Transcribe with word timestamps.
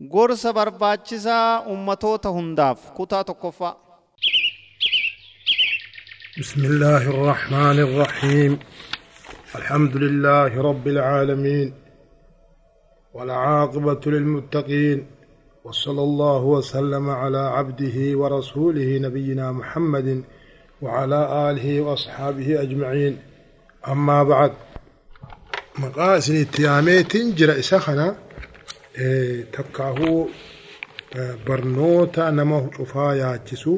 gorsa 0.00 0.52
barbaachisaa 0.52 1.60
ummatoota 1.74 2.28
hundaaf 2.28 2.92
kutaa 2.96 3.24
tokkoffaa. 3.24 3.76
بسم 6.40 6.64
الله 6.64 7.02
الرحمن 7.10 7.78
الرحيم 7.80 8.58
الحمد 9.56 9.96
لله 9.96 10.62
رب 10.62 10.86
العالمين 10.88 11.72
والعاقبة 13.14 14.00
للمتقين 14.06 15.06
وصلى 15.64 16.02
الله 16.02 16.42
وسلم 16.42 17.10
على 17.10 17.38
عبده 17.38 18.18
ورسوله 18.18 18.98
نبينا 18.98 19.52
محمد 19.52 20.24
وعلى 20.82 21.50
آله 21.50 21.80
وأصحابه 21.80 22.62
أجمعين 22.62 23.18
أما 23.88 24.22
بعد 24.22 24.52
مقاسن 25.78 26.36
اتياميت 26.40 27.16
جرى 27.16 27.62
سخنا 27.62 28.16
takkaahuu 29.56 30.30
barnoota 31.46 32.30
nama 32.32 32.60
cufaa 32.76 33.14
yaachisu 33.14 33.72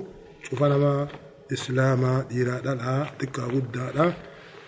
cufa 0.48 0.68
nama 0.68 1.08
islaamaa 1.56 2.18
dhiiraadhaa 2.30 3.00
xiqqaa 3.20 3.48
guddaadha 3.54 4.06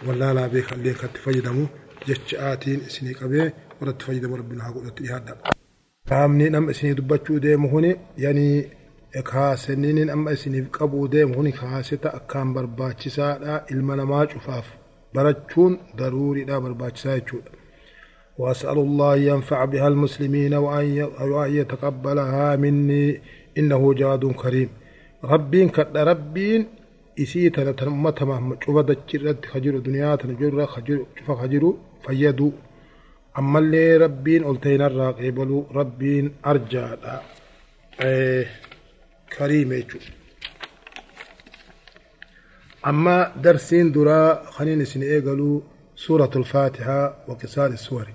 wallaalaa 0.06 0.48
beekallee 0.54 0.94
katti 1.02 1.20
fayyadamu 1.26 1.64
jechaatiin 2.08 2.80
isinii 2.88 3.14
qabee 3.20 3.46
warratti 3.80 4.04
fayyadamu 4.08 4.36
rabbiin 4.40 4.60
haa 4.64 4.72
godhatti 4.76 5.02
dhiyaadha. 5.06 5.34
Qaamni 6.10 6.50
nama 6.50 6.70
isinii 6.74 6.94
dubbachuu 7.00 7.38
deemu 7.46 7.68
huni 7.74 7.90
yaanii 8.24 8.70
kaasaniin 9.30 10.10
amma 10.16 10.30
isiniif 10.38 10.68
qabuu 10.78 11.06
deemu 11.14 11.34
huni 11.38 11.52
kaaseta 11.60 12.08
akkaan 12.18 12.54
barbaachisaadha 12.54 13.54
ilma 13.74 13.96
namaa 14.02 14.26
cufaaf 14.34 14.66
barachuun 15.14 15.78
daruuriidha 15.98 16.60
barbaachisaa 16.60 17.16
jechuudha. 17.20 17.50
وأسأل 18.40 18.78
الله 18.86 19.14
أن 19.14 19.22
ينفع 19.30 19.64
بها 19.64 19.88
المسلمين 19.88 20.54
وأن 21.34 21.52
يتقبلها 21.60 22.56
مني. 22.62 23.20
إنه 23.58 23.82
جاد 24.00 24.24
كريم. 24.42 24.70
ربين 25.24 25.68
كد 25.68 25.96
ربين 25.96 26.60
إسيت 27.22 27.58
أنا 27.58 27.72
تنمت 27.72 28.22
ما 28.22 28.56
شوف 28.64 28.76
دكتورات 28.90 29.46
خجر 29.52 29.74
الدنيا 29.80 30.16
تنجر 30.16 30.66
خجر 30.66 30.98
شوف 31.18 31.30
خجر 31.40 31.74
فيدو. 32.06 32.52
أما 33.38 33.58
اللي 33.58 33.96
ربين 33.96 34.50
ألتين 34.50 34.82
الراقب 34.82 35.38
له 35.48 35.66
ربين 35.74 36.24
أرجع 36.46 36.96
إيه 38.00 38.46
كريم 39.38 39.72
يجو. 39.72 39.98
أما 42.86 43.32
درسين 43.44 43.92
درا 43.92 44.44
خلينا 44.54 44.84
سنئي 44.84 45.20
قالوا 45.20 45.60
سورة 45.96 46.30
الفاتحة 46.36 47.00
وكسار 47.28 47.70
السوري. 47.78 48.14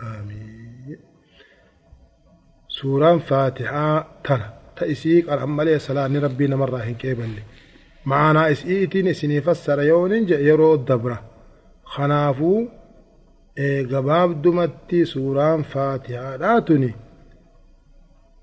آمين. 0.00 0.98
سورة 2.68 3.18
فاتحة 3.18 4.08
ترى 4.24 4.52
تأسيق 4.76 5.32
الأمل 5.32 5.68
يا 5.68 5.78
صلاة 5.78 6.06
ربنا 6.06 6.56
مرة 6.56 6.76
هنك 6.78 7.06
إبلي 7.06 7.42
معنا 8.06 8.50
إسئيتين 8.50 9.12
سني 9.12 9.40
فسر 9.40 9.82
يون 9.82 10.28
يرو 10.28 10.74
الدبرة. 10.74 11.22
خنافو 11.84 12.66
إيه 13.58 13.86
قباب 13.86 14.42
دمتي 14.42 15.04
سورة 15.04 15.62
فاتحة. 15.62 16.36
لا 16.36 16.58
تني. 16.58 16.94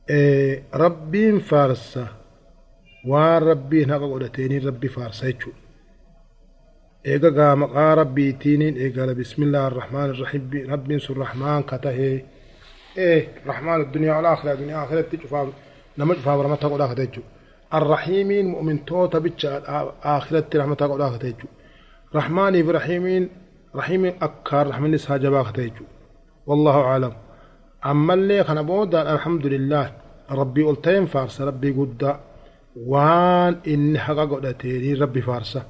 إيه 0.09 0.63
ربين 0.73 1.39
فارسة. 1.39 2.20
Waan 3.09 3.41
rabbiin 3.43 3.89
haqa 3.89 4.07
godhateeniin 4.07 4.63
rabbi 4.63 4.87
faarsa 4.87 5.25
jechuudha. 5.25 5.61
Eega 7.05 7.31
gaa 7.31 7.55
maqaa 7.55 7.95
rabbiitiiniin 7.95 8.77
eegala 8.77 9.15
bismillaahi 9.15 9.65
arrahmaan 9.65 10.09
irrahiim 10.09 10.69
rabbiin 10.73 10.99
sun 10.99 11.17
rahmaan 11.17 11.63
ka 11.63 11.77
tahee 11.77 12.25
إيه 12.97 13.27
رحمن 13.47 13.81
الدنيا 13.81 14.15
والآخرة 14.15 14.51
الدنيا 14.53 14.83
آخرة 14.83 15.01
تشوفها 15.01 15.47
نما 15.97 16.13
تشوفها 16.13 16.37
برمتها 16.37 16.69
قد 16.69 16.81
آخرة 16.81 17.03
تجو 17.05 17.21
الرحيمين 17.73 18.45
مؤمن 18.47 18.85
توتا 18.85 19.19
بيتش 19.19 19.45
آخرة 20.03 20.45
رحمتها 20.55 20.87
قد 20.87 21.01
آخرة 21.01 21.17
تجو 21.17 21.47
رحمن 22.15 22.65
برحيمين 22.65 23.29
رحيم 23.75 24.05
أكار 24.05 24.67
رحمن 24.67 24.91
نسها 24.91 25.17
جبا 25.17 25.43
تجو 25.43 25.85
والله 26.47 26.81
أعلم 26.81 27.13
أما 27.85 28.13
اللي 28.13 28.43
خنا 28.43 28.61
بودا 28.61 29.13
الحمد 29.13 29.45
لله 29.45 29.91
ربي 30.31 30.63
قلتين 30.63 31.05
فارس 31.05 31.41
ربي 31.41 31.71
قد 31.71 32.17
وان 32.75 33.55
إن 33.67 33.97
حقا 33.97 34.25
قدتين 34.25 35.01
ربي 35.01 35.21
فارسة 35.21 35.63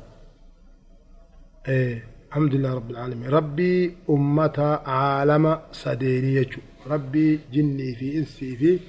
إيه 1.67 2.03
الحمد 2.29 2.55
لله 2.55 2.73
رب 2.73 2.91
العالمين 2.91 3.29
ربي 3.29 3.95
أمة 4.09 4.79
عالم 4.85 5.59
سديني 5.71 6.35
يجو 6.35 6.61
ربي 6.87 7.39
جني 7.53 7.95
في 7.95 8.17
إنسي 8.17 8.55
في 8.55 8.79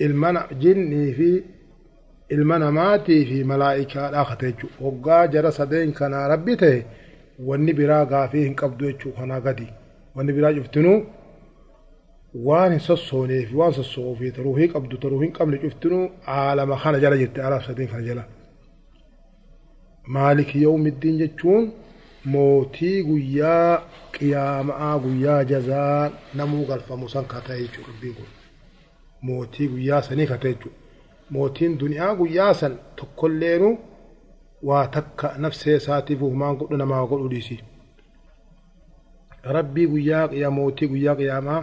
المنع 0.00 0.46
جني 0.52 1.12
في 1.12 1.42
المنع 2.32 2.70
ماتي 2.70 3.24
في 3.26 3.44
ملائكة 3.44 4.08
الآخر 4.08 4.44
يجو 4.44 4.68
وقا 4.80 5.26
جرى 5.26 5.50
سدين 5.50 5.92
كان 5.92 6.14
ربي 6.14 6.56
تي 6.56 6.82
واني 7.42 7.72
براغا 7.72 8.26
فيه 8.26 8.56
قبضو 8.56 8.84
يجو 8.88 9.12
خنا 9.18 9.34
قدي 9.38 9.66
واني 10.14 10.32
براغ 10.32 10.66
في 12.34 13.54
وان 13.54 13.70
سصو 13.70 14.14
في 14.14 14.30
تروهي 14.30 14.66
قبضو 14.66 14.96
تروهي 14.96 15.28
قبل 15.28 15.54
يفتنو 15.66 16.10
عالم 16.26 16.76
خنا 16.76 16.98
جلا 16.98 17.16
جت 17.16 17.38
على 17.38 17.62
سدين 17.66 17.88
خنا 17.88 18.00
جلا 18.00 18.24
مالك 20.08 20.56
يوم 20.56 20.86
الدين 20.86 21.18
جتشون 21.18 21.72
mootii 22.24 23.02
guyyaa 23.02 23.82
qiyaamaa 24.12 24.98
guyyaa 24.98 25.44
jazaa 25.44 26.10
namuu 26.34 26.64
galfamu 26.70 27.08
san 27.08 27.24
ka 27.32 27.40
ta'e 27.46 27.58
jechuudha 27.62 27.92
dubbiin 27.92 28.14
kun 28.14 28.30
mootii 29.28 29.68
guyyaa 29.72 30.02
sanii 30.06 30.26
ka 30.30 30.38
ta'e 30.44 30.52
jechuudha 30.54 30.78
mootiin 31.36 31.78
duniyaa 31.82 32.14
guyyaa 32.20 32.54
san 32.60 32.78
tokkolleenu 32.96 33.68
waa 34.68 34.86
takka 34.96 35.34
nafsee 35.38 35.76
isaatiif 35.76 36.22
uumaan 36.22 36.56
godhu 36.56 36.76
namaa 36.82 37.06
godhu 37.10 37.28
dhiisi 37.32 37.58
rabbii 39.56 39.86
guyyaa 39.92 40.28
qiyaa 40.32 40.50
mootii 40.58 40.88
guyyaa 40.92 41.16
qiyaamaa 41.20 41.60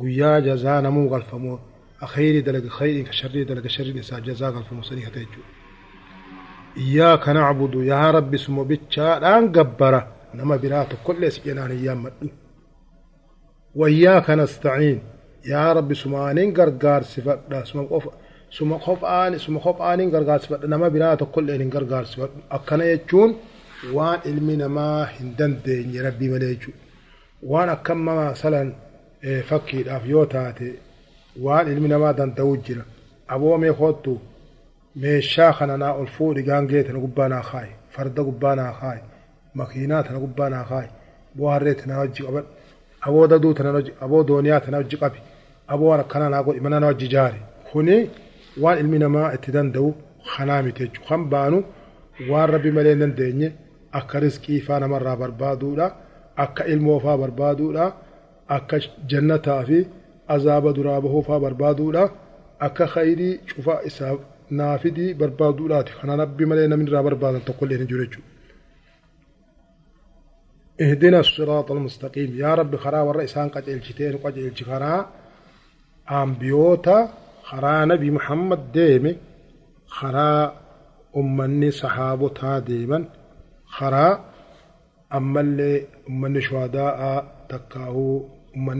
guyyaa 0.00 0.40
jazaa 0.46 0.80
namuu 0.86 1.08
galfamu 1.12 1.52
khayrii 2.12 2.42
dalaga 2.46 2.70
khayrii 2.78 3.04
ka 3.08 3.12
sharrii 3.20 3.44
dalaga 3.50 3.68
sharriin 3.76 3.98
isaa 4.04 4.20
jazaa 4.28 4.50
galfamu 4.56 4.82
sanii 4.88 5.06
ka 5.08 5.12
ta'e 5.14 5.26
jechuudha 5.26 5.64
إياك 6.76 7.28
نعبد 7.28 7.74
يا 7.74 8.10
رب 8.10 8.36
سمو 8.36 8.64
بتشادان 8.64 9.52
جبرة 9.52 10.08
نما 10.34 10.56
برات 10.56 10.88
كل 11.06 11.32
سجنان 11.32 11.70
أيام 11.70 12.02
مدو 12.02 12.28
وإياك 13.74 14.30
نستعين. 14.30 14.98
يا 15.46 15.72
رب 15.72 15.94
سمانين 15.94 16.56
غرغار 16.56 17.02
صفات 17.02 17.38
سمو 17.64 17.84
قف 17.86 18.08
سمو 18.50 18.78
خف 18.78 19.04
آن 19.04 19.38
سمو 19.38 19.60
خف 19.60 19.82
آن 19.82 20.00
غرغار 20.14 20.38
صفات 20.38 20.64
نما 20.64 20.88
برات 20.88 21.22
كل 21.34 21.50
إن 21.50 21.70
غرغار 21.74 22.04
صفات 22.04 22.30
أكنا 22.50 22.84
يجون. 22.84 23.36
وان 23.92 24.18
علمنا 24.26 24.68
ما 24.68 25.04
هندن 25.16 25.52
دين 25.64 25.94
يا 25.94 26.02
ربي 26.06 26.28
مليجو. 26.28 26.72
fakkiidhaaf 29.48 30.06
yoo 30.06 30.26
taate 30.26 30.68
waan 31.44 31.68
ilmi 31.72 31.88
namaa 31.88 32.12
dandau 32.12 32.56
jira. 32.56 32.84
Aboomee 33.28 33.72
kootu 33.72 34.20
meeshaa 35.00 35.52
kana 35.58 35.76
naa 35.76 35.92
ol 36.00 36.06
fuudhi 36.06 36.42
gaangee 36.42 36.82
tana 36.86 36.98
gubbaa 37.04 37.28
naa 37.28 37.42
kaayi 37.50 37.72
farda 37.94 38.22
gubbaa 38.22 38.54
naa 38.60 38.72
kaayi 38.80 39.00
makiinaa 39.54 40.02
tana 40.02 40.18
gubbaa 40.24 40.48
naa 40.54 40.64
kaayi 40.70 40.88
aboo 41.34 41.48
harree 41.54 41.74
tana 41.74 41.98
wajji 41.98 42.22
qaban. 42.26 42.44
Aboo 43.06 43.26
daduu 43.26 43.54
tana 43.54 43.70
wajji 43.76 43.92
aboo 44.04 44.22
dooniyaa 44.28 44.60
tana 44.60 44.76
wajji 44.76 44.96
qabi. 45.02 45.18
Aboo 45.72 45.90
harkana 45.92 46.28
naa 46.28 46.42
godhi 46.42 46.60
mana 46.60 46.80
na 46.80 46.86
wajji 46.86 47.08
jaari 47.08 47.40
kuni 47.72 48.10
waan 48.62 48.78
ilmi 48.78 48.98
namaa 48.98 49.32
itti 49.34 49.50
danda'u 49.52 49.94
kanaa 50.36 50.62
miti 50.62 50.88
kan 51.08 51.22
baanu 51.32 51.58
waan 52.30 52.50
rabbi 52.54 52.70
malee 52.76 52.90
hin 52.94 53.00
dandeenye 53.00 53.48
akka 53.98 54.20
riskii 54.20 54.60
faa 54.66 54.78
namarraa 54.80 55.16
barbaaduudha 55.16 55.86
akka 56.36 56.62
ilmoo 56.72 57.00
faa 57.00 57.16
barbaaduudha. 57.22 57.92
Akka 58.48 58.76
jannataa 59.10 59.62
fi 59.64 59.78
azaaba 60.28 60.72
duraa 60.72 61.00
bahuu 61.00 61.22
faa 61.22 61.40
barbaaduudha 61.40 62.04
akka 62.66 62.86
khayrii 62.86 63.38
cufa 63.48 63.80
isaaf 63.88 64.18
naafidii 64.50 65.14
barbaaduudhaati 65.14 65.92
kana 66.00 66.16
rabbi 66.22 66.46
malee 66.46 66.68
namni 66.68 66.88
irraa 66.90 67.02
barbaadan 67.08 67.46
tokkollee 67.48 67.78
hin 67.78 67.88
jiru 67.92 68.06
jechuudha. 68.06 68.34
اهدنا 70.80 71.20
الصراط 71.20 71.70
المستقيم 71.72 72.30
يا 72.38 72.54
رب 72.54 72.76
خرا 72.76 73.00
والرئيسان 73.00 73.48
قد 73.48 73.68
الجتين 73.68 74.16
قد 74.16 74.36
الجخرا 74.38 75.10
أنبيوتا 76.10 77.08
خرا 77.42 77.84
نبي 77.84 78.10
محمد 78.10 78.72
ديمي 78.72 79.16
خرا 79.86 80.56
أمني 81.16 81.70
صحابتا 81.70 82.58
ديما 82.58 83.04
خرا 83.66 84.24
أما 85.14 85.40
اللي 85.40 85.86
أمني 86.08 86.40
شهداء 86.40 86.98
تكاهو 87.48 88.22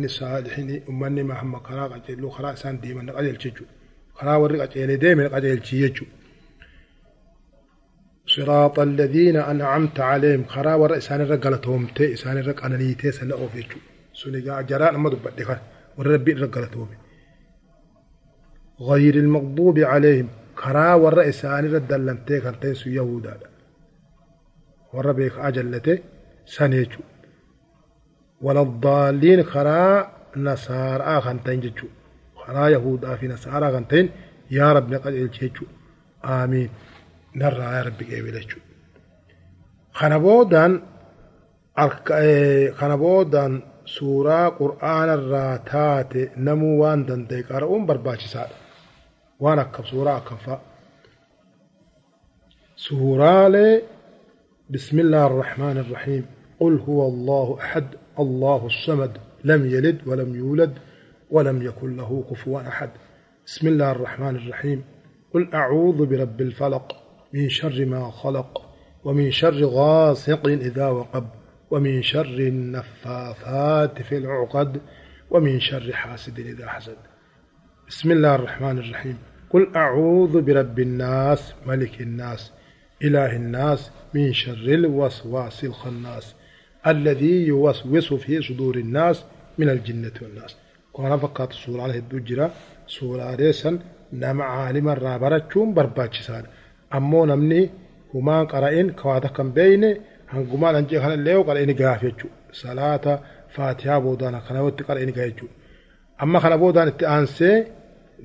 صالحين 0.07 0.83
أمني 0.89 1.23
محمد 1.23 1.61
خرا 1.61 1.85
قد 1.87 2.29
خرا 2.29 2.53
إسان 2.53 2.81
ديما 2.81 3.13
قد 3.13 3.25
الججو 3.25 3.65
خرا 4.15 4.37
ورق 4.37 4.61
قد 4.61 4.79
ديما 4.79 5.29
قد 5.29 5.45
الجيجو 5.45 6.07
صراط 8.27 8.79
الذين 8.79 9.37
أنعمت 9.37 10.01
عليهم 10.01 10.45
خرا 10.45 10.75
ور 10.75 10.97
إسان 10.97 11.21
الرقلتهم 11.21 11.87
تي 11.87 12.13
إسان 12.15 12.39
الرق 12.39 12.65
أنا 12.65 12.77
نيتي 12.77 13.13
سنة 13.13 13.35
أوفيتشو 13.35 13.79
سنجا 14.15 14.61
جراء 14.61 14.97
ما 14.97 15.11
دبت 15.11 15.39
دخل 15.39 15.59
وربي 15.99 16.33
الرقلتهم 16.33 16.89
غير 18.81 19.15
المغضوب 19.15 19.79
عليهم 19.79 20.29
خرا 20.55 20.95
ور 20.95 21.29
إسان 21.29 21.65
الردلمتي 21.67 22.41
كنتي 22.41 22.75
سو 22.75 22.91
يهودا 22.91 23.35
ور 24.93 25.13
بيك 25.13 25.39
أجلته 25.39 25.99
سنيجو 26.47 27.01
ولا 28.45 28.63
الضالين 28.63 29.41
خرا 29.53 29.85
نصارى 30.37 31.03
آخنتين 31.19 31.61
جتشو 31.61 31.87
خرا 32.41 32.69
يهودا 32.69 33.17
في 33.17 33.29
نصارى 33.29 33.65
آخنتين 33.71 34.07
يا 34.51 34.73
رب 34.73 34.87
نقل 34.95 35.13
الجيجو 35.23 35.67
آمين 36.25 36.71
qeebile 38.11 38.41
jechuudha. 38.41 38.75
Kana 39.99 40.19
boodaan 40.21 40.73
kana 42.79 42.97
boodaan 43.05 43.53
suuraa 43.97 44.47
qur'aanarraa 44.61 45.55
taate 45.73 46.21
namuu 46.47 46.75
waan 46.83 47.01
danda'e 47.09 47.43
qara'uun 47.51 47.87
barbaachisaadha. 47.89 48.57
Waan 49.43 49.59
akka 49.65 49.83
suuraa 49.91 50.17
akkam 50.21 50.39
fa'a. 50.47 50.61
Suuraalee 52.87 53.83
الله 54.75 55.27
الرحمن 55.27 55.79
الرحيم 55.79 56.27
قل 56.61 56.81
هو 56.89 57.09
الله 57.09 57.59
أحد 57.61 57.87
الله 58.19 58.67
الصمد 58.67 59.19
لم 59.45 59.67
يلد 59.67 59.99
ولم 60.07 60.35
يولد 60.35 60.79
ولم 61.31 61.63
يكن 61.63 61.97
له 61.97 62.25
كفوا 62.31 62.69
أحد. 62.69 62.91
بسم 63.47 63.69
الله 63.69 63.91
الرحمن 63.91 64.37
الرحيم. 64.37 64.85
قل 65.35 65.55
أعوذ 65.55 66.07
برب 66.07 66.41
الفلق 66.41 66.97
من 67.33 67.49
شر 67.49 67.85
ما 67.85 68.11
خلق 68.11 68.75
ومن 69.05 69.31
شر 69.31 69.65
غاسق 69.65 70.47
إذا 70.47 70.89
وقب 70.89 71.27
ومن 71.71 72.03
شر 72.03 72.39
النفاثات 72.39 74.03
في 74.03 74.19
العقد 74.19 74.81
ومن 75.31 75.61
شر 75.61 75.93
حاسد 75.93 76.39
إذا 76.39 76.69
حسد. 76.69 76.97
بسم 77.89 78.13
الله 78.13 78.35
الرحمن 78.35 78.79
الرحيم. 78.79 79.19
قل 79.51 79.77
أعوذ 79.77 80.43
برب 80.43 80.79
الناس 80.79 81.55
ملك 81.67 82.01
الناس 82.01 82.53
إله 83.03 83.37
الناس 83.37 83.91
من 84.15 84.33
شر 84.33 84.53
الوسواس 84.53 85.65
الخناس. 85.65 86.35
الذي 86.87 87.47
يوسوس 87.47 88.15
في 88.15 88.43
صدور 88.43 88.77
الناس 88.77 89.25
من 89.59 89.69
الجنة 89.69 90.13
والناس. 90.23 90.57
كان 90.97 91.17
فقط 91.19 91.53
سورة 91.53 91.83
عليه 91.83 91.99
الدجرة 91.99 92.51
سورة 92.87 93.35
ريسا 93.35 93.79
نم 94.13 94.43
عالم 94.43 94.89
الرابرة 94.89 95.39
كوم 95.39 95.75
برباج 95.75 96.15
سار 96.15 96.47
أما 96.95 97.27
نمني 97.27 97.71
هما 98.15 98.43
قرائن 98.43 98.91
كواتكم 98.91 99.51
بيني 99.51 100.01
هنقوما 100.31 100.73
لنجيخ 100.73 101.05
الليو 101.05 101.43
قال 101.43 101.57
إني 101.57 101.73
قافية 101.73 102.17
صلاة 102.53 103.21
فاتحة 103.55 103.99
بودانا 103.99 104.41
خنوات 104.41 104.83
قال 104.83 104.99
إني 104.99 105.13
قافية 105.13 105.49
أما 106.23 106.39
خنا 106.39 106.57
بودانا 106.57 106.91
تأنسي 106.91 107.65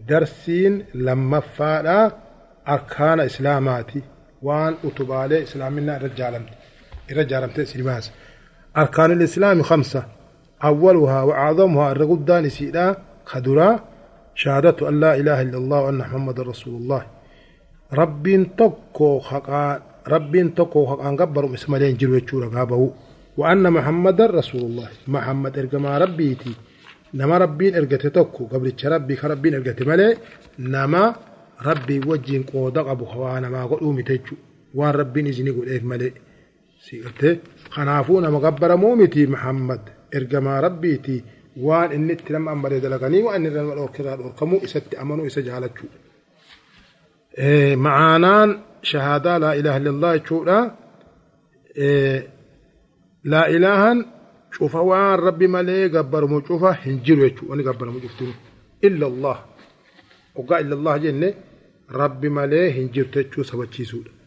درسين 0.08 0.86
لما 0.94 1.40
فعل 1.40 2.12
أركان 2.68 3.20
إسلاماتي. 3.20 4.02
وان 4.42 4.76
أتبالي 4.84 5.44
إسلامنا 5.44 5.98
رجالم 5.98 6.46
رجالم 7.12 7.48
تأسير 7.48 7.84
أركان 8.78 9.12
الإسلام 9.12 9.62
خمسة 9.62 10.04
أولها 10.64 11.24
وأعظمها 11.24 11.92
الرقدان 11.92 12.50
سيدا 12.50 12.96
خدرا 13.26 13.80
شهادة 14.36 14.90
أن 14.90 15.00
لا 15.00 15.16
إله 15.16 15.42
إلا 15.42 15.58
الله 15.58 15.82
وأن 15.82 15.98
محمد 15.98 16.40
رسول 16.40 16.74
الله 16.82 17.04
rabbiin 17.92 18.46
tokko 18.58 19.20
haqaa 19.20 19.80
rabbiin 20.06 20.52
tokko 20.52 20.86
haqaan 20.86 21.16
gabbaru 21.18 21.54
isa 21.58 21.68
malee 21.74 21.88
hin 21.90 21.98
jiru 22.02 22.14
jechuudha 22.20 22.50
gaabahu 22.56 22.94
wa'anna 23.38 23.72
muhammadan 23.78 24.30
rasuulullah 24.40 24.90
muhammad 25.08 25.58
ergamaa 25.58 26.00
rabbiiti 26.06 26.52
nama 27.14 27.40
rabbiin 27.40 27.74
ergate 27.82 28.10
tokko 28.18 28.46
gabricha 28.52 28.90
rabbii 28.94 29.18
ka 29.22 29.28
rabbiin 29.34 29.54
ergate 29.60 29.84
malee 29.92 30.12
nama 30.58 31.02
rabbii 31.70 32.02
wajjiin 32.12 32.44
qooda 32.52 32.84
qabu 32.90 33.06
waa 33.22 33.40
namaa 33.46 33.66
godhuu 33.72 33.94
miti 33.98 34.12
jechuudha 34.18 34.44
waan 34.80 34.94
rabbiin 35.02 35.28
isinii 35.32 35.56
godheef 35.58 35.84
خنافونا 37.70 38.30
مقبرة 38.30 38.76
مومتي 38.76 39.26
محمد. 39.26 39.82
إرجما 40.16 40.60
ربيتي 40.60 41.24
وان 41.58 41.92
إن 41.92 42.18
تلم 42.18 42.50
أمر 42.50 42.78
دلغني 42.78 43.24
وأن 43.24 43.46
إن 43.46 43.72
الأوكرا 43.72 44.14
الأوكمو 44.14 44.58
إست 44.58 44.96
أمنو 44.96 45.26
إست 45.26 45.40
شو 45.40 45.88
إيه، 47.38 47.76
معانان 47.76 48.60
شهادة 48.84 49.38
لا 49.38 49.54
إله 49.60 49.78
إلا 49.78 49.90
الله 49.90 50.26
شو 50.26 50.44
لا 50.44 50.72
إيه 51.78 52.28
لا 53.24 53.50
إله 53.50 54.06
شوف 54.52 54.76
وان 54.76 55.20
ربي 55.20 55.48
ملي 55.48 55.88
قبر 55.88 56.26
مو 56.26 56.42
شوف 56.48 56.64
هنجر 56.64 57.18
يشو 57.26 57.46
وان 57.50 57.62
قبر 57.68 57.90
مو 57.90 58.00
إلا 58.84 59.08
الله. 59.08 59.38
وقال 60.36 60.66
إلا 60.66 60.76
الله 60.76 60.98
جنة 60.98 61.34
ربي 61.92 62.30
ملي 62.30 62.72
هنجر 62.78 63.04
تشو 63.04 63.44
سبتشي 63.44 63.86
سوده 63.86 64.19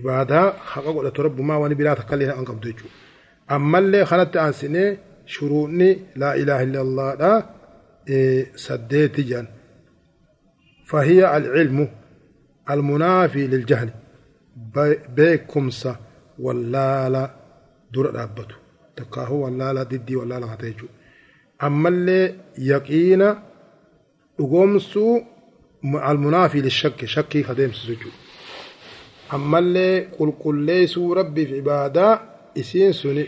ibaadaa 0.00 0.46
haqa 0.72 0.90
godhatu 0.96 1.20
rabbumaa 1.26 1.58
wani 1.62 1.74
biraa 1.80 1.96
takkallee 2.00 2.28
hin 2.38 2.48
qabdu 2.50 2.66
jechuudha 2.70 2.94
ammallee 3.56 4.04
kanatti 4.10 4.38
aansinee 4.44 4.88
shuruunni 5.34 5.88
laa 6.20 6.34
ilaaha 6.42 6.62
illallahdha 6.68 7.32
saddeeti 8.66 9.22
jedhan 9.30 9.48
فهي 10.90 11.36
العلم 11.36 11.88
المنافي 12.70 13.46
للجهل 13.46 13.90
بيكمسة 15.16 15.96
ولالا 16.38 17.24
دور 17.92 18.10
دابتو 18.10 18.56
تكاهو 18.96 19.44
ولالا 19.44 19.82
ددي 19.82 20.16
ولالا 20.16 20.54
هتيجو 20.54 20.86
أما 21.62 21.88
اللي 21.88 22.34
يقين 22.58 23.22
أقومسو 24.40 25.20
المنافي 25.84 26.60
للشك 26.60 27.04
شكي 27.04 27.42
خديم 27.42 27.72
سجو 27.72 28.10
أما 29.34 29.58
اللي 29.58 30.08
ربي 30.98 31.46
في 31.46 31.56
عبادة 31.56 32.20
إسين 32.58 32.92
سني 32.92 33.26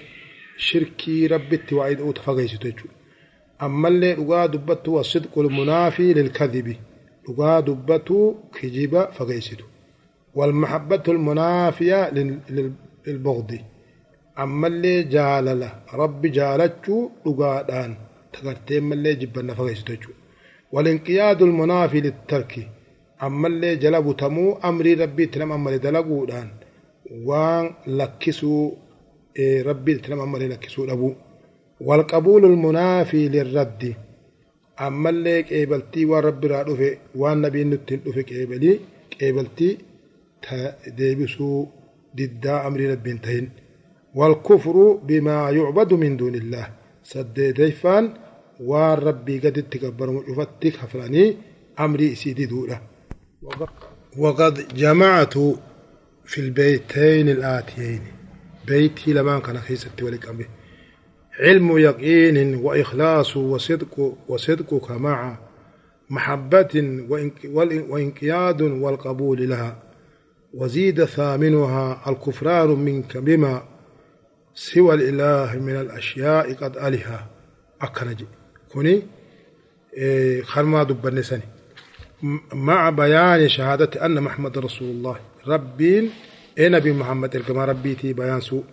شركي 0.57 1.27
ربي 1.27 1.57
التوعيد 1.57 2.01
أو 2.01 2.13
تفقيسو 2.13 2.59
تجو 2.59 2.87
أما 3.63 3.89
اللي 3.89 4.13
أقا 4.13 4.47
دبتو 4.47 5.01
الصدق 5.01 5.39
المنافي 5.39 6.15
للكذب 6.15 6.77
dhugaa 7.29 7.63
dubbatu 7.63 8.37
kijiba 8.55 9.01
fageessitu 9.17 9.65
walmahabbatu 10.35 11.11
almunaafiya 11.11 11.99
lilbugdi 13.07 13.59
ammallee 14.45 15.03
jaalala 15.15 15.69
rabbi 16.01 16.31
jaalachuu 16.39 17.03
dhugaadhaan 17.25 17.93
tagartee 18.33 18.81
mallee 18.91 19.15
jibbanna 19.23 19.59
fageessitu 19.59 19.93
jechuudha 19.93 20.21
walinqiyaadu 20.75 21.45
almunaafi 21.49 22.01
littarki 22.07 22.63
ammallee 23.27 23.77
jala 23.83 24.01
butamuu 24.07 24.51
amrii 24.69 24.95
rabbiitti 25.03 25.39
nama 25.39 25.59
male 25.65 25.79
dalaguudhaan 25.85 26.49
waan 27.29 27.67
lakkisuu 27.99 28.65
rabbiitti 29.69 30.11
nama 30.11 30.27
male 30.33 30.47
lakkisuu 30.53 30.87
dhabu 30.91 31.09
walqabuulul 31.89 32.57
munaafii 32.65 33.29
lirraddi. 33.35 33.91
Ammallee 34.87 35.41
qeebaltii 35.49 36.05
waan 36.11 36.25
rabbi 36.29 36.47
irraa 36.49 36.65
dhufe 36.69 36.89
waan 37.21 37.39
nabiin 37.45 37.71
nutti 37.73 37.95
hin 37.95 38.03
dhufe 38.05 38.23
qeebalii 38.31 38.75
qeebaltii 39.15 39.73
deebisuu 40.99 41.59
diddaa 42.19 42.59
amrii 42.67 42.87
rabbiin 42.93 43.19
tahin 43.25 43.47
walkufru 44.19 44.85
bimaa 45.09 45.51
yucbadu 45.57 45.97
min 46.03 46.17
duunillaah 46.21 46.69
saddeetayfaan 47.13 48.05
waan 48.71 48.99
rabbii 49.09 49.39
gaditti 49.45 49.79
gabbarmu 49.85 50.21
cufatti 50.29 50.71
kafranii 50.79 51.29
amrii 51.85 52.13
isii 52.17 52.35
diduudha. 52.39 52.79
وقد 54.17 54.75
جمعت 54.75 55.35
في 56.25 56.39
البيتين 56.39 57.29
الآتيين. 57.29 58.03
بيتي 58.67 59.13
لما 59.13 59.39
كان 59.39 59.59
خيستي 59.61 60.05
ولك 60.05 60.29
أمي 60.29 60.45
علم 61.41 61.79
يقين 61.79 62.55
وإخلاص 62.55 63.37
وصدق 63.37 64.17
وصدقك 64.29 64.91
مع 64.91 65.39
محبة 66.11 67.05
وإنقياد 67.89 68.63
والقبول 68.63 69.49
لها. 69.49 69.83
وزيد 70.55 71.05
ثامنها 71.05 72.11
الكفران 72.11 72.69
منك 72.71 73.17
بما 73.17 73.63
سوى 74.55 74.95
الإله 74.95 75.59
من 75.59 75.77
الأشياء 75.77 76.55
قد 76.55 76.77
ألها. 76.77 77.27
أكنج. 77.83 78.25
كوني 78.73 79.03
إيه 79.97 80.43
خرما 80.43 80.83
دب 80.83 81.07
النساني 81.07 81.43
مع 82.53 82.91
بيان 82.91 83.49
شهادة 83.49 84.07
أن 84.07 84.21
محمد 84.21 84.59
رسول 84.59 84.89
الله. 84.89 85.17
ربين 85.47 86.11
إيه 86.59 86.69
نبي 86.69 86.93
محمد 86.93 87.37
الكما 87.37 87.65
ربيتي 87.65 88.13
بيان 88.13 88.41
سوء. 88.41 88.65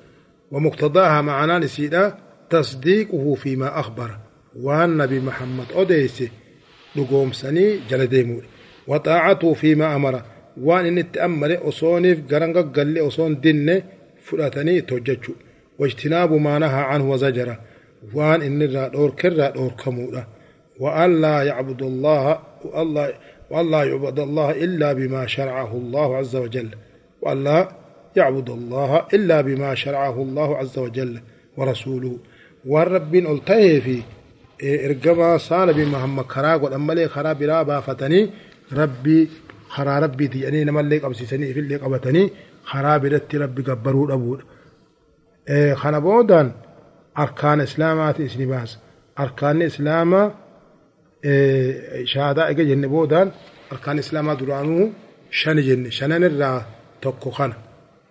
ومقتضاها 0.52 1.22
معنا 1.22 1.60
نسيدا 1.60 2.18
تصديقه 2.50 3.34
فيما 3.36 3.80
أخبر. 3.80 4.18
وأن 4.60 4.98
نبي 4.98 5.20
محمد 5.20 5.66
أديسي 5.76 6.32
نقوم 6.96 7.32
سني 7.32 7.80
جلديمون 7.90 8.42
وطاعته 8.88 9.54
فيما 9.54 9.96
أمر. 9.96 10.22
وأن 10.62 10.86
إن 10.86 10.98
التأمل 10.98 11.52
أصوني 11.52 12.14
قرنق 12.14 12.80
لي 12.80 13.08
أصون 13.08 13.42
دين 13.42 13.82
فلاتني 14.24 14.82
توججو. 14.82 15.34
واجتناب 15.80 16.34
ما 16.34 16.60
نهى 16.60 16.82
عنه 16.82 17.12
وزجر. 17.12 17.58
وأن 18.14 18.42
إن 18.42 18.62
الرادور 18.62 19.10
كالرادور 19.10 19.72
كمولا 19.72 20.28
وأن 20.80 21.22
لا 21.22 21.44
يعبد 21.44 21.82
الله 21.82 22.40
والله 22.64 23.14
وأن 23.56 23.72
لا 23.72 23.84
يعبد 23.84 24.20
الله 24.20 24.52
إلا 24.52 24.94
بما 24.94 25.28
شرعه 25.28 25.72
الله 25.74 26.18
عز 26.18 26.36
وجل 26.36 26.70
وأن 27.22 27.44
لا 27.44 27.72
يعبد 28.16 28.50
الله 28.50 29.06
إلا 29.14 29.42
بما 29.42 29.76
شرعه 29.76 30.22
الله 30.22 30.58
عز 30.58 30.80
وجل 30.80 31.22
ورسوله. 31.58 32.18
والرب 32.66 33.16
ألتهي 33.16 33.82
في 33.82 34.02
إرقما 34.64 35.38
صال 35.38 35.74
بمحمد 35.74 36.24
كراغ 36.24 36.64
والأمالي 36.64 37.08
خرا 37.08 37.34
برا 37.34 37.64
بافتني 37.64 38.30
ربي 38.74 39.30
خرا 39.70 40.00
ربي 40.00 40.28
تي 40.28 40.40
يعني 40.40 40.64
نما 40.64 40.80
اللي 40.80 40.98
قبسيسني 40.98 41.54
في 41.54 41.60
اللي 41.60 41.76
قبتني 41.76 42.32
خرا 42.64 42.98
برت 42.98 43.36
ربي 43.36 43.62
قبروا 43.64 44.14
أبود 44.14 44.40
إيه 45.50 45.74
خنا 45.74 46.52
أركان 47.18 47.62
إسلامات 47.62 48.22
إسلامات 48.22 48.72
أركان 49.20 49.62
إسلام 49.62 50.32
شهادة 52.04 52.50
إجا 52.50 52.64
جن 52.64 52.88
بودان 52.88 53.32
أركان 53.72 54.00
إسلام 54.00 54.34
درانو 54.34 54.90
شن 55.32 55.62
جن 55.62 55.90
شنن 55.90 56.24
الرا 56.24 56.66
تكو 57.02 57.30
خنا 57.30 57.58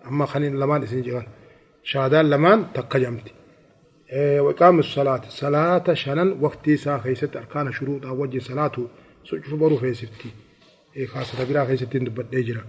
أما 0.07 0.25
خنين 0.25 0.59
لمان 0.59 0.83
إسن 0.83 1.01
جوان. 1.01 1.27
شهادة 1.83 2.21
لمان 2.21 2.65
تكجمتي 2.73 3.33
إيه 4.11 4.39
وإقام 4.39 4.79
الصلاة. 4.79 5.21
صلاة 5.29 5.93
شنن 5.93 6.37
وقتي 6.41 6.77
سا 6.77 6.97
خيست 6.97 7.35
أركان 7.35 7.71
شروط 7.71 8.05
وجه 8.05 8.39
صلاة 8.39 8.71
سجف 9.29 9.53
برو 9.53 9.77
خيستي. 9.77 10.29
إيه 10.97 11.07
خاصة 11.07 11.53
برا 11.53 11.65
خيستين 11.65 12.03
دبت 12.03 12.25
ديجرا 12.31 12.63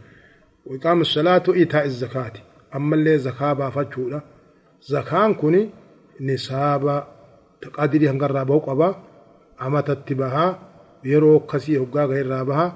وإقام 0.67 1.01
الصلاة 1.01 1.43
إيتاء 1.49 1.85
الزكاة. 1.85 2.33
أما 2.75 2.97
اللي 2.97 3.19
زكاة 3.19 3.53
بافتشولا 3.53 4.21
زكاة 4.83 5.33
كوني 5.33 5.71
نصاب 6.21 7.07
تقادري 7.63 8.09
هنقرى 8.11 8.45
بوقبا. 8.45 9.03
أما 9.63 9.81
تتبها 9.81 10.47
yeroo 11.05 11.37
akkasii 11.41 11.77
hoggaa 11.83 12.07
ga'e 12.11 12.21
irraa 12.25 12.45
baha 12.51 12.67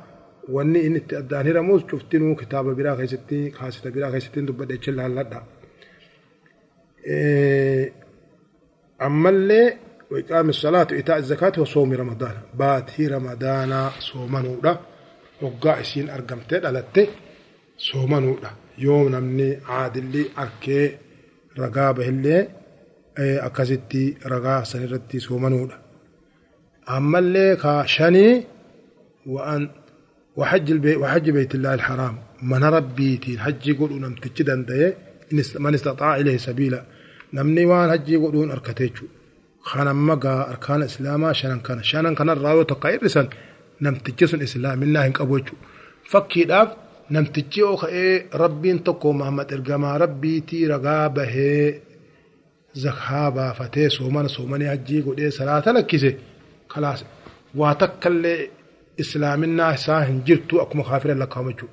wanni 0.54 0.80
inni 0.86 0.98
itti 1.02 1.14
addaan 1.20 1.46
hiramus 1.48 1.82
cuftinuu 1.90 2.34
kitaaba 2.40 2.74
biraa 2.78 2.96
keessatti 3.00 3.38
kaasita 3.56 3.88
biraa 3.94 4.10
keessatti 4.14 4.46
dubbadhe 4.48 4.74
jecha 4.76 4.92
laalladha. 4.98 5.40
ammallee 9.06 9.68
وإقام 10.10 10.48
الصلاة 10.48 10.86
وإيتاء 10.92 11.18
الزكاة 11.18 11.52
وصوم 11.58 11.92
رمضان 11.92 12.36
باتي 12.54 13.06
رمضان 13.06 13.90
صومنودا 13.98 14.80
وقع 15.42 15.80
إسين 15.80 16.10
أرقمت 16.10 16.54
دلت 16.54 17.08
صومنودا 17.78 18.50
يوم 18.78 19.08
نمني 19.08 19.58
عادلي 19.68 20.24
أركي 20.38 20.96
رقابه 21.58 22.08
اللي 22.08 22.48
أكازتي 23.18 24.16
رقا 24.26 24.64
سنرتي 24.64 25.18
صومنودا 25.18 25.78
أما 26.96 27.18
اللي 27.18 27.56
كاشني 27.56 28.44
وأن 29.26 29.70
وحج 30.36 30.70
البيت 30.70 30.96
وحج 30.96 31.30
بيت 31.30 31.54
الله 31.54 31.74
الحرام. 31.74 32.16
من 32.42 32.64
ربيتي 32.64 33.34
الحج 33.34 33.66
يقول 33.68 33.90
نمتج 34.00 34.42
دندي 34.42 34.92
من 35.64 35.74
استطاع 35.74 36.16
إليه 36.16 36.36
سبيلا. 36.36 36.82
نمني 37.34 37.64
وان 37.64 37.90
حج 37.90 38.08
يقولون 38.08 38.50
أركتيجو. 38.50 39.06
خانا 39.62 39.92
مقا 39.92 40.50
أركان 40.50 40.82
إسلاما 40.82 41.32
شنن 41.32 41.60
كان. 41.60 41.82
شنن 41.82 42.14
كان 42.14 42.30
الراوي 42.30 42.64
تقاير 42.64 43.04
رسن 43.04 43.28
نمتج 43.80 44.24
سن 44.24 44.42
إسلام 44.42 44.82
الله 44.82 45.06
إنك 45.06 45.20
أبوجو 45.20 45.54
فكي 46.10 46.44
داب 46.44 46.68
نمتج 47.10 47.60
أو 47.60 47.76
خئي 47.76 48.26
ربين 48.34 48.84
تقو 48.84 49.12
محمد 49.12 49.52
إرقما. 49.52 49.96
ربيتي 49.96 50.66
رقابه 50.66 51.34
زكابا 52.74 53.52
فتي 53.52 53.88
سومن 53.88 54.28
سومني 54.28 54.70
حجي 54.70 55.00
قد 55.00 55.28
صلاة 55.28 55.72
لكيسي 55.72 56.16
خلاص 56.72 57.04
واتكل 57.54 58.24
إسلامنا 59.00 59.76
ساهن 59.76 60.16
جرتو 60.26 60.62
أكما 60.62 60.82
خافر 60.82 61.10
لكامجو 61.22 61.66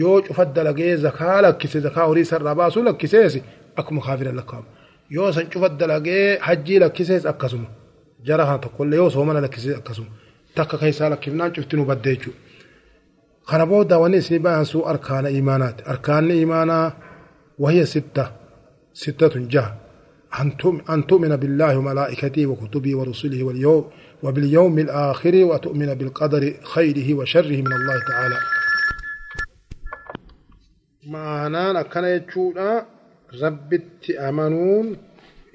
yoo 0.00 0.22
cufa 0.22 0.44
dalagee 0.44 0.96
zakaa 0.96 1.40
lakkise 1.42 1.80
zakaa 1.86 2.04
horii 2.08 2.24
sarraa 2.24 2.54
baasuu 2.54 2.82
lakkisees 2.88 3.34
akkuma 3.80 4.00
kaafira 4.06 4.32
lakkaa'ama 4.32 4.68
yoo 5.16 5.32
san 5.32 5.46
cufa 5.52 5.68
dalagee 5.80 6.38
hajjii 6.46 6.78
lakkisees 6.84 7.26
akkasuma 7.32 7.68
jara 8.26 8.44
haa 8.48 8.58
tokkollee 8.64 9.00
yoo 9.02 9.10
soomana 9.14 9.40
lakkisees 9.44 9.76
akkasuma 9.80 10.10
takka 10.54 10.76
keessaa 10.82 11.10
lakkifnaan 11.12 11.52
cuftinuu 11.54 11.86
baddee 11.90 12.14
jechuudha. 12.14 12.40
kana 13.48 13.64
booda 13.70 13.98
wanni 14.02 14.18
isin 14.22 14.42
baansuu 14.46 14.82
arkaana 14.92 15.28
imaanaati 15.40 15.82
arkaanni 15.92 16.40
imaanaa 16.46 16.86
wahiyya 17.62 17.86
sitta 17.94 18.24
sittatun 19.02 19.44
jaha 19.54 19.72
أن 20.90 21.06
تؤمن 21.06 21.36
بالله 21.36 21.78
وملائكته 21.78 22.46
وكتبه 22.46 22.96
ورسله 22.98 23.44
واليوم 23.44 23.84
وباليوم 24.22 24.78
الآخر 24.78 25.34
وتؤمن 25.44 25.94
بالقدر 25.94 26.54
خيره 26.74 27.14
وشره 27.14 27.56
من 27.66 27.72
الله 27.72 27.98
تعالى. 28.08 28.38
ما 31.06 31.48
نانا 31.48 31.82
كان 31.82 32.04
يتشونا 32.04 32.86
رب 33.42 33.72
التأمنون 33.72 34.96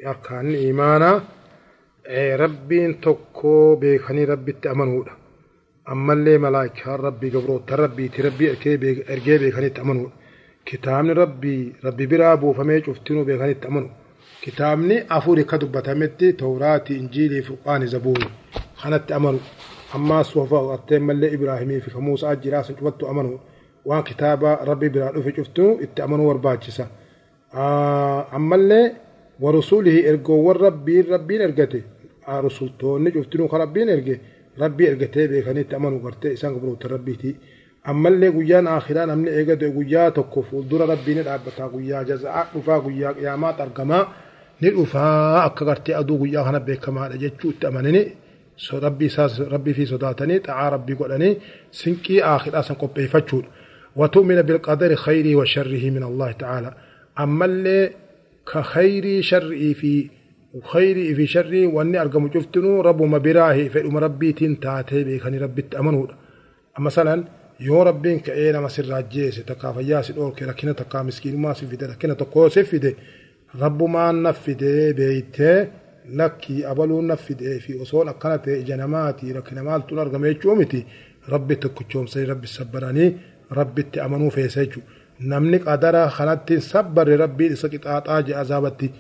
أركان 0.07 0.49
الإيمان 0.49 1.21
أي 2.09 2.35
رب 2.35 2.95
تكو 3.01 3.75
بيخني 3.75 4.23
رب 4.23 4.47
أما 5.89 6.13
اللي 6.13 6.37
ملايك 6.37 6.87
ربي 6.87 7.29
قبرو 7.29 7.57
تربي 7.57 8.07
تربي 8.07 8.51
أكي 8.51 8.77
بيخني 9.37 9.65
التأمنون 9.65 10.11
كتاب 10.65 11.05
ربي 11.05 11.73
ربي 11.85 12.05
برابو 12.05 12.53
فميش 12.53 12.89
أفتنو 12.89 13.23
بيخني 13.23 13.51
التأمنون 13.51 13.91
kitaabni 14.43 14.97
afur 15.09 15.39
akka 15.39 15.57
dubbatametti 15.57 16.33
tawraati 16.33 16.93
injiilii 17.01 17.41
furqaani 17.47 17.87
zabuuri 17.93 18.27
kanatti 18.81 19.13
amanu 19.13 19.39
ammaas 19.95 20.27
sofa 20.33 20.59
artee 20.73 20.99
mallee 20.99 21.31
ibraahimii 21.37 21.81
fi 21.81 21.97
muusaa 22.07 22.35
jiraa 22.35 22.63
san 22.63 22.75
cufattu 22.75 23.07
amanuudha 23.07 23.43
waan 23.85 24.03
kitaaba 24.03 24.49
rabbi 24.69 24.89
biraa 24.89 25.11
dhufe 25.15 25.31
cuftu 25.37 25.63
itti 25.85 26.01
amanuu 26.01 26.27
barbaachisa 26.31 26.85
ammallee 28.37 28.85
warasuulihi 29.43 29.99
ergoowwan 30.09 30.57
rabbiin 30.65 31.05
rabbiin 31.15 31.41
ergate 31.47 31.83
rusultoonni 32.45 33.11
cuftinuu 33.11 33.47
ka 33.47 33.57
rabbiin 33.57 33.89
erge 33.89 34.15
rabbii 34.57 34.87
ergatee 34.91 35.27
beekanii 35.27 35.61
itti 35.65 35.75
amanuu 35.75 35.99
gartee 36.05 36.33
isaan 36.33 36.53
gabroota 36.53 36.87
rabbiiti 36.87 37.35
ammallee 37.91 38.31
guyyaan 38.35 38.67
akhiraa 38.67 39.05
namni 39.05 39.29
eegate 39.37 39.69
guyyaa 39.77 40.11
tokko 40.11 40.41
fuuldura 40.49 40.85
rabbii 40.85 41.15
ni 41.15 41.23
dhaabbataa 41.27 41.69
guyyaa 41.73 42.03
jaza'aa 42.09 42.45
dhufaa 42.53 42.79
guyyaa 42.85 43.13
qiyaamaat 43.17 43.59
argamaa 43.65 44.03
ni 44.61 44.69
dhufaa 44.75 45.43
akka 45.47 45.65
gartee 45.69 45.95
aduu 46.01 46.17
guyyaa 46.21 46.45
kana 46.47 46.59
beekamaadha 46.67 47.21
jechuu 47.23 47.49
itti 47.53 47.65
amanini 47.71 48.01
rabbii 48.85 49.09
isaas 49.11 49.33
rabbii 49.53 49.75
fi 49.77 49.83
sodaatanii 49.93 50.39
xa'aa 50.47 50.69
rabbii 50.75 50.95
godhanii 51.01 51.33
sinqii 51.81 52.21
akhiraa 52.33 52.63
san 52.67 52.77
qopheeffachuudha. 52.81 53.49
وتؤمن 53.95 54.41
بالقدر 54.41 54.95
خيره 54.95 55.35
وشره 55.35 55.89
من 55.89 56.03
الله 56.03 56.31
تعالى 56.31 56.73
أما 57.19 57.45
اللي 57.45 57.91
كخير 58.53 59.21
شره 59.21 59.73
في 59.73 60.09
خير 60.63 61.15
في 61.15 61.27
شره 61.27 61.67
واني 61.67 62.01
أرقم 62.01 62.27
جفتنو 62.27 62.81
رب 62.81 63.01
ما 63.01 63.17
براه 63.17 63.67
فإن 63.67 63.97
ربي 63.97 64.31
تنتاتي 64.33 65.03
بيخني 65.03 65.37
ربي 65.37 65.61
تأمنوا 65.61 66.07
مثلا 66.79 67.23
يو 67.59 67.83
ربين 67.83 68.19
كأينا 68.19 68.61
مسر 68.61 68.89
راجيس 68.89 69.45
تكا 69.45 69.71
فياس 69.71 70.09
الأول 70.09 70.33
لكن 70.41 70.75
تكا 70.75 71.01
مسكين 71.03 71.37
ما 71.37 71.53
سفيده 71.53 71.87
لكن 71.87 72.17
تقو 72.17 72.49
سفيده 73.55 73.65
رب 73.65 73.83
ما 73.83 74.11
نفده 74.11 74.91
بيته 74.91 75.67
لكي 76.09 76.71
أبلو 76.71 77.01
نفده 77.01 77.57
في 77.57 77.81
أصول 77.81 78.09
أكنت 78.09 78.49
جنماتي 78.49 79.33
لكن 79.33 79.59
مال 79.59 79.87
تنرقم 79.87 80.25
يجومتي 80.25 80.85
ربي 81.29 81.55
تكتشوم 81.55 82.07
سي 82.07 82.23
ربي 82.23 82.43
السبراني 82.43 83.17
rabbitti 83.51 83.99
amanuu 83.99 84.31
feesa 84.31 84.65
jechuudha. 84.65 84.87
Namni 85.19 85.59
qadara 85.59 86.09
kanatti 86.09 86.61
sabbarre 86.61 87.17
rabbiin 87.17 87.53
isa 87.53 87.69
qixaaxaa 87.69 88.21
jedha 88.25 88.39
azaabatti. 88.41 88.91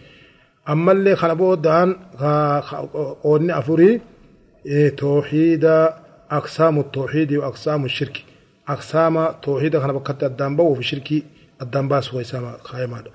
Ammallee 0.65 1.15
kana 1.15 1.35
boodaan 1.35 1.89
qoodni 3.23 3.51
afurii 3.59 4.01
tooxiida 5.01 5.75
aqsaamu 6.29 6.83
tooxiidii 6.95 7.41
aqsaamu 7.49 7.87
shirki. 7.89 8.23
Aqsaama 8.73 9.23
tooxiida 9.41 9.79
kana 9.81 9.93
bakkatti 9.93 10.25
addaan 10.25 10.53
ba'uuf 10.57 10.79
shirkii 10.81 11.21
addaan 11.63 11.87
baasu 11.89 12.11
kaayyamaadha. 12.67 13.09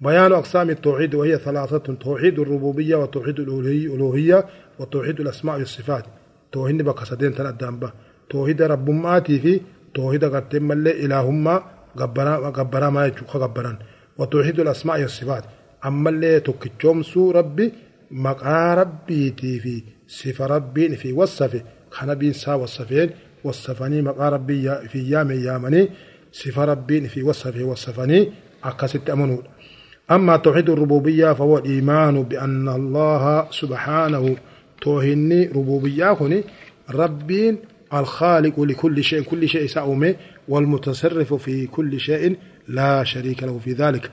بيان 0.00 0.32
أقسام 0.32 0.70
التوحيد 0.70 1.14
وهي 1.14 1.38
ثلاثة 1.38 1.94
توحيد 1.94 2.38
الربوبية 2.38 2.96
وتوحيد 2.96 3.40
الألوهية 3.40 4.46
وتوحيد 4.78 5.20
الأسماء 5.20 5.58
والصفات. 5.58 6.04
توحيد 6.52 6.82
بقصدين 6.82 7.34
تنقدام 7.34 7.78
به 7.78 7.92
توحيد 8.30 8.62
رب 8.62 8.90
ماتي 8.90 9.38
في 9.40 9.60
توحيد 9.94 10.24
قرتم 10.24 10.72
اللي 10.72 11.04
إلهما 11.04 11.62
قبرا 11.96 12.90
ما 12.90 13.06
يجوك 13.06 13.30
قبرا 13.36 13.78
وتوحيد 14.18 14.60
الأسماء 14.60 15.00
والصفات. 15.00 15.44
أما 15.86 16.10
اللي 16.10 16.40
تكتشوم 16.40 17.02
سو 17.02 17.30
ربي 17.30 17.72
مقا 18.10 18.74
ربي 18.74 19.34
في 19.38 19.82
صفة 20.08 20.46
ربي 20.46 20.96
في 20.96 21.12
وصفة. 21.12 21.62
خنبين 21.90 22.32
سا 22.32 22.54
وصفين 22.54 23.10
وصفني 23.44 24.02
مقا 24.02 24.28
ربي 24.28 24.88
في 24.88 25.10
يام 25.10 25.30
يامني 25.30 25.88
صفة 26.32 26.64
ربي 26.64 27.08
في 27.08 27.22
وصفة 27.22 27.64
وصفني. 27.64 28.32
أكست 28.64 29.10
أمنون 29.10 29.42
أما 30.10 30.36
توحيد 30.36 30.70
الربوبية 30.70 31.32
فهو 31.32 31.58
الإيمان 31.58 32.22
بأن 32.22 32.68
الله 32.68 33.50
سبحانه 33.50 34.36
توهني 34.82 35.46
ربوبية 35.46 36.12
هني 36.20 36.44
ربين 36.90 37.58
الخالق 37.94 38.60
لكل 38.60 39.04
شيء 39.04 39.22
كل 39.22 39.48
شيء 39.48 39.66
سأومه 39.66 40.14
والمتصرف 40.48 41.34
في 41.34 41.66
كل 41.66 42.00
شيء 42.00 42.36
لا 42.68 43.04
شريك 43.04 43.42
له 43.42 43.58
في 43.58 43.72
ذلك. 43.72 44.10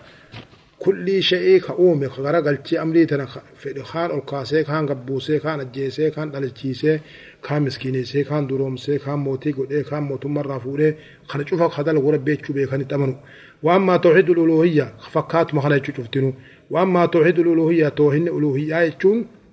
كل 0.79 1.23
شيء 1.23 1.61
كأومه 1.61 2.07
خرقلتي 2.07 2.81
أمري 2.81 3.05
تنا 3.05 3.27
في 3.57 3.83
خان 3.83 4.11
ألقاسي 4.11 4.63
كان 4.63 4.87
قبوسي 4.89 5.39
كان 5.39 5.59
أجيسي 5.59 6.09
كان 6.09 6.31
دلتشيسي 6.31 6.99
كان 7.43 7.61
مسكينيسي 7.61 8.23
كان 8.23 8.47
درومسي 8.47 8.97
كان 8.97 9.19
موتي 9.19 9.51
قد 9.51 9.85
كان 9.89 10.03
موت 10.03 10.25
مرة 10.25 10.57
فوري 10.57 10.95
خان 11.27 11.47
شوفك 11.47 11.71
خدل 11.71 11.97
غرب 11.97 12.25
بيتشو 12.25 12.53
بي 12.53 12.65
كان 12.65 12.87
تمنو 12.87 13.15
وأما 13.63 13.97
توحيد 13.97 14.29
الألوهية 14.29 14.93
فكات 15.11 15.53
ما 15.53 15.61
خليتشو 15.61 15.93
شفتنو 15.93 16.33
وأما 16.69 17.05
توحيد 17.05 17.39
الألوهية 17.39 17.89
توحيد 17.89 18.21
الألوهية 18.21 18.97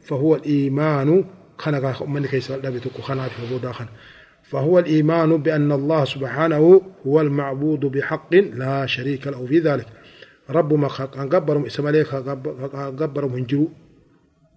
فهو 0.03 0.37
الإيمان. 0.37 1.25
خنا 1.59 1.95
من 2.07 2.27
كيس 2.27 2.51
لبتك 2.51 3.01
خنا 3.01 3.29
في 3.29 3.71
فهو 4.43 4.79
الإيمان 4.79 5.37
بأن 5.37 5.73
الله 5.73 6.05
سبحانه 6.05 6.83
هو 7.07 7.21
المعبود 7.21 7.81
بحق 7.81 8.35
لا 8.35 8.87
شريك 8.87 9.27
له 9.27 9.47
في 9.47 9.59
ذلك. 9.59 9.87
رب 10.51 10.75
ما 10.75 10.89
قبرهم 11.33 11.65
اسم 11.65 11.87
عليك 11.87 12.15
قبرهم 13.01 13.33
هنجروا 13.33 13.69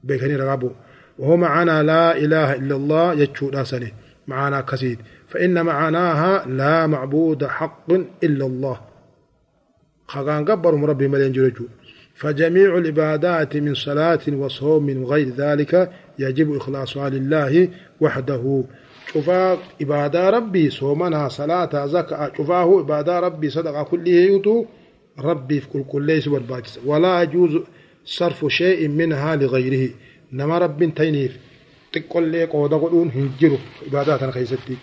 بيكني 0.04 0.36
رغبوا 0.36 0.70
وهو 1.20 1.38
معنا 1.38 1.84
لا 1.84 2.18
إله 2.18 2.54
إلا 2.54 2.76
الله 2.76 3.14
يجو 3.14 3.50
داسنه 3.50 3.92
معنا 4.28 4.62
كسيد. 4.62 5.00
فإن 5.28 5.66
معناها 5.66 6.46
لا 6.48 6.88
معبود 6.88 7.46
حق 7.46 7.92
إلا 8.24 8.46
الله. 8.46 8.93
خغان 10.14 10.46
قبرهم 10.46 10.86
ربي 10.86 11.08
ملين 11.08 11.32
جرجو. 11.32 11.66
فجميع 12.16 12.78
العبادات 12.78 13.58
من 13.58 13.74
صلاة 13.74 14.26
وصوم 14.30 15.04
وغير 15.04 15.30
ذلك 15.30 15.92
يجب 16.20 16.56
إخلاصها 16.56 17.10
لله 17.10 17.70
وحده. 18.02 18.64
شفا 19.14 19.58
عبادة 19.82 20.30
ربي 20.30 20.70
صومنا 20.70 21.30
صلاة 21.30 21.86
زكاة. 21.86 22.32
شفاه 22.38 22.80
عبادة 22.80 23.20
ربي 23.20 23.50
صدقة 23.50 23.84
كله 23.84 24.12
يوتو. 24.12 24.66
ربي 25.20 25.60
في 25.60 25.68
كل 25.68 25.84
كل 25.84 26.04
ليس 26.06 26.28
والباجس 26.28 26.80
ولا 26.86 27.22
يجوز 27.22 27.62
صرف 28.06 28.46
شيء 28.48 28.88
منها 28.88 29.36
لغيره. 29.36 29.90
نما 30.34 30.58
رب 30.58 30.94
تينيف. 30.96 31.38
تقول 31.94 32.24
لي 32.32 32.46
قودا 32.46 32.78
قدون 32.78 33.10
هنجرو. 33.16 33.58
عبادات 33.88 34.24
خيستي. 34.24 34.78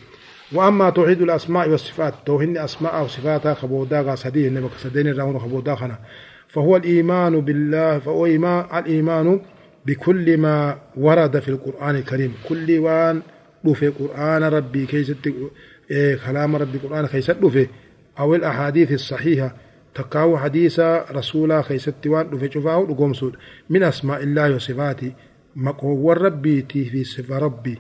وأما 0.55 0.91
توحيد 0.91 1.23
الأسماء 1.23 1.69
والصفات 1.69 2.15
توحيد 2.27 2.57
أسماء 2.57 3.05
وصفات 3.05 3.49
خبودا 3.49 4.01
غاسدي 4.01 4.49
انما 4.49 4.69
كسدين 4.69 5.09
الرأون 5.09 5.39
خبودا 5.39 5.75
خنا 5.75 5.99
فهو 6.49 6.77
الإيمان 6.77 7.41
بالله 7.41 7.99
فهو 7.99 8.27
ايمان 8.27 8.65
الإيمان 8.75 9.41
بكل 9.87 10.39
ما 10.39 10.79
ورد 10.97 11.39
في 11.39 11.49
القرآن 11.49 11.97
الكريم. 11.97 12.35
كل 12.49 12.79
وان 12.79 13.23
في 13.75 13.89
قرآن 13.89 14.43
ربي 14.45 14.87
كيست 14.87 15.17
إيه 15.91 16.19
كلام 16.27 16.57
ربي 16.57 16.79
قرآن 16.79 17.07
كيست 17.07 17.37
أو 18.19 18.35
الأحاديث 18.35 18.93
الصحيحة 18.93 19.57
تكاو 19.95 20.39
حديث 20.39 20.81
رسولا 21.11 21.63
خيست 21.63 22.07
وان 22.07 22.31
دفه 22.31 22.51
شفاو 22.51 22.87
دقوم 22.87 23.13
سود. 23.13 23.37
من 23.71 23.83
أسماء 23.83 24.23
الله 24.23 24.55
وصفاته 24.55 25.13
مقهو 25.57 26.13
ربي 26.13 26.63
في 26.63 27.05
صفة 27.05 27.39
ربي 27.39 27.79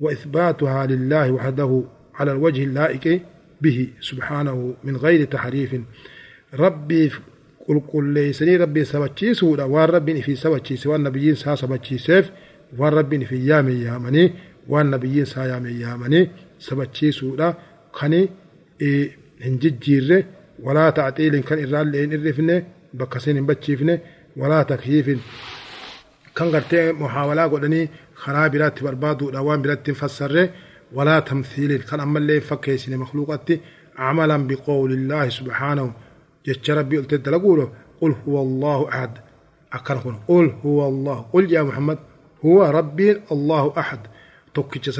وإثباتها 0.00 0.86
لله 0.86 1.32
وحده. 1.32 1.84
على 2.20 2.32
الوجه 2.32 2.62
اللائق 2.64 3.20
به 3.60 3.88
سبحانه 4.00 4.74
من 4.84 4.96
غير 4.96 5.24
تحريف. 5.24 5.70
ربي 6.54 7.10
قل 7.68 7.80
قل 7.92 8.04
ليسني 8.14 8.56
ربي 8.56 8.84
سبتشيسودا 8.84 9.64
وان 9.64 9.88
ربي 9.88 10.22
في 10.22 10.36
سبتشيس 10.36 10.86
وان 10.86 11.02
نبيين 11.02 11.34
سا 11.34 11.54
سبتشيسيف 11.54 12.30
وان 12.78 12.92
ربي 12.92 13.24
في 13.24 13.46
يامي 13.46 13.72
يامني 13.72 14.32
وان 14.68 14.90
نبيين 14.90 15.24
سا 15.24 15.44
يامي 15.44 15.70
يامني 15.70 16.30
سبتشيسودا 16.58 17.54
خني 17.92 18.28
إيه 18.80 19.10
هنججيره 19.44 20.24
ولا 20.62 20.90
تعطيل 20.90 21.40
كان 21.40 21.58
إرال 21.74 21.86
لين 21.86 22.26
إرفنه 22.26 22.62
بكسين 22.94 23.46
بتشيفنه 23.46 23.98
ولا 24.36 24.62
تكييف 24.62 25.06
كان 26.36 26.48
قرتي 26.56 26.92
محاولة 26.92 27.46
قدني 27.46 27.88
خراب 28.14 28.50
برات 28.50 28.82
بربادو 28.82 29.30
دوام 29.30 29.62
برات 29.62 29.90
فسره 29.90 30.50
ولا 30.92 31.20
تمثيل 31.20 31.82
كان 31.82 32.00
أما 32.00 32.18
اللي 32.18 32.40
فكيسين 32.40 32.98
مخلوقات 32.98 33.48
عملا 33.96 34.36
بقول 34.46 34.92
الله 34.92 35.28
سبحانه. 35.28 35.92
جتش 36.46 36.70
ربي 36.70 36.98
قلت 36.98 37.14
تلقوله 37.14 37.72
قل 38.00 38.14
هو 38.28 38.42
الله 38.42 38.88
أحد. 38.88 39.10
أكرهنا 39.72 40.18
قل 40.28 40.54
هو 40.64 40.88
الله. 40.88 41.20
قل 41.32 41.52
يا 41.52 41.62
محمد 41.62 41.98
هو 42.44 42.62
ربي 42.64 43.20
الله 43.32 43.74
أحد. 43.78 43.98
توكي 44.54 44.90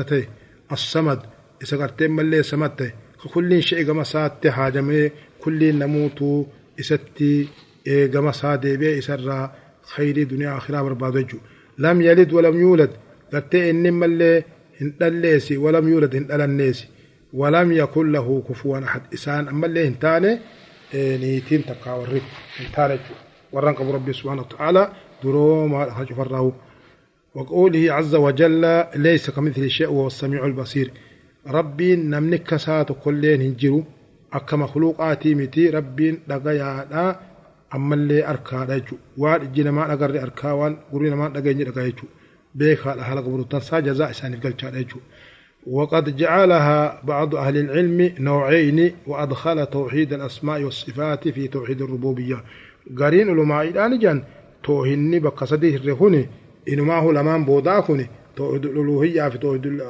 إذا 1.63 1.77
قرتي 1.77 2.09
ملي 2.09 2.43
سمته 2.43 2.93
كل 3.35 3.63
شيء 3.63 3.87
كما 3.87 4.03
ساتي 4.03 4.51
حاجمه 4.51 5.11
كل 5.41 5.75
نموت 5.79 6.49
إستي. 6.81 7.49
كما 7.87 8.33
سادي 8.33 8.77
بي 8.77 8.99
إسرى. 8.99 9.53
خير 9.83 10.23
دنيا 10.23 10.57
آخرة 10.57 10.83
بربادجو. 10.83 11.39
لم 11.79 12.01
يلد 12.01 12.33
ولم 12.33 12.61
يولد. 12.61 12.91
قلت 13.33 13.55
إن 13.55 13.93
ملي 13.93 14.45
هن 14.81 15.41
ولم 15.57 15.89
يولد 15.89 16.17
هن 16.17 16.41
النيسي 16.41 16.87
ولم 17.33 17.73
يكن 17.73 18.13
له 18.13 18.43
كفوا 18.49 18.85
أحد 18.85 19.03
إسان 19.15 19.49
أما 19.49 19.67
اللي 19.67 19.89
هنتاني 19.89 20.39
نيتين 20.95 21.65
تقاوري 21.65 22.23
هنتاني 22.61 22.99
ورنق 23.53 23.83
ربي 23.83 24.13
سبحانه 24.13 24.43
وتعالى 24.43 24.93
درو 25.25 25.67
ما 25.67 25.91
خرج 25.95 26.13
فراه 26.13 26.53
وقوله 27.35 27.93
عز 27.93 28.15
وجل 28.15 28.85
ليس 28.97 29.31
كمثل 29.31 29.71
شيء 29.71 29.89
وهو 29.89 30.07
السميع 30.07 30.47
البصير 30.47 30.93
rabbiin 31.47 32.11
namni 32.11 32.39
kasaatu 32.39 32.95
kolleen 32.95 33.41
hin 33.41 33.55
jiru 33.61 33.85
akka 34.31 34.57
makluuqaatii 34.57 35.35
miti 35.35 35.71
rabbiin 35.71 36.21
dhagayaadha 36.29 37.05
ammallee 37.77 38.23
arkaadha 38.33 38.79
jechuudha 38.81 39.05
waan 39.23 39.43
ijji 39.47 39.65
namaa 39.65 39.89
dhagarre 39.89 40.21
arkaa 40.27 40.55
waan 40.61 40.77
gurri 40.93 41.11
namaa 41.11 41.29
dhageenye 41.37 41.65
dhagaa 41.65 41.87
haala 42.59 43.23
qabuutan 43.23 43.61
saa 43.61 43.81
jazaa 43.81 44.11
isaaniif 44.11 44.41
galchaadha 44.41 44.79
jechuudha. 44.79 45.07
وقد 45.67 46.17
جعلها 46.17 47.01
بعض 47.05 47.35
أهل 47.35 47.57
العلم 47.57 48.15
نوعين 48.19 48.93
وأدخل 49.07 49.67
توحيد 49.67 50.13
الأسماء 50.13 50.63
والصفات 50.63 51.29
في 51.29 51.49
توحيد 51.49 51.83
الربوبية. 51.83 52.45
قرين 52.99 53.29
علماء 53.31 53.69
الآن 53.69 53.99
جان 53.99 54.23
توهني 54.65 55.19
بقصده 55.19 55.69
الرهوني 55.69 56.29
إنما 56.69 56.99
هو 56.99 57.11
لمان 57.13 57.45
بوداكوني. 57.45 58.07
توحيد 58.37 58.67
الألوهية 58.67 59.29
في 59.29 59.39
توحيد 59.39 59.83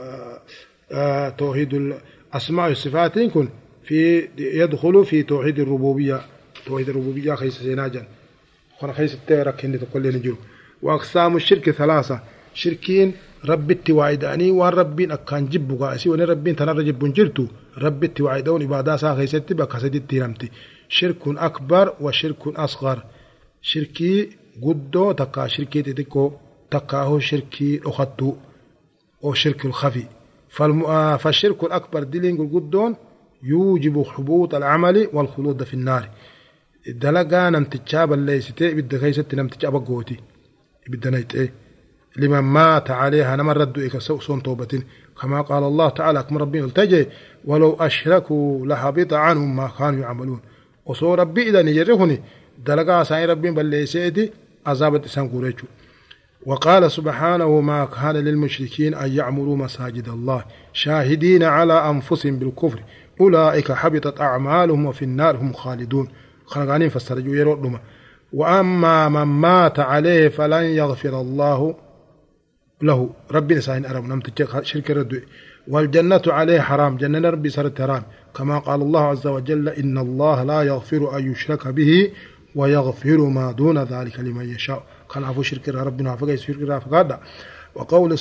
آه، 0.93 1.29
توحيد 1.29 1.75
الأسماء 1.75 2.69
والصفات 2.69 3.19
كن 3.19 3.49
في 3.85 4.29
يدخل 4.39 5.05
في 5.05 5.23
توحيد 5.23 5.59
الربوبية. 5.59 6.21
توحيد 6.67 6.89
الربوبية 6.89 7.35
خيس 7.35 7.59
سيناجا 7.59 8.07
خيس 8.93 9.15
التيرك 9.15 9.65
هندي 9.65 9.79
تقول 9.79 10.07
نجو 10.07 10.35
وأقسام 10.83 11.37
الشرك 11.37 11.71
ثلاثة. 11.71 12.21
شركين 12.55 13.13
رب 13.45 13.71
التواعداني 13.71 14.51
وان 14.51 14.73
ربين 14.73 15.11
أكان 15.13 15.49
جب 15.49 15.83
قاسي 15.83 16.09
وان 16.09 16.21
ربين 16.21 16.57
تنر 16.57 16.83
جب 16.83 17.13
جرتو 17.13 17.47
رب 17.79 18.05
التواعدون 18.05 18.63
إبادة 18.63 18.97
سا 18.97 19.15
خيستي 19.15 19.55
بكسد 19.55 19.95
التيرمتي 19.95 20.51
شرك 20.91 21.29
أكبر 21.29 21.95
وشرك 22.01 22.47
أصغر. 22.47 23.03
شركي 23.63 24.29
قدو 24.63 25.13
تكا 25.13 25.47
شركي 25.47 25.83
تتكو 25.83 26.33
تكاهو 26.71 27.19
شركي 27.19 27.81
أخطو 27.87 28.37
أو 29.25 29.35
شرك 29.35 29.65
الخفي. 29.65 30.05
آه، 30.61 31.17
فالشرك 31.17 31.65
الأكبر 31.65 32.03
دلين 32.03 32.49
قدون 32.49 32.97
يوجب 33.43 34.03
حبوط 34.03 34.55
العمل 34.55 35.09
والخلود 35.13 35.63
في 35.63 35.75
النار. 35.75 36.11
دلقا 36.89 37.51
نمتجاب 37.51 38.13
اللي 38.13 38.41
ستي 38.41 38.75
بدا 38.75 38.99
خيست 38.99 39.35
نمتجاب 39.35 39.75
قوتي. 39.87 40.17
بدا 40.89 41.11
نيت 41.11 41.53
لمن 42.17 42.39
مات 42.39 42.91
عليها 42.91 43.37
نمر 43.37 43.57
ردوا 43.57 43.83
إيكا 43.83 43.99
صون 43.99 44.43
توبة 44.43 44.83
كما 45.23 45.41
قال 45.41 45.65
الله 45.65 45.89
تعالى 45.89 46.23
كما 46.23 46.41
ربنا 46.41 46.65
التجي 46.65 47.07
ولو 47.45 47.77
أشركوا 47.81 48.67
لحبط 48.67 49.13
عنهم 49.13 49.57
ما 49.57 49.71
كانوا 49.79 50.01
يعملون. 50.01 50.41
وصو 50.87 51.15
ربي 51.15 51.49
إذا 51.49 51.63
نجرهني 51.63 52.23
دلقا 52.67 53.03
ساين 53.03 53.31
ربين 53.31 53.55
بليسيتي 53.55 54.31
عذاب 54.67 55.05
إسان 55.05 55.29
قريتشو. 55.29 55.67
وقال 56.47 56.91
سبحانه 56.91 57.61
ما 57.61 57.85
كان 57.85 58.17
للمشركين 58.17 58.95
أن 58.95 59.13
يعمروا 59.13 59.57
مساجد 59.57 60.09
الله 60.09 60.45
شاهدين 60.73 61.43
على 61.43 61.91
أنفسهم 61.91 62.37
بالكفر. 62.37 62.83
أولئك 63.21 63.73
حبطت 63.73 64.21
أعمالهم 64.21 64.87
وفي 64.87 65.05
النار 65.05 65.37
هم 65.37 65.53
خالدون. 65.53 66.09
خلقانين 66.47 66.89
فسرجوا 66.89 67.35
يرون 67.35 67.79
وأما 68.33 69.09
من 69.09 69.23
مات 69.23 69.81
عليه 69.81 70.29
فلن 70.29 70.65
يغفر 70.65 71.21
الله 71.21 71.75
له 72.83 73.11
ربنا 73.33 73.61
ساين 73.61 73.87
أرم 73.87 74.07
نمت 74.07 74.63
شرك 74.63 74.91
الردوء 74.91 75.23
والجنة 75.69 76.23
عليه 76.27 76.61
حرام. 76.61 76.97
جنة 76.97 77.29
ربي 77.29 77.51
سرت 77.51 77.81
حرام. 77.83 78.03
كما 78.37 78.59
قال 78.59 78.83
الله 78.83 79.01
عز 79.01 79.27
وجل 79.27 79.69
إن 79.69 79.99
الله 79.99 80.43
لا 80.43 80.63
يغفر 80.63 81.17
أن 81.17 81.33
يشرك 81.33 81.69
به 81.69 82.11
ويغفر 82.55 83.19
ما 83.19 83.53
دون 83.53 83.79
ذلك 83.79 84.21
لمن 84.21 84.49
يشاء. 84.55 84.83
كان 85.15 85.25
عفو 85.25 85.43
شرك 85.43 85.69
ربنا 85.69 86.17
فقال 86.17 86.39
شرك 86.39 86.83
فقال 86.83 87.19
وقول 87.75 88.17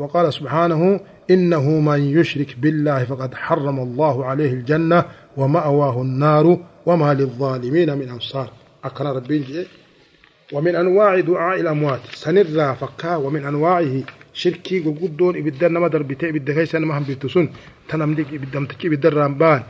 وقال 0.00 0.32
سبحانه 0.32 1.00
إنه 1.30 1.70
من 1.70 2.00
يشرك 2.00 2.56
بالله 2.58 3.04
فقد 3.04 3.34
حرم 3.34 3.80
الله 3.80 4.24
عليه 4.24 4.52
الجنة 4.52 5.04
ومأواه 5.36 6.02
النار 6.02 6.58
وما 6.86 7.14
للظالمين 7.14 7.98
من 7.98 8.08
أنصار. 8.08 8.50
أكرم 8.84 9.06
ربي 9.06 9.66
ومن 10.52 10.76
أنواع 10.76 11.20
دعاء 11.20 11.60
الأموات. 11.60 12.00
سنرى 12.12 12.76
فكا 12.80 13.16
ومن 13.16 13.44
أنواعه 13.44 14.02
شركي 14.32 14.80
قدون 14.80 15.36
إبدا 15.36 15.68
نما 15.68 15.88
دربتي 15.88 16.28
إبدا 16.28 16.54
كيسا 16.54 16.78
نما 16.78 16.98
هم 16.98 17.02
بيتسون 17.02 17.48
تنم 17.88 18.14
ديك 18.14 18.34
إبدا 18.34 18.60
متكي 18.60 18.88
إبدا 18.88 19.08
رامبان. 19.08 19.62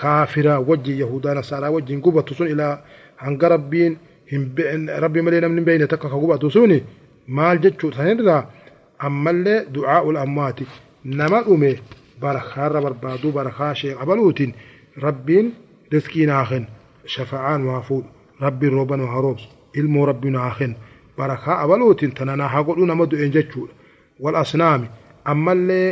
كافرة 0.00 0.58
وجه 0.58 0.90
يهودا 0.90 1.34
نصارى 1.34 1.68
وجه 1.68 2.00
قبة 2.00 2.20
تسون 2.20 2.46
إلى 2.46 2.82
هنگ 3.18 3.44
ربين. 3.44 3.96
هم 4.32 4.54
ربي 4.88 5.22
ملينا 5.22 5.48
من 5.48 5.64
بين 5.64 5.88
تكا 5.88 6.08
قبة 6.08 6.36
تسوني. 6.36 6.82
مال 7.28 7.60
جتشو 7.60 7.90
سنرى. 7.90 8.46
أما 9.04 9.30
اللي 9.30 9.66
دعاء 9.70 10.10
الأموات. 10.10 10.60
نما 11.04 11.48
أمي 11.48 11.76
برخار 12.22 12.80
بربادو 12.80 13.30
برخا 13.30 13.72
شيء 13.72 13.96
قبلوتين 13.96 14.52
ربين 14.98 15.52
رزقي 15.94 16.26
ناخن 16.26 16.64
شفعان 17.06 17.64
وافود. 17.64 18.04
ربي 18.42 18.68
روبا 18.68 19.02
وهروبس. 19.02 19.57
Ilmoo 19.74 20.06
rabbi 20.06 20.30
naa 20.30 20.50
kennu 20.58 20.76
barakaa 21.16 21.58
abalootiin 21.64 22.12
tana 22.14 22.36
naa 22.36 22.48
haa 22.48 22.62
godhuu 22.66 22.86
nama 22.86 23.06
du'een 23.10 23.32
jechuudha 23.32 23.72
wal 24.20 24.36
asnaami 24.42 24.88
ammallee 25.24 25.88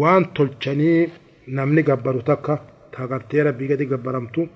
waan 0.00 0.24
tolchanii 0.34 1.08
namni 1.46 1.82
gabbaru 1.82 2.22
takka 2.22 2.54
tagartee 2.96 3.42
rabbii 3.42 3.68
gadi 3.68 3.86
gabbaramtu 3.86 4.48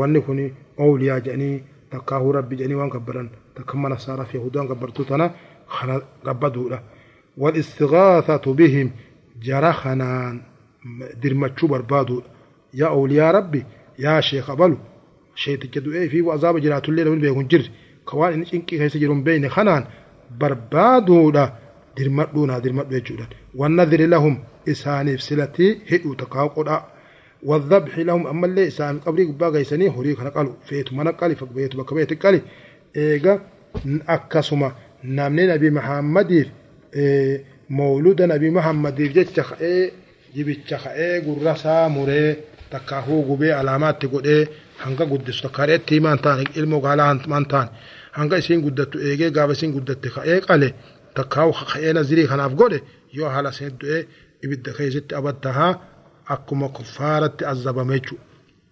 wanni 0.00 0.20
kun 0.20 0.40
ooliyaa 0.78 1.20
jedhanii 1.20 1.62
takkaahuu 1.90 2.32
rabbi 2.32 2.56
jedhanii 2.56 2.78
waan 2.80 2.90
gabbaran 2.96 3.28
takka 3.54 3.76
mana 3.78 3.98
saaraa 3.98 4.24
fi 4.30 4.36
yahudaan 4.38 4.68
gabbartu 4.68 5.04
tana 5.04 5.30
kana 5.74 6.00
gabbaduudha 6.24 6.78
wal 7.38 7.56
istigaathatu 7.56 8.54
bihim 8.54 8.90
jara 9.46 9.72
kanaan 9.82 10.40
dirmachuu 11.22 11.68
barbaaduudha 11.68 12.28
yaa 12.80 12.90
ooliyaa 12.98 13.32
rabbi 13.32 13.64
yaa 14.04 14.20
sheeka 14.22 14.56
balu 14.56 14.78
sheeticha 15.34 15.80
du'ee 15.80 16.08
fi 16.08 16.18
azaaba 16.34 16.60
jiraatullee 16.60 17.04
namni 17.04 17.20
beekun 17.20 17.48
jirri 18.06 18.10
kawaan 18.10 18.34
inni 18.34 18.46
cinqii 18.46 18.78
keessa 18.78 18.98
jiru 18.98 19.14
hin 19.14 19.24
beekne 19.24 19.48
kanaan 19.48 19.84
barbaaduudha 20.40 21.44
dirmadhuuna 21.96 22.60
dirmadhu 22.64 22.92
jechuudha 22.94 23.26
wannadhiri 23.54 24.06
lahum 24.06 24.34
isaaniif 24.66 25.20
silatii 25.20 25.80
hidhuu 25.90 26.14
takkaa 26.14 26.48
qodhaa 26.48 26.82
والذبح 27.42 27.98
لهم 27.98 28.26
أما 28.26 28.46
اللي 28.46 28.68
إسان 28.68 28.98
قبري 28.98 29.24
قبا 29.24 29.48
غيساني 29.48 29.88
هوري 29.88 30.14
كان 30.14 30.28
قالوا 30.28 30.52
فيتو 30.66 30.96
من 30.96 31.08
قالي 31.08 31.34
فقبيتو 31.34 31.78
بكبيت 31.78 32.22
قالي 32.22 32.40
إيغا 32.96 33.40
أكسما 34.08 34.72
نامني 35.02 35.46
نبي 35.46 35.70
محمد 35.70 36.46
إيه 36.94 37.44
مولود 37.70 38.22
نبي 38.22 38.50
محمد 38.50 38.94
جتش 39.02 39.40
خئي 39.40 39.90
جبتش 40.36 40.74
خئي 40.74 41.18
قرسا 41.18 41.88
مري 41.88 42.36
تكاهو 42.70 43.34
قبي 43.34 43.52
علامات 43.52 44.02
تقول 44.02 44.24
إيه 44.26 44.48
hanga 44.84 45.04
guddisu 45.06 45.42
takkaadheetti 45.42 46.00
maan 46.00 46.18
taane 46.18 46.44
ilmoo 46.58 46.80
gaalaa 46.80 47.14
maan 47.32 47.46
taane 47.52 47.70
hanga 48.18 48.36
isiin 48.42 48.60
guddattu 48.66 48.96
eegee 49.08 49.30
gaafa 49.36 49.52
isiin 49.56 49.72
guddatte 49.76 50.08
ka'ee 50.16 50.38
qale 50.48 50.68
takkaawu 51.16 51.52
ka'ee 51.72 51.92
nazirii 51.98 52.26
kanaaf 52.32 52.52
godhe 52.60 52.78
yoo 53.18 53.28
haala 53.34 53.50
isheen 53.54 53.74
du'ee 53.80 54.00
ibidda 54.44 54.70
keessatti 54.78 55.12
abattahaa 55.20 55.72
akkuma 56.34 56.68
kuffaaratti 56.76 57.42
azabame 57.52 57.94
jechuudha. 57.98 58.24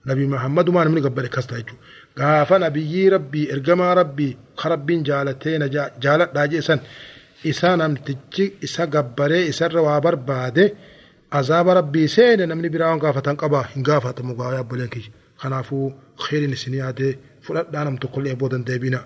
Nabi 0.08 0.24
Muhammadumaa 0.32 0.84
namni 0.86 1.00
gabbade 1.06 1.28
akkas 1.30 1.46
ta'a 1.48 1.58
jechuudha. 1.60 1.82
Gaafa 2.18 2.54
nabiyyii 2.64 3.08
rabbii 3.16 3.46
ergamaa 3.54 3.94
rabbii 4.00 4.32
ka 4.60 4.66
rabbiin 4.72 5.02
jaalatee 5.08 5.56
na 5.58 5.66
jaaladhaa 6.04 6.46
jeesan 6.52 6.80
isa 7.50 7.76
namtichi 7.80 8.44
isa 8.66 8.86
gabbaree 8.94 9.42
isarra 9.52 9.80
waa 9.86 10.00
barbaade 10.06 10.64
azaaba 11.38 11.74
rabbii 11.80 12.08
seene 12.16 12.46
namni 12.46 12.68
biraa 12.74 12.88
waan 12.90 13.02
gaafatan 13.04 13.36
qabaa 13.42 13.64
hin 13.74 13.82
gaafatamu 13.88 14.32
gaa 14.40 14.52
yaabboleen 14.56 14.90
kiyya. 14.94 15.10
kanaafuu 15.42 15.86
kheyrin 16.24 16.52
isin 16.56 16.74
yaade 16.80 17.08
fudhadhaa 17.44 17.84
nam 17.86 17.96
tokkollee 18.02 18.32
eeboo 18.34 18.48
dandeebina 18.52 19.00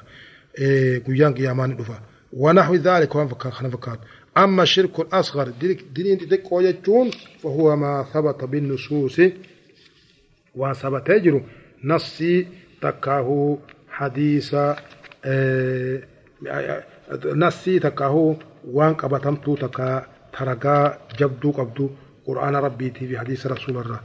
guyyaan 1.06 1.34
qiyaamaan 1.34 1.76
dhufa 1.76 1.98
ونحو 2.32 2.74
ذلك 2.74 3.14
وان 3.14 3.28
فكان 3.28 3.52
خنا 3.52 3.68
فكان 3.68 3.98
أما 4.37 4.62
الشرك 4.62 5.00
الأصغر 5.00 5.48
دين 5.94 6.18
تدق 6.18 6.52
وجتون 6.52 7.11
فهو 7.42 7.76
ما 7.76 8.04
ثبت 8.14 8.44
بالنصوص 8.44 9.20
وثبت 10.54 11.08
يجر 11.08 11.42
نصي 11.84 12.46
تكاه 12.82 13.58
حديث 13.88 14.54
نصي 17.24 17.78
تكاه 17.78 18.37
وان 18.70 18.94
قبتمتو 18.94 19.56
تكا 19.56 20.06
ترقا 20.38 20.98
جبدو 21.18 21.50
قبدو 21.50 21.90
قرآن 22.26 22.56
ربي 22.56 22.90
في 22.90 23.18
حديث 23.18 23.46
رسول 23.46 23.76
الله 23.78 24.00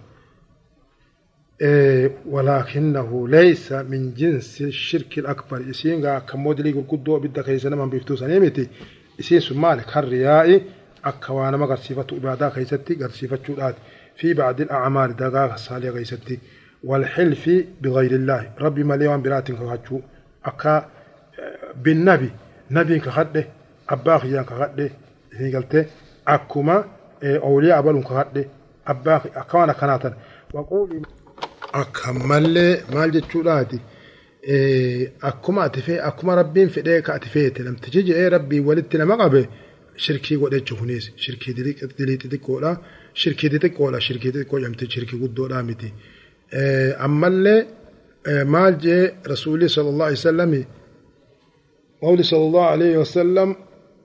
ولكنه 2.30 3.28
ليس 3.28 3.71
من 3.71 4.13
جنس 4.13 4.62
الشرك 4.62 5.17
الأكبر. 5.17 5.69
إسين 5.69 6.06
غا 6.06 6.19
كمودلي 6.19 6.71
قدو 6.71 7.19
بدا 7.19 7.41
كيسنا 7.41 7.76
من 7.76 7.89
بيفتو 7.89 8.15
سنيمتي 8.15 8.67
إسين 9.19 9.39
سمالك 9.39 9.97
الرياء 9.97 10.62
أكوانا 11.06 11.58
ما 11.58 11.65
غرسيفة 11.65 12.08
إبادة 12.12 12.49
كيستي 12.49 12.97
غرسيفة 13.02 13.39
شولات 13.47 13.76
في 14.15 14.34
بعض 14.34 14.62
الأعمال 14.62 15.15
دقاق 15.15 15.54
الصالح 15.54 15.89
كيستي 15.89 16.39
والحلف 16.84 17.49
بغير 17.82 18.12
الله. 18.12 18.49
ربي 18.60 18.84
مليوان 18.84 19.21
براتين 19.21 19.56
كغاتشو. 19.56 19.99
أكا 20.45 20.89
بالنبي. 21.84 22.32
نبي 22.71 22.99
كغده 22.99 23.47
أباخ 23.89 24.26
يان 24.26 24.43
كغده 24.43 24.89
إسين 25.34 25.56
قلت 25.56 25.88
أكما 26.28 26.86
أولياء 27.23 27.80
أبالون 27.80 28.04
كغده 28.04 28.45
أباخ 28.88 29.21
أكوانا 29.36 29.73
كناتن. 29.73 30.13
وقولي 30.54 31.02
akkamallee 31.82 32.74
maal 32.94 33.10
jechuudhaati 33.16 33.78
akkuma 35.30 35.60
ati 35.68 35.82
fee 35.88 36.00
akkuma 36.10 36.34
rabbiin 36.42 36.70
fedhee 36.76 37.02
ka 37.06 37.12
ati 37.18 37.30
feete 37.36 37.60
namtichi 37.68 38.00
jedhee 38.08 38.30
rabbii 38.36 38.62
walitti 38.68 38.98
nama 39.02 39.16
qabe 39.22 39.42
shirkii 40.06 40.38
godhechu 40.42 40.74
kunis 40.80 41.06
shirkii 41.24 41.54
dilii 41.58 41.76
xixiqqoodha 42.22 42.72
shirkii 43.22 43.50
xixiqqoodha 43.54 44.00
shirkii 44.08 44.32
xixiqqoo 44.34 44.60
jedhamti 44.62 44.86
shirkii 44.94 45.20
guddoodha 45.24 45.60
miti 45.70 45.90
ammallee 47.06 47.60
maal 48.54 48.74
jee 48.86 49.04
rasuulli 49.34 49.68
sallallahu 49.76 50.10
alaihi 50.10 50.24
wasallam 50.26 50.54
صلى 52.32 52.46
الله 52.48 52.66
عليه 52.66 52.98
وسلم 52.98 53.56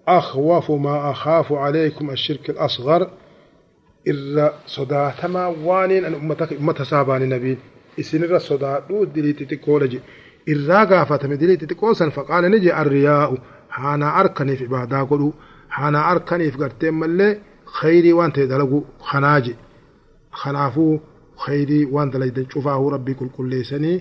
أخوف 0.09 0.71
ما 0.71 1.11
أخاف 1.11 1.53
عليكم 1.53 2.11
الشرك 2.11 2.51
الأصغر 2.51 3.11
irra 4.13 4.47
sodaatamaa 4.77 5.49
waaniin 5.69 6.05
an 6.09 6.15
ummata 6.61 6.85
saabaani 6.93 7.27
nabiin 7.35 7.59
isinirra 8.03 8.41
sodaadhuu 8.49 9.03
dilii 9.15 9.35
xixiqqoodha 9.39 9.87
je 9.93 9.99
irraa 10.53 10.85
gaafatame 10.91 11.37
dilii 11.43 11.57
xixiqqoo 11.61 11.95
san 12.01 12.11
faqaala 12.17 12.49
ni 12.49 12.59
je 12.65 12.71
arriyaa'u 12.83 13.37
haanaa 13.77 14.13
arkaniif 14.23 14.61
ibaadaa 14.69 15.05
godhu 15.11 15.29
haanaa 15.77 16.05
arkaniif 16.13 16.55
garteen 16.63 16.95
mallee 17.03 17.33
khayrii 17.79 18.13
waan 18.19 18.33
ta'e 18.37 18.47
dalagu 18.53 18.79
kanaa 19.11 19.41
je 19.47 19.53
kanaafuu 20.43 20.95
khayrii 21.45 21.85
waan 21.95 22.09
dalaydan 22.13 22.47
cufaahuu 22.53 22.91
rabbii 22.97 23.17
qulqulleessanii 23.21 23.97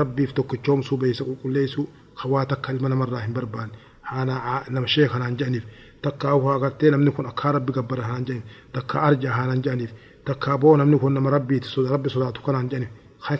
rabbiif 0.00 0.30
tokkichoomsuu 0.38 0.96
beeysa 1.02 1.22
qulqulleessuu 1.28 1.84
hawaa 2.22 2.44
takka 2.50 2.72
ilma 2.72 2.88
namarraa 2.92 3.20
hin 3.26 3.34
barbaanne 3.38 3.76
haanaa 4.10 4.56
nama 4.74 4.86
shee 4.94 5.08
kanaan 5.12 5.34
jedhaniif 5.38 5.64
takka 6.02 6.34
waa 6.44 6.58
gartee 6.62 6.90
namni 6.90 7.10
kun 7.16 7.26
akka 7.26 7.52
rabbi 7.56 7.72
gabbara 7.76 8.02
hanaan 8.08 8.24
jedhaniif 8.28 8.44
takka 8.74 8.96
arja 9.08 9.30
hanaan 9.38 9.62
jedhaniif 9.64 9.92
takka 10.26 10.58
boo 10.62 10.76
namni 10.76 10.96
kun 11.02 11.12
nama 11.16 11.30
rabbiiti 11.36 11.68
rabbi 11.94 12.08
sodaatu 12.14 12.40
kanaan 12.46 12.68
jedhaniif 12.70 12.90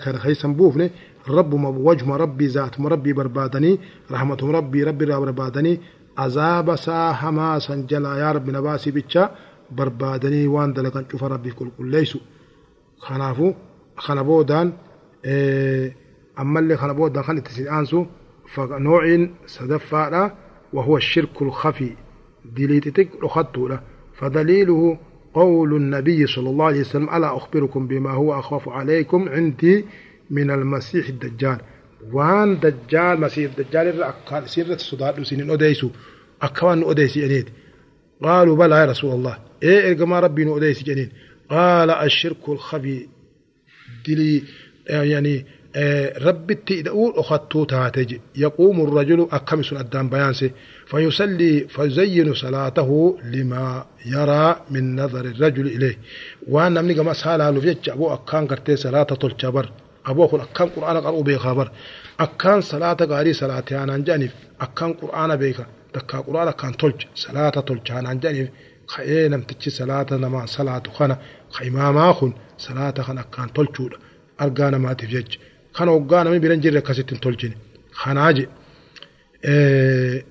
kana 0.02 0.18
keessan 0.24 0.52
buufne 0.58 0.86
rabbuma 1.36 1.68
wajhuma 1.86 2.18
rabbii 2.24 2.48
zaatuma 2.56 2.88
rabbii 2.94 3.14
barbaadanii 3.20 3.74
rahmatuma 4.14 4.52
rabbii 4.58 4.84
rabbi 4.88 5.04
irraa 5.04 5.20
barbaadanii 5.24 5.76
azaaba 6.24 6.74
isaa 6.80 7.12
hamaa 7.22 7.60
san 7.66 7.86
jalaa 7.90 8.16
yaa 8.22 8.32
rabbi 8.36 8.52
na 8.52 8.60
baasii 8.66 8.92
bicha 8.98 9.22
barbaadanii 9.78 10.46
waan 10.54 10.70
dalagan 10.76 11.04
cufa 11.10 11.28
rabbiif 11.34 11.54
qulqulleessu 11.60 12.18
kanaafu 13.06 13.46
kana 14.06 14.22
boodaan 14.24 14.68
أما 16.38 16.60
اللي 16.60 16.76
خنا 16.76 16.92
بود 16.92 17.18
خلت 17.20 17.46
أنسو 17.60 18.06
فنوع 18.54 19.28
سدفا 19.46 20.30
وهو 20.72 20.96
الشرك 20.96 21.42
الخفي 21.42 21.90
دليتك 22.44 23.08
لخطو 23.22 23.68
له 23.68 23.80
فدليله 24.18 24.98
قول 25.34 25.76
النبي 25.76 26.26
صلى 26.26 26.50
الله 26.50 26.64
عليه 26.66 26.80
وسلم 26.80 27.10
ألا 27.14 27.36
أخبركم 27.36 27.86
بما 27.86 28.10
هو 28.10 28.38
أخاف 28.38 28.68
عليكم 28.68 29.28
عندي 29.28 29.84
من 30.30 30.50
المسيح 30.50 31.08
الدجال. 31.08 31.58
وان 32.12 32.60
دجال 32.60 33.20
مسيح 33.20 33.52
الدجال 33.58 34.02
أكان 34.02 34.46
سيرة 34.46 34.76
صداد 34.76 35.22
سنين 35.22 35.50
أديسو 35.50 35.90
أكوان 36.42 36.82
أديسي 36.82 37.26
أنيد 37.26 37.48
قالوا 38.22 38.56
بلى 38.56 38.76
يا 38.76 38.84
رسول 38.84 39.12
الله. 39.14 39.38
إيه 39.62 39.90
إرقما 39.90 40.20
ربي 40.20 40.56
أديسي 40.56 40.84
جنين 40.84 41.08
قال 41.50 41.90
الشرك 41.90 42.48
الخفي 42.48 43.06
دلي 44.08 44.42
يعني 44.86 45.46
ربتي 46.22 46.82
دؤول 46.82 47.12
أخطو 47.16 47.64
تاتج. 47.64 48.16
يقوم 48.36 48.80
الرجل 48.80 49.28
أكمس 49.32 49.72
الدان 49.72 50.08
بيانسي. 50.08 50.50
فيصلي 50.86 51.68
فيزين 51.68 52.34
صلاته 52.34 53.18
لما 53.24 53.84
يرى 54.06 54.56
من 54.70 55.00
نظر 55.00 55.24
الرجل 55.24 55.66
إليه. 55.66 55.98
وأنا 56.48 56.82
من 56.82 56.94
كما 56.94 57.12
سالا 57.12 57.50
لفيتش 57.50 57.88
أبو 57.88 58.14
أكان 58.14 58.46
قرتي 58.46 58.76
صلاة 58.76 59.02
تلجبر 59.02 59.72
أبو 60.06 60.24
أخو 60.24 60.36
أكان 60.36 60.68
قرآن 60.68 60.96
قرأوا 60.96 61.22
بخبر 61.22 61.70
أكان 62.20 62.60
صلاة 62.60 62.96
غاري 63.02 63.32
صلاة 63.32 63.64
أنا 63.70 63.98
جانب 63.98 64.30
أكان 64.60 64.92
قرآن 64.92 65.36
بيك 65.36 65.56
تكا 65.92 66.18
قرآن 66.18 66.50
كان 66.50 66.76
تلج 66.76 67.02
صلاة 67.14 67.50
تلج 67.50 67.90
أنا 67.90 68.14
جانب 68.14 68.48
خيي 68.86 69.28
نم 69.28 69.42
تجي 69.42 69.70
صلاة 69.70 70.06
نما 70.12 70.46
صلاة 70.46 70.82
خنا 70.92 71.18
خيماما 71.50 72.12
خن 72.12 72.32
صلاة 72.58 72.94
خنا 73.06 73.22
كان 73.22 73.52
تلجود 73.52 73.92
أرقانا 74.40 74.78
ما 74.78 74.92
تفجج 74.92 75.36
كان 75.80 75.88
وقانا 75.88 76.30
من 76.30 76.38
بلن 76.38 76.60
جرى 76.60 76.80
كاسيت 76.80 77.14
تلجين 77.14 77.54
خناجي 77.92 78.46
إيه 79.44 80.24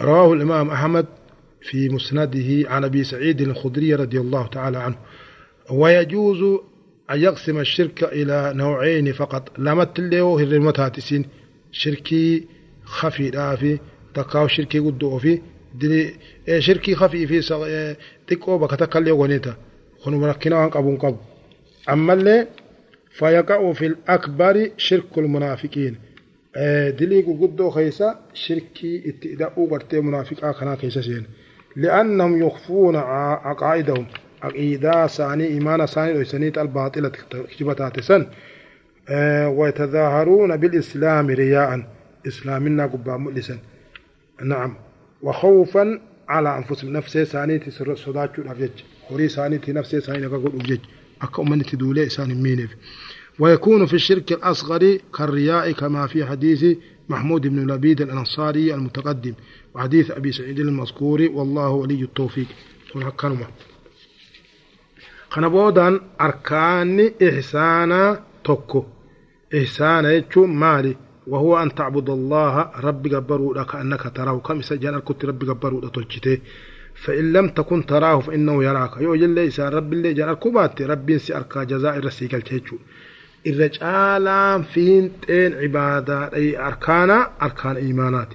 رواه 0.00 0.32
الإمام 0.32 0.70
أحمد 0.70 1.06
في 1.62 1.88
مسنده 1.88 2.70
عن 2.70 2.84
أبي 2.84 3.04
سعيد 3.04 3.40
الخدري 3.40 3.94
رضي 3.94 4.20
الله 4.20 4.46
تعالى 4.46 4.78
عنه 4.78 4.96
ويجوز 5.70 6.60
أن 7.10 7.20
يقسم 7.20 7.58
الشرك 7.58 8.04
إلى 8.04 8.52
نوعين 8.54 9.12
فقط 9.12 9.58
لما 9.58 9.84
تليو 9.84 10.38
هرمتاتسين 10.38 11.24
شركي 11.72 12.44
خفي 12.84 13.30
دافي 13.30 13.78
تكاو 14.14 14.48
شركي 14.48 14.78
قدو 14.78 15.18
في 15.18 15.40
دلي 15.74 16.14
شركي 16.58 16.94
خفي 16.94 17.26
في 17.26 17.42
سغ... 17.42 17.92
تكو 18.26 18.58
بك 18.58 18.70
تكالي 18.70 19.10
ونيتا 19.10 19.54
خنو 20.02 20.18
مركنا 20.20 20.56
وان 20.58 20.70
قبون 20.70 20.96
قبو 20.96 21.16
أما 21.88 22.12
اللي 22.12 22.46
فيقع 23.18 23.72
في 23.72 23.86
الأكبر 23.86 24.70
شرك 24.76 25.18
المنافقين. 25.18 25.96
دليق 26.98 27.26
قدو 27.40 27.70
خيسا 27.70 28.20
شركي 28.34 29.08
اتئداء 29.08 29.66
برتي 29.66 30.00
منافقا 30.00 30.52
كنا 30.52 30.76
خيسا 30.76 31.00
سين. 31.00 31.24
لأنهم 31.76 32.42
يخفون 32.46 32.96
عقائدهم. 32.96 34.06
عقيدة 34.42 35.06
ساني 35.06 35.46
إيمان 35.46 35.86
ساني 35.86 36.12
ويسانيت 36.12 36.58
الباطلة 36.58 37.12
كتبتات 37.50 38.00
سن. 38.00 38.26
ويتظاهرون 39.46 40.56
بالإسلام 40.56 41.30
رياء. 41.30 41.86
إسلامنا 42.26 42.86
قبا 42.86 43.16
مؤلسا. 43.16 43.58
نعم. 44.42 44.76
وخوفا 45.22 46.00
على 46.28 46.58
أنفسهم. 46.58 46.92
نفسه 46.92 47.24
ساني 47.24 47.58
تسر 47.58 47.94
صداتشو 47.94 48.42
الأفجج 48.42 48.70
خوري 49.08 49.28
ساني 49.28 49.60
نفسه 49.68 49.98
ساني 50.00 50.26
نقول 50.26 50.46
أفجج. 50.46 50.78
أكا 51.22 51.42
أمني 51.42 51.62
دولي 51.62 52.08
ساني 52.08 52.34
مينف 52.34 52.70
ويكون 53.38 53.86
في 53.86 53.94
الشرك 53.94 54.32
الأصغر 54.32 54.98
كالرياء 55.18 55.72
كما 55.72 56.06
في 56.06 56.24
حديث 56.24 56.76
محمود 57.08 57.46
بن 57.46 57.70
لبيد 57.72 58.00
الأنصاري 58.00 58.74
المتقدم 58.74 59.34
وحديث 59.74 60.10
أبي 60.10 60.32
سعيد 60.32 60.60
المذكور 60.60 61.28
والله 61.32 61.68
ولي 61.68 62.02
التوفيق. 62.02 62.46
هكذا 62.96 63.50
kana 65.34 66.00
أركان 66.20 67.10
إحسانا 67.22 68.22
توكو 68.44 68.84
إحسانا 69.54 70.12
يجو 70.12 70.46
مالي. 70.46 70.96
وهو 71.26 71.62
أن 71.62 71.74
تعبد 71.74 72.10
الله 72.10 72.70
رب 72.80 73.02
جبروا 73.02 73.54
لك 73.54 73.74
أنك 73.74 74.12
تراه. 74.16 74.38
كم 74.38 74.62
سجن 74.62 74.98
كنت 74.98 75.24
رب 75.24 75.38
جبروا 75.38 75.80
لتلجته 75.80 76.38
فإن 76.94 77.32
لم 77.32 77.48
تكن 77.48 77.86
تراه 77.86 78.20
فإنه 78.20 78.64
يراك. 78.64 78.96
يو 79.00 79.14
جل 79.14 79.38
إسا 79.38 79.68
رب 79.68 79.92
اللي 79.92 80.12
جل 80.14 80.22
أركبات 80.22 80.82
رب 80.82 81.10
إنسي 81.10 81.36
أركا 81.36 81.64
جزاء 81.64 81.98
رسيك 81.98 82.34
الكيتشو. 82.34 82.76
الرجالة 83.46 84.62
فين 84.62 85.10
تين 85.26 85.54
عبادة 85.54 86.34
أي 86.34 86.58
أركانا 86.58 87.30
أركان 87.42 87.76
إيمانات 87.76 88.28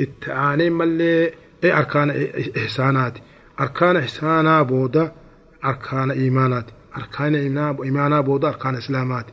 التعاني 0.00 0.70
ملي 0.70 1.30
أي 1.64 1.72
أركان 1.72 2.28
إحسانات 2.56 3.18
أركان 3.60 3.96
إحسانا 3.96 4.62
بودا 4.62 5.12
أركان 5.64 6.10
إيمانات 6.10 6.64
أركان 6.96 7.34
إيمانا 7.84 8.20
بودا 8.20 8.48
أركان 8.48 8.74
إسلامات 8.74 9.26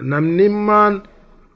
نمنمان 0.00 1.02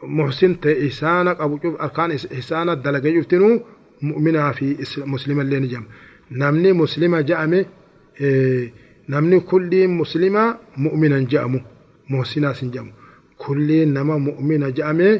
محسن 0.02 0.60
تإحسانك 0.60 1.40
أبو 1.40 1.58
شوف 1.62 1.80
أركان 1.80 2.10
إحسانات 2.34 2.78
دلقى 2.78 3.08
يفتنو 3.08 3.62
مؤمنة 4.02 4.52
في 4.52 4.76
مسلمة 4.98 5.42
اللي 5.42 5.60
نجم. 5.60 5.84
Namni 6.30 6.72
muslima 6.72 7.22
ja'ame 7.22 7.64
namni 9.08 9.40
kulliin 9.40 9.90
muslima 9.90 10.58
mu'minan 10.76 11.26
ja'amu 11.30 11.60
محسنا 12.10 12.52
سنجم 12.52 12.86
كل 13.38 13.88
نما 13.88 14.16
مؤمن 14.18 14.72
جامع 14.72 15.18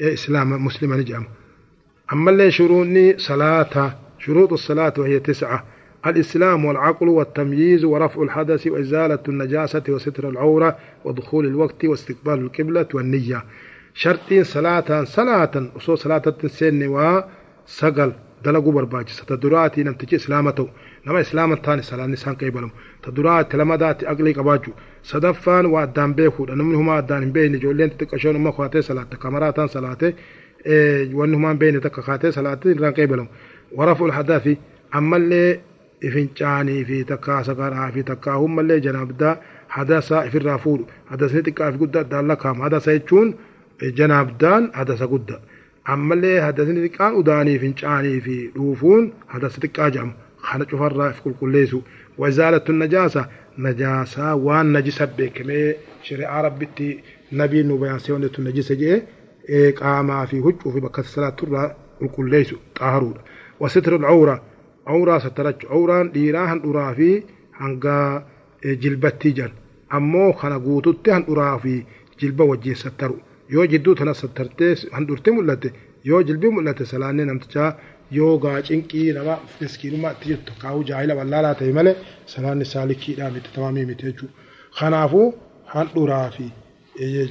إسلام 0.00 0.64
مسلم 0.66 1.00
جامع 1.00 1.26
أما 2.12 2.30
اللي 2.30 2.50
شروطني 2.50 3.18
صلاة 3.18 3.94
شروط 4.18 4.52
الصلاة 4.52 4.92
وهي 4.98 5.18
تسعة 5.20 5.64
الإسلام 6.06 6.64
والعقل 6.64 7.08
والتمييز 7.08 7.84
ورفع 7.84 8.22
الحدث 8.22 8.66
وإزالة 8.66 9.18
النجاسة 9.28 9.82
وستر 9.88 10.28
العورة 10.28 10.76
ودخول 11.04 11.46
الوقت 11.46 11.84
واستقبال 11.84 12.34
القبلة 12.34 12.86
والنية 12.94 13.44
شرطين 13.94 14.44
صلاة 14.44 15.04
صلاة 15.04 15.70
وصو 15.76 15.94
صلاة 15.94 16.22
السن 16.44 16.86
وسقل 16.86 18.12
دلقوا 18.46 18.72
برباجسة 18.76 19.24
تدراتي 19.30 19.80
نمتجي 19.86 20.16
إسلامته 20.16 20.66
نما 21.06 21.20
إسلام 21.26 21.50
الثاني 21.52 21.82
صلاة 21.90 22.06
نسان 22.06 22.34
قيبلهم 22.40 22.70
تدرات 23.04 23.54
لمدات 23.54 23.98
أقلي 24.04 24.32
قباجو 24.38 24.72
sadaffaan 25.12 25.66
waa 25.72 25.82
addaan 25.86 26.12
beekuudha 26.18 26.54
namni 26.58 26.76
humaa 26.80 26.96
addaan 27.02 27.22
hin 27.24 27.32
beekne 27.36 27.56
ijoolleen 27.60 27.90
xixiqqashoon 27.90 28.36
immoo 28.38 28.52
kaatee 28.58 28.82
salaatte 28.88 29.16
kamaraataan 29.24 29.68
salaate 29.74 30.08
wanni 31.18 31.36
humaan 31.38 31.58
beekne 31.60 31.80
takka 31.84 32.02
kaatee 32.08 32.32
salaatte 32.38 32.66
irraan 32.74 32.94
qeebalamu 32.98 33.28
waraful 33.78 34.12
hadafi 34.18 34.54
ammallee 34.98 35.50
ifincaanii 36.08 36.84
fi 36.88 36.96
takka 37.10 37.34
sakaraa 37.48 37.88
fi 37.94 38.02
takka 38.10 38.34
hummallee 38.42 38.80
janaabdaa 38.86 39.34
hadasa 39.76 40.24
ifirraa 40.28 40.58
fuudhu 40.64 40.84
hadasni 41.12 41.40
xiqqaa 41.46 41.70
fi 41.72 41.78
guddaa 41.82 42.02
addaan 42.06 42.36
hadasa 42.66 42.90
jechuun 42.98 43.28
janaabdaan 44.00 44.70
hadasa 44.80 45.06
guddaa 45.12 45.40
ammallee 45.94 46.38
hadasni 46.46 46.80
xiqqaan 46.84 47.14
udaanii 47.20 47.58
fincaanii 47.64 48.20
fi 48.26 48.36
dhuufuun 48.54 49.04
hadasa 49.34 49.60
xiqqaa 49.64 49.90
jedhama 49.96 50.14
kana 50.46 50.64
cufarraa 50.70 51.10
if 51.14 51.18
qulqulleessu 51.24 51.78
wazaalatu 52.22 52.72
najaasa 52.82 53.22
najaasaa 53.66 54.32
waan 54.46 54.72
najisa 54.76 55.06
beekamee 55.18 55.66
shari'aa 56.08 56.42
rabbitti 56.46 56.88
nabiin 57.40 57.68
nu 57.68 57.78
bayaansee 57.82 58.12
wanti 58.16 58.42
najisa 58.48 58.74
jedhee 58.82 59.72
qaamaa 59.80 60.24
fi 60.32 60.38
huccuu 60.46 60.72
fi 60.76 60.80
bakka 60.86 61.02
salaaturraa 61.14 61.66
qulqulleessu 61.98 62.56
xaaruudha. 62.78 63.20
Wasitru 63.60 63.98
cawra 64.06 64.34
cawraa 64.88 65.20
sattarachu 65.26 65.66
cawraan 65.72 66.10
dhiiraa 66.14 66.46
handhuraa 66.52 66.90
fi 66.98 67.08
hanga 67.60 67.94
jilbattii 68.82 69.32
jiran 69.38 69.54
ammoo 69.98 70.32
kana 70.40 70.58
guututti 70.66 71.10
handhuraa 71.16 71.54
fi 71.64 71.74
jilba 72.20 72.44
wajjin 72.50 72.74
sattaru 72.84 73.16
yoo 73.54 73.64
jidduu 73.72 73.94
tana 73.98 74.14
sattartee 74.22 74.72
handhurte 74.96 75.30
mul'atte 75.36 75.68
yoo 76.10 76.20
jilbi 76.28 76.48
mul'atte 76.56 76.84
salaannee 76.92 77.26
namtichaa 77.30 77.70
yoo 78.18 78.34
gaa 78.44 78.58
cinqii 78.68 79.06
nama 79.16 79.34
miskiinummaa 79.60 80.12
itti 80.16 80.26
jirtu 80.30 80.52
kaa'uu 80.62 80.82
jaahila 80.90 81.14
wallaalaa 81.20 81.54
ta'e 81.60 81.72
malee 81.78 81.94
salaanni 82.34 82.64
isaa 82.68 82.84
likkiidhaan 82.90 83.36
itti 83.40 83.50
tamaamii 83.54 83.84
miti 83.90 84.04
jechuudha. 84.08 84.34
Kanaafuu 84.78 85.26
handhuraa 85.74 86.28
fi 86.36 86.44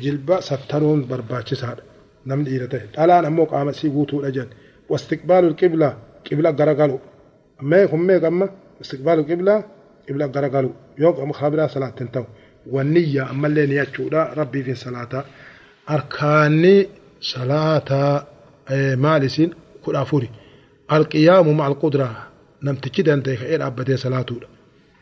jilba 0.03 0.35
sattaruun 0.49 1.01
barbaachisaadha. 1.09 1.83
Namni 2.29 2.45
dhiira 2.49 2.67
ta'e 2.73 2.83
dhalaan 2.95 3.25
ammoo 3.29 3.45
qaama 3.51 3.71
isii 3.75 3.89
guutuudha 3.95 4.29
jedhan. 4.35 4.51
Wastiqbaalu 4.91 5.47
qibla 5.61 5.89
qibla 6.27 6.49
garagalu. 6.59 6.97
Mee 7.69 7.85
kun 7.91 8.01
mee 8.07 8.19
gamma 8.25 8.45
wastiqbaalu 8.79 9.21
qibla 9.29 9.53
qibla 10.07 10.25
garagalu 10.35 10.69
yoo 11.01 11.13
qaama 11.17 11.33
kabiraa 11.39 11.67
salaattiin 11.75 12.09
ta'u. 12.15 12.25
Wanniyya 12.73 13.23
ammallee 13.31 13.65
ni 13.69 13.75
jechuudha 13.81 14.21
rabbiifin 14.39 14.75
salaataa. 14.85 15.23
Salaataa 17.19 18.25
maal 18.97 19.23
isin 19.23 19.55
kudha 19.83 19.99
afuri. 20.01 20.29
القيام 20.91 21.57
مع 21.57 21.67
القدرة 21.67 22.27
نمتكي 22.63 23.01
دندي 23.01 23.35
خير 23.35 23.67
أبدي 23.67 23.97
صلاته 23.97 24.39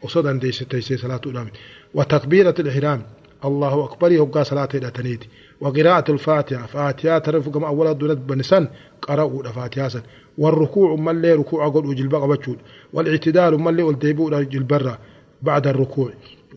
وصد 0.01 0.49
ستيسي 0.49 0.97
صلاته 0.97 1.45
وتكبيرة 1.93 2.55
الإحرام 2.59 3.01
الله 3.45 3.83
أكبر 3.85 4.11
يبقى 4.11 4.45
صلاة 4.45 4.65
تنيتي 4.65 5.27
وقراءة 5.61 6.11
الفاتحة 6.11 6.65
فاتحة 6.65 7.17
تعرف 7.17 7.49
كما 7.49 7.67
أولا 7.67 7.91
دولت 7.91 8.17
بنسان 8.17 8.67
قرأوا 9.01 9.43
فاتحة 9.43 9.87
سن 9.87 10.01
والركوع 10.37 10.95
ملي 10.95 11.33
ركوع 11.33 11.67
قول 11.67 11.85
وجلبا 11.85 12.17
قبتشود 12.17 12.57
والاعتدال 12.93 13.61
ملي 13.61 13.83
والديبو 13.83 14.29
جلبرة 14.29 14.99
بعد 15.41 15.67
الركوع 15.67 16.09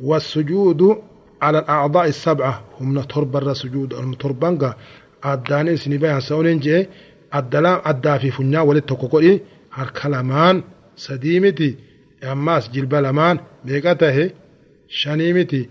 والسجود 0.03 0.99
على 1.43 1.59
الأعضاء 1.59 2.09
السبعة. 2.09 2.65
هم 2.81 3.01
تربر 3.01 3.51
السجود 3.51 3.95
المتربنغا 3.95 4.75
أداني 5.25 5.77
سنبايا 5.77 6.21
سونين 6.21 6.59
جي. 6.59 6.89
الدلام 7.35 7.81
أدى 7.85 8.19
في 8.19 8.31
فنيا 8.31 8.61
ولتكوكولي 8.61 9.41
هركلمان 9.73 10.63
سديمتي. 10.97 11.77
أماس 12.25 12.71
جلبا 12.71 12.97
لمان 12.97 13.39
بيقاته 13.65 14.31
شنيمتي. 14.89 15.69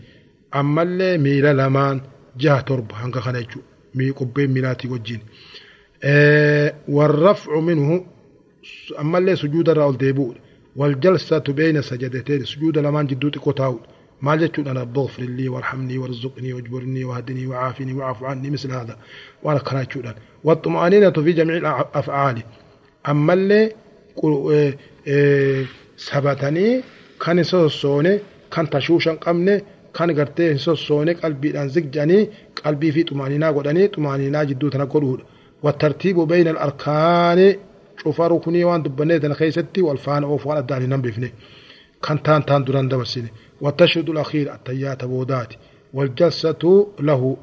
أمالي 0.56 1.18
ميلا 1.18 1.54
لمان 1.54 2.02
جاه 2.38 2.60
ترب 2.62 2.92
هنگا 2.92 3.20
خنجو 3.20 3.62
مي 3.96 4.10
قبين 4.10 4.52
ميلاتي 4.52 4.88
وجين. 4.88 5.20
أه 6.04 6.74
والرفع 6.88 7.60
منه 7.60 8.06
أمالي 9.00 9.36
سجود 9.36 9.70
الرأول 9.70 9.98
ديبول. 9.98 10.36
والجلسة 10.76 11.40
بين 11.40 11.82
سجدتين. 11.82 12.46
سجود 12.46 12.78
لمان 12.78 13.08
جدو 13.08 13.30
تقوتاول 13.30 13.80
ما 14.22 14.36
جدت 14.36 14.60
أنا 14.60 14.84
بغفر 14.84 15.24
لي 15.24 15.50
وارحمني 15.50 15.98
وارزقني 15.98 16.54
واجبرني 16.54 17.04
واهدني 17.04 17.48
وعافني 17.48 17.94
واعف 17.94 18.24
عني 18.24 18.50
مثل 18.50 18.72
هذا. 18.72 18.98
وأنا 19.44 19.60
كرايتشو 19.60 20.02
والطمأنينة 20.44 21.12
في 21.12 21.32
جميع 21.32 21.58
الأفعال. 21.58 22.44
أما 23.10 23.34
اللي 23.34 23.72
إيه، 24.24 24.78
إيه، 25.08 25.66
سبتني 25.98 26.82
كان 27.26 27.44
سوسوني 27.44 28.20
كان 28.52 28.70
تشوشا 28.70 29.12
قمني 29.12 29.64
كان 29.94 30.12
غرتي 30.12 30.58
سوسوني 30.58 31.14
قلبي 31.14 31.62
أن 31.62 31.70
زجاني 31.70 32.30
قلبي 32.66 32.92
في 32.92 33.04
طمأنينة 33.04 33.48
قدني 33.52 33.88
طمأنينة 33.88 34.44
جدو 34.44 34.70
تنقلون 34.70 35.20
والترتيب 35.64 36.20
بين 36.20 36.48
الأركان 36.48 37.56
شوف 38.04 38.22
ركني 38.22 38.64
وان 38.64 38.84
دبني 38.84 39.34
خيستي 39.34 39.82
والفان 39.82 40.24
اوف 40.24 40.48
ولا 40.48 40.60
داني 40.60 40.88
نم 40.88 41.02
كان 42.06 42.24
تان 42.24 42.46
تان 42.46 42.64
دران 42.64 42.88
دبسني 42.88 43.30
والتشهد 43.62 44.10
الأخير 44.10 44.54
التيات 44.54 45.06
بودات 45.06 45.54
والجلسة 45.94 46.64
له 47.00 47.38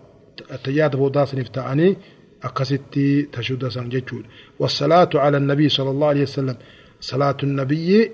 التيات 0.50 0.96
بودات 0.96 1.34
نفتعني 1.34 1.96
أكستي 2.42 3.22
تشهد 3.22 3.68
سنججود 3.68 4.24
والصلاة 4.60 5.10
على 5.14 5.36
النبي 5.36 5.68
صلى 5.68 5.90
الله 5.90 6.08
عليه 6.12 6.22
وسلم. 6.22 6.56
صلاة 7.00 7.36
النبي 7.42 8.10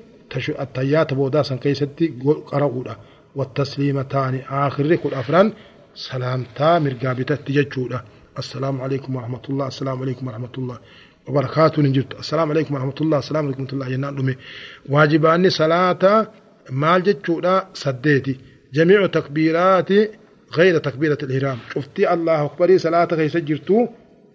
التيات 0.65 1.15
بودات 1.15 1.45
سن 1.45 1.57
كيستي 1.57 2.07
قرأولا 2.47 2.97
والتسليمتان 3.37 4.35
آخر 4.51 4.97
كل 4.97 5.15
أفران. 5.15 5.53
سلامتا 5.95 6.79
مرقابتة 6.79 7.35
تججودا 7.35 8.01
السلام 8.39 8.81
عليكم 8.81 9.17
ورحمة 9.17 9.43
الله. 9.51 9.67
السلام 9.67 10.03
عليكم 10.03 10.27
ورحمة 10.27 10.55
الله. 10.59 10.79
وبركاته 11.29 11.83
نجد 11.83 12.15
السلام 12.19 12.51
عليكم 12.51 12.75
ورحمة 12.75 12.95
الله. 13.01 13.19
السلام 13.19 13.47
عليكم 13.47 13.63
ورحمة 13.63 13.73
الله. 13.75 13.97
جنان 13.97 14.17
دمي 14.17 14.37
واجبان 14.89 15.51
صلاة 15.51 16.27
مال 16.71 17.03
جتشودا 17.03 17.67
سديتي. 17.75 18.37
جميع 18.73 19.07
تكبيرات 19.07 19.91
غير 20.57 20.79
تكبيرة 20.79 21.19
الإحرام. 21.23 21.59
شفتي 21.75 22.13
الله 22.15 22.45
أكبر. 22.45 22.77
صلاة 22.77 23.09
غير 23.13 23.29
سجرتو. 23.29 23.87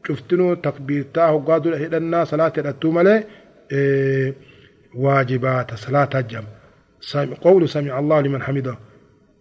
شفتنو 0.07 0.53
تكبيرتا 0.53 1.25
قادوا 1.47 1.71
لهدنا 1.71 2.23
صلاة 2.23 2.53
الأتومة 2.57 3.23
إيه 3.71 4.33
واجبات. 4.95 5.73
صلاة 5.75 6.09
الجم 6.15 6.43
قول 7.41 7.69
سمع 7.69 7.99
الله 7.99 8.21
لمن 8.21 8.41
حمده. 8.41 8.77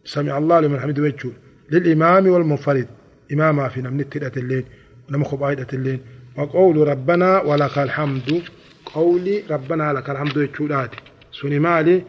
سمع 0.05 0.39
الله 0.39 0.61
لمن 0.61 0.81
حمده 0.81 1.03
وجه 1.03 1.31
للإمام 1.71 2.27
والمنفرد. 2.27 2.89
إماما 3.33 3.69
في 3.69 3.81
نمنت 3.83 4.17
الليل 4.37 4.65
ونمخب 5.09 5.43
آية 5.43 5.67
الليل 5.73 6.01
وقول 6.37 6.89
ربنا 6.89 7.41
ولك 7.41 7.79
الحمد. 7.79 8.43
قولي 8.85 9.43
ربنا 9.51 9.93
لك 9.93 10.11
الحمد 10.11 10.37
يتشولاتي 10.37 10.97
سوني 11.33 11.59
مالي 11.59 12.05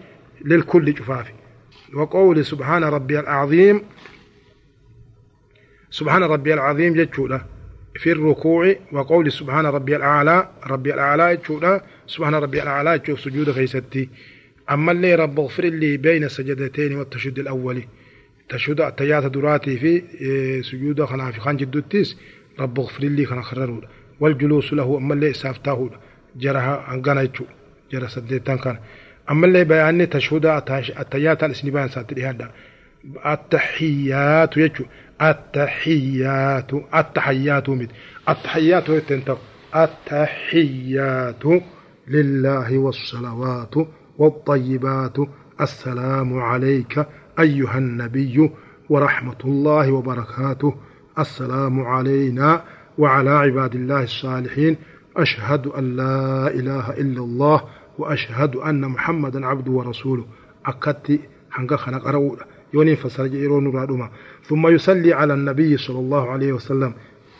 للكل 0.46 0.94
جفافي 0.94 1.34
وقول 1.94 2.46
سبحان 2.46 2.84
ربي 2.84 3.20
العظيم. 3.20 3.82
سبحان 5.92 6.24
ربي 6.24 6.54
العظيم 6.54 6.94
جتشولا 6.94 7.46
في 7.96 8.12
الركوع 8.12 8.76
وقول 8.92 9.32
سبحان 9.32 9.66
ربي 9.66 9.96
الأعلى. 9.96 10.50
ربي 10.68 10.94
الأعلى 10.94 11.36
جتشولا 11.36 11.84
سبحان 12.08 12.36
ربي 12.36 12.64
الأعلى 12.64 12.98
جتشوف 12.98 13.20
سجود 13.20 13.52
في 13.52 13.68
ستي. 13.68 14.10
أما 14.72 14.92
اللي 14.92 15.16
رب 15.16 15.40
اغفر 15.40 15.64
لي 15.64 15.98
بين 15.98 16.24
السجدتين 16.24 16.98
والتشهد 16.98 17.40
الأولي 17.40 17.88
تشهد 18.50 18.82
التيات 18.82 19.26
دراتي 19.26 19.78
في 19.78 20.04
إيه، 20.22 20.62
سجود 20.62 21.04
خنا 21.04 21.32
في 21.32 21.40
خان 21.40 21.58
جدوتيس 21.58 22.18
رب 22.60 22.80
اغفر 22.80 23.04
لي 23.04 23.26
خنا 23.26 23.42
والجلوس 24.20 24.74
له 24.74 24.98
أما 24.98 25.14
اللي 25.14 25.34
سافتاه 25.34 25.90
جرها 26.36 26.94
أنقنا 26.94 27.22
يجو 27.22 27.46
جرى 27.92 28.08
سديتان 28.08 28.58
كان. 28.58 28.78
أما 29.32 29.48
اللي 29.48 29.64
بياني 29.64 30.06
تشهد 30.06 30.46
التيات 31.00 31.44
الإسنبان 31.44 31.90
ساتري 31.90 32.26
هذا. 32.26 32.52
التحيات 33.26 34.58
يجو 34.58 34.86
التحيات 35.22 36.72
التحيات 36.96 37.70
مد 37.70 37.92
التحيات 38.30 38.90
يتنتق 38.90 39.40
التحيات 39.76 41.44
لله 42.08 42.78
والصلوات 42.78 43.76
والطيبات. 44.18 45.18
السلام 45.62 46.40
عليك 46.40 47.06
أيها 47.40 47.78
النبي 47.78 48.50
ورحمة 48.90 49.38
الله 49.46 49.92
وبركاته. 49.92 50.76
السلام 51.20 51.82
علينا 51.82 52.62
وعلى 52.98 53.30
عباد 53.30 53.76
الله 53.76 54.04
الصالحين 54.04 54.78
أشهد 55.18 55.68
أن 55.68 55.96
لا 55.96 56.48
إله 56.48 56.90
إلا 56.90 57.22
الله 57.22 57.64
وأشهد 57.98 58.56
أن 58.56 58.82
محمدا 58.82 59.46
عبده 59.46 59.72
ورسوله. 59.72 60.26
أكدت 60.66 61.20
حنقا 61.52 61.76
خنق 61.76 62.08
أرؤولا 62.08 62.46
يوني 62.74 62.96
فسرج 62.96 63.36
إيرون 63.36 63.76
رادوما 63.76 64.10
ثم 64.44 64.68
يصلي 64.68 65.14
على 65.14 65.34
النبي 65.34 65.78
صلى 65.78 66.00
الله 66.00 66.32
عليه 66.32 66.54
وسلم. 66.54 66.94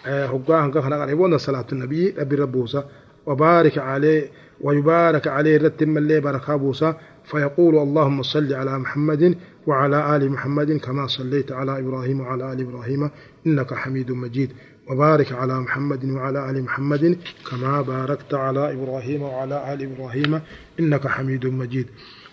هقا 0.06 0.62
حنقا 0.62 0.82
خنق 0.82 0.98
أرؤولا 0.98 1.38
صلاة 1.38 1.66
النبي 1.72 2.22
أبي 2.22 2.36
ربوسا. 2.36 2.86
وبارك 3.26 3.78
عليه 3.78 4.30
ويبارك 4.62 5.28
عليه 5.28 5.58
رتم 5.58 5.98
اللي 5.98 6.20
بركة 6.20 6.56
بوسا 6.56 6.98
فيقول 7.26 7.78
اللهم 7.78 8.24
صل 8.24 8.54
على 8.54 8.80
محمد 8.80 9.38
وعلى 9.68 10.16
آل 10.16 10.32
محمد 10.32 10.72
كما 10.72 11.08
صليت 11.08 11.52
على 11.52 11.80
إبراهيم 11.80 12.20
وعلى 12.20 12.54
آل 12.54 12.62
إبراهيم 12.62 13.10
إنك 13.48 13.74
حميد 13.74 14.12
مجيد. 14.12 14.52
وبارك 14.90 15.32
على 15.32 15.60
محمد 15.60 16.06
وعلى 16.06 16.50
آل 16.50 16.64
محمد 16.64 17.18
كما 17.50 17.82
باركت 17.82 18.34
على 18.34 18.74
إبراهيم 18.74 19.22
وعلى 19.22 19.74
آل 19.74 19.84
إبراهيم 19.84 20.42
إنك 20.80 21.08
حميد 21.08 21.46
مجيد. 21.46 21.88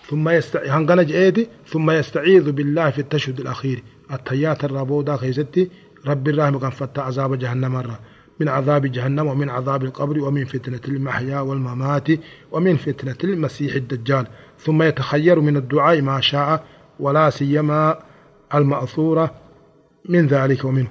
ثم 0.09 0.29
يستعيذ 0.29 1.47
ثم 1.67 1.91
يستعيذ 1.91 2.51
بالله 2.51 2.91
في 2.91 2.99
التشهد 2.99 3.41
الأخير. 3.41 3.83
التيات 4.13 4.65
الرابودا 4.65 5.17
خيستي 5.17 5.71
رب 6.07 6.29
الرحمة 6.29 6.59
كان 6.59 6.71
فتى 6.71 7.01
عذاب 7.01 7.39
جهنم 7.39 7.73
مرة. 7.73 7.99
من 8.41 8.49
عذاب 8.49 8.87
جهنم 8.87 9.27
ومن 9.27 9.51
عذاب 9.51 9.85
القبر 9.85 10.19
ومن 10.19 10.45
فتنة 10.45 10.81
المحيا 10.89 11.41
والممات 11.41 12.09
ومن 12.53 12.77
فتنة 12.77 13.17
المسيح 13.25 13.75
الدجال. 13.75 14.27
ثم 14.59 14.83
يتخير 14.83 15.41
من 15.41 15.57
الدعاء 15.57 16.03
ما 16.03 16.21
شاء 16.21 16.65
ولا 17.01 17.31
سيما 17.31 17.99
المأثورة 18.55 19.35
من 20.09 20.27
ذلك 20.27 20.65
ومنه. 20.65 20.89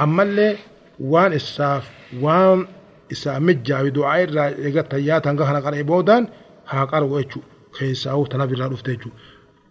أما 0.00 0.22
اللي 0.22 0.56
وان 1.00 1.32
إساف 1.32 1.90
وان 2.20 2.66
إسا 3.12 3.38
مجا 3.38 3.82
بدعاء 3.82 4.38
إيغا 4.38 4.82
تيات 4.82 5.26
هنغا 5.26 5.44
هنا 5.44 5.60
قرأي 5.60 5.82
بودان 5.82 6.28
ها 6.68 6.84
قرأ 6.84 7.04
ويشو 7.04 7.40
خيساو 7.72 8.26
تنبي 8.26 8.54
رادفتيشو 8.54 9.10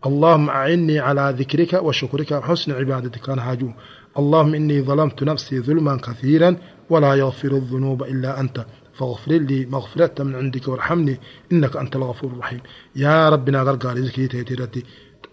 اللهم 0.06 0.50
أعني 0.50 1.00
على 1.00 1.36
ذكرك 1.38 1.74
وشكرك 1.74 2.32
وحسن 2.32 2.72
عبادتك 2.72 3.30
أنا 3.30 3.52
هاجو 3.52 3.72
اللهم 4.18 4.54
إني 4.56 4.82
ظلمت 4.82 5.24
نفسي 5.24 5.60
ظلما 5.60 5.98
كثيرا 5.98 6.58
ولا 6.90 7.14
يغفر 7.14 7.52
الذنوب 7.52 8.04
إلا 8.04 8.40
أنت 8.40 8.66
فاغفر 8.94 9.32
لي 9.32 9.66
مغفرة 9.66 10.24
من 10.24 10.36
عندك 10.36 10.68
وارحمني 10.68 11.20
إنك 11.52 11.78
أنت 11.78 11.96
الغفور 11.96 12.32
الرحيم 12.32 12.60
يا 12.96 13.30
ربنا 13.30 13.62
غرقال 13.62 14.06
ذكري 14.06 14.28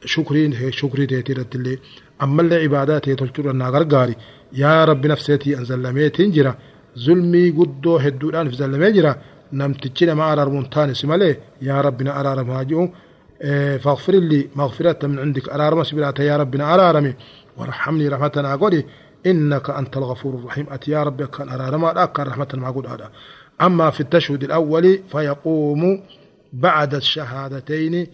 تيتيرتي 0.00 0.06
شكري 0.06 0.72
شكري 0.72 1.06
تيتيرتي 1.06 1.58
اللي 1.58 1.78
أما 2.22 2.42
اللي 2.42 2.54
عبادات 2.54 3.08
يتلتر 3.08 3.50
أنها 3.50 3.70
غرقالي 3.70 4.16
yaa 4.52 4.86
rabbi 4.86 5.08
nafseetii 5.08 5.54
an 5.56 5.64
zallameetiin 5.64 6.32
jira 6.32 6.54
zulmii 6.96 7.52
guddoo 7.52 7.98
hedduudhaan 8.04 8.46
if 8.46 8.54
zallamee 8.60 8.92
jira 8.92 9.12
namtichi 9.52 10.06
nama 10.06 10.24
araarmuun 10.32 10.70
taane 10.70 10.94
si 10.94 11.06
malee 11.06 11.34
yaa 11.60 11.82
rabbi 11.82 12.04
na 12.04 12.14
araaramu 12.20 12.52
haa 12.52 12.64
ji'u 12.64 12.88
فاغفر 13.84 14.12
لي 14.12 14.48
مغفرة 14.56 15.06
من 15.06 15.18
عندك. 15.18 15.48
أرارم 15.48 15.84
سبلات. 15.84 16.18
يا 16.18 16.36
ربنا 16.36 16.74
أرارمي 16.74 17.14
وارحمني 17.56 18.08
رحمة 18.08 18.32
أقولي. 18.36 18.84
إنك 19.26 19.70
أنت 19.70 19.96
الغفور 19.96 20.34
الرحيم. 20.34 20.66
أتي 20.70 20.90
يا 20.90 21.02
ربي 21.02 21.26
كان 21.26 21.48
أرارم 21.48 21.84
أكا 21.84 22.22
رحمة 22.22 22.48
ما 22.54 22.68
أقول 22.68 22.86
هذا. 22.86 23.10
أما 23.60 23.90
في 23.90 24.00
التشهد 24.00 24.44
الأول 24.44 25.00
فيقوم 25.12 26.02
بعد 26.52 26.94
الشهادتين 26.94 28.06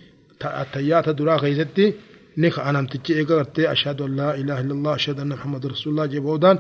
التيات 0.47 1.09
درا 1.09 1.37
غيزتي 1.37 1.95
نيخ 2.39 2.59
أنا 2.59 2.81
متجي 2.81 3.19
إيقرتي 3.19 3.73
أشهد 3.73 4.01
أن 4.01 4.17
لا 4.17 4.35
إله 4.35 4.61
إلا 4.61 4.73
الله 4.73 4.95
أشهد 4.95 5.21
أن 5.21 5.29
محمد 5.29 5.67
رسول 5.67 5.93
الله 5.93 6.07
جيبودان 6.07 6.59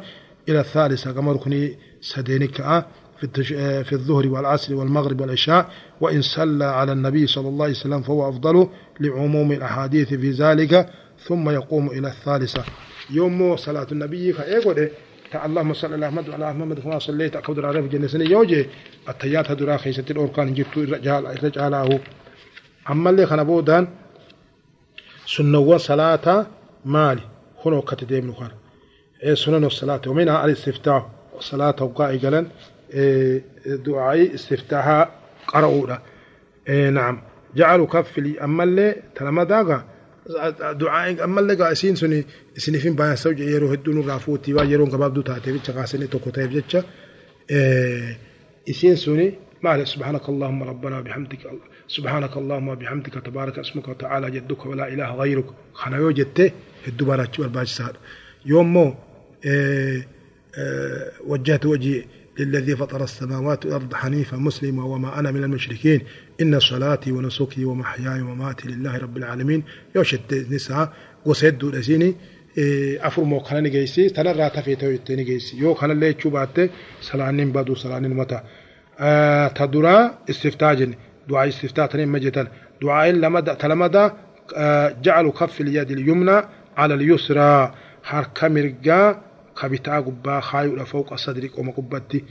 إلى 0.48 0.60
الثالثة 0.60 1.12
كما 1.12 1.32
ركني 1.32 1.78
سدينك 2.00 2.84
في, 3.20 3.92
الظهر 3.92 4.28
والعصر 4.28 4.74
والمغرب 4.74 5.20
والعشاء 5.20 5.70
وإن 6.00 6.22
صلى 6.22 6.64
على 6.64 6.92
النبي 6.92 7.26
صلى 7.26 7.48
الله 7.48 7.64
عليه 7.64 7.74
وسلم 7.74 8.02
فهو 8.02 8.28
أفضل 8.28 8.68
لعموم 9.00 9.52
الأحاديث 9.52 10.08
في 10.14 10.30
ذلك 10.30 10.90
ثم 11.26 11.50
يقوم 11.50 11.90
إلى 11.90 12.08
الثالثة. 12.08 12.64
يوم 13.10 13.56
صلاة 13.56 13.86
النبي 13.92 14.32
فإيقود 14.32 14.90
اللهم 15.44 15.74
صل 15.74 15.92
على 15.92 16.10
محمد 16.10 16.28
وعلى 16.28 16.52
محمد 16.52 16.80
كما 16.80 16.98
صليت 16.98 17.36
على 17.36 17.82
في 17.82 17.88
جنة 17.88 18.24
يوجي 18.30 18.66
التيات 19.08 19.50
هدرا 19.50 19.76
خيسة 19.76 20.04
الأركان 20.10 20.54
جبت 20.54 20.76
الرجال 20.76 21.26
الرجاله 21.26 22.00
اللي 22.90 23.26
خنبودان 23.26 23.88
سنة 25.26 25.76
صلاة 25.76 26.46
مالي 26.84 27.20
هنا 27.66 27.76
وقت 27.76 28.04
ديم 28.04 28.30
نخار 28.30 28.52
إيه 29.22 29.34
سنن 29.34 29.64
الصلاة 29.64 30.00
ومنها 30.06 30.44
الاستفتاح 30.44 31.06
صلاة 31.40 31.76
وقائي 31.80 32.18
قلن 32.18 32.48
إيه 32.94 33.42
دعاء 33.66 34.34
استفتاح 34.34 35.08
قرأوا 35.46 35.96
إيه 36.68 36.90
نعم. 36.90 37.22
جعلوا 37.56 37.86
كف 37.86 38.18
لي. 38.18 38.40
أما 38.40 38.64
اللي 38.64 38.96
تلما 39.14 39.44
داغا 39.44 39.84
دعاء 40.72 41.24
أما 41.24 41.40
اللي 41.40 41.54
قاسين 41.54 41.94
سني 41.96 42.26
سني 42.56 42.78
فين 42.78 42.94
بايا 42.94 43.14
سوج 43.14 43.40
يرو 43.40 43.72
هدون 43.72 44.08
رافوتي 44.10 44.54
وا 44.54 44.62
يرو 44.62 44.84
قباب 44.84 45.14
دو 45.14 45.20
تاتي 45.20 45.52
بيتش 45.52 45.70
قاسني 45.70 46.06
توكو 46.06 46.30
تايب 46.30 46.50
جتش. 46.50 46.76
إيه 47.50 48.18
إسين 48.70 48.96
سني 48.96 49.34
ما 49.64 49.84
سبحانك 49.84 50.28
اللهم 50.28 50.62
ربنا 50.62 51.00
بحمدك 51.00 51.38
سبحانك 51.88 52.36
اللهم 52.36 52.68
وبحمدك 52.68 53.14
تبارك 53.14 53.58
اسمك 53.58 53.88
وتعالى 53.88 54.30
جدك 54.30 54.66
ولا 54.66 54.88
إله 54.88 55.14
غيرك. 55.14 55.44
خنا 55.72 55.96
يوجدته 55.96 56.50
الدبارة 56.88 57.30
والباج 57.38 57.82
يوم 58.46 58.72
مو 58.72 58.94
إيه 59.44 60.06
إيه 60.58 61.12
وجهت 61.26 61.66
وجهي 61.66 62.04
للذي 62.38 62.76
فطر 62.76 63.04
السماوات 63.04 63.66
والأرض 63.66 63.94
حنيفا 63.94 64.36
مسلما 64.36 64.84
وما 64.84 65.18
أنا 65.18 65.30
من 65.30 65.44
المشركين. 65.44 66.00
إن 66.42 66.60
صلاتي 66.60 67.12
ونسكي 67.12 67.64
ومحياي 67.64 68.20
ومماتي 68.20 68.68
لله 68.68 68.98
رب 68.98 69.16
العالمين. 69.16 69.62
يوشد 69.96 70.46
نساء 70.50 70.92
وسيد 71.26 71.58
دولسيني 71.58 72.14
afur 73.02 73.24
moo 73.26 73.40
kana 73.40 73.60
ni 73.60 73.70
geessi 73.70 74.02
tanarraa 74.16 74.50
tafee 74.50 74.76
ta'u 74.76 74.92
jettee 74.92 75.16
ni 75.16 75.24
geessi 75.24 75.52
yoo 75.62 75.74
kanallee 75.74 76.10
jechuu 76.12 76.30
baatte 76.30 76.62
salaannin 77.00 77.50
istiftaa 80.32 80.74
jenne 80.74 80.96
du'aa 81.28 81.46
istiftaa 81.52 81.88
tanii 81.88 82.06
amma 82.08 82.18
jetan 82.20 82.46
du'aa'iin 82.80 83.20
lamada 83.20 83.56
ta 83.56 83.68
lamada 83.68 84.02
ja'alu 85.04 85.32
kaffi 85.32 85.64
liyadi 85.64 85.94
lyumna 85.94 86.34
ala 86.76 86.94
lyusraa 86.96 87.72
harka 88.02 88.48
mirgaa 88.48 89.20
كبتاع 89.54 90.00
قبا 90.00 90.40
خايو 90.40 90.84
فوق 90.84 91.14
صدرك 91.14 91.58
وما 91.58 91.72
قبتي. 91.72 92.24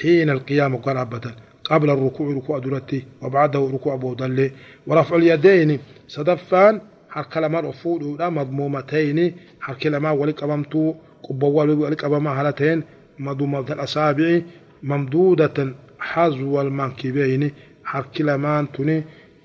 حين 0.00 0.30
القيام 0.30 0.80
أبدا. 0.86 1.34
قبل 1.64 1.90
الركوع 1.90 2.34
ركوع 2.36 2.58
درتي 2.58 3.06
وبعده 3.22 3.70
ركوع 3.74 3.96
بودلي. 3.96 4.52
ورفع 4.86 5.16
اليدين 5.16 5.78
صدفان 6.08 6.80
حرك 7.08 7.36
لما 7.36 7.60
رفوع 7.60 8.16
لا 8.18 8.30
مضمومتين. 8.30 9.34
حرك 9.60 9.86
لما 9.86 10.10
ولك 10.10 10.42
أمامتو 10.42 10.94
قبا 11.22 11.46
ولك 11.46 12.04
أمام 12.04 12.28
هلتين. 12.28 12.82
مضمومة 13.18 13.72
الأصابع 13.72 14.40
ممدودة. 14.82 15.74
حزو 16.12 16.60
المنكبين 16.60 17.42
حرك 17.84 18.20
لما 18.20 18.66
تني 18.74 19.04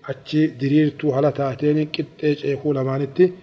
أتشي 0.09 0.47
دريرتو 0.47 1.11
هلتاتين 1.15 1.85
كتش 1.93 2.45
إيخو 2.45 2.73
لمانتي 2.73 3.33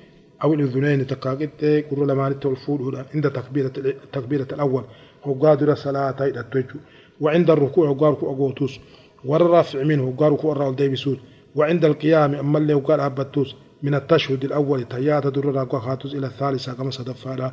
أو 0.45 0.55
الأذنين 0.55 1.07
تقاقت 1.07 1.65
قرر 1.91 2.05
لما 2.07 2.27
الفول 2.29 3.05
عند 3.15 3.31
تكبيرة 3.31 3.73
التكبيرة 3.79 4.49
الأول. 4.53 4.85
هو 5.25 5.33
قادر 5.33 5.75
صلاة 5.75 6.17
التوجه 6.21 6.75
وعند 7.21 7.51
الركوع 7.51 7.89
هو 7.89 7.95
قارك 7.95 8.19
أقوتوس 8.25 8.81
والرفع 9.25 9.83
منه 9.83 10.15
قارك 10.19 10.45
الرأل 10.45 10.77
ديبسوس 10.77 11.19
وعند 11.55 11.85
القيام 11.85 12.35
أما 12.35 12.59
اللي 12.59 12.75
قال 12.75 13.01
أبتوس. 13.01 13.55
من 13.83 13.95
التشهد 13.95 14.45
الأول 14.45 14.85
تيات 14.89 15.27
در 15.27 15.45
راقوا 15.45 15.79
خاتوس 15.79 16.15
إلى 16.15 16.27
الثالثة 16.27 16.73
كما 16.75 16.91
صدفانا 16.91 17.53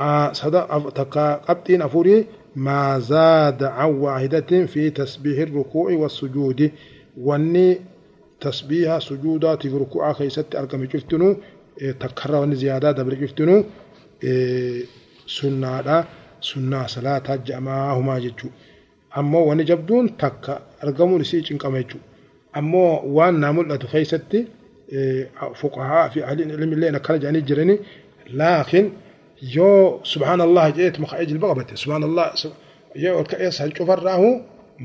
آه 0.00 0.32
صدق 0.32 0.64
قبتين 1.48 1.82
أفوري 1.82 2.26
ما 2.56 2.98
زاد 2.98 3.62
عن 3.62 3.90
واحدة 3.94 4.66
في 4.66 4.90
تسبيح 4.90 5.38
الركوع 5.38 5.92
والسجود. 5.92 6.70
واني 7.20 7.78
تسبيح 8.40 8.98
سجودات 8.98 9.62
في 9.66 9.76
ركوع 9.76 10.12
خيست 10.12 10.54
أرقم 10.54 10.84
جفتنو 10.84 11.36
إيه، 11.82 11.92
تكرر 11.92 12.54
زيادة 12.54 12.92
دبر 12.92 13.14
جفتنو 13.14 13.64
إيه، 14.24 14.84
سنة 15.26 15.80
لا 15.80 16.04
سنة 16.40 16.86
صلاة 16.86 17.36
جماعة 17.36 17.98
هما 17.98 18.18
جدو 18.18 18.48
أما 19.18 19.38
واني 19.38 19.64
جبدون 19.64 20.16
تك 20.16 20.58
أرقم 20.84 21.18
نسيج 21.18 21.52
انقم 21.52 21.76
جدو 21.76 21.98
أما 22.56 23.00
وان 23.00 23.40
نامل 23.40 23.68
لتخيست 23.74 24.44
إيه، 24.92 25.30
فقهاء 25.54 26.08
في 26.08 26.24
أهل 26.24 26.42
العلم 26.42 26.84
نكرج 26.94 27.26
عن 27.26 27.44
جرني 27.44 27.78
لكن 28.30 28.90
yoo 29.40 30.00
subhaanallah 30.12 30.64
jedheetu 30.76 31.00
maqaa 31.04 31.24
jilba 31.30 31.46
qabate 31.50 31.74
subhaanallah 31.82 32.26
yoo 33.04 33.14
ol 33.20 33.26
ka'ee 33.32 33.50
san 33.58 33.70
cufarraahu 33.78 34.28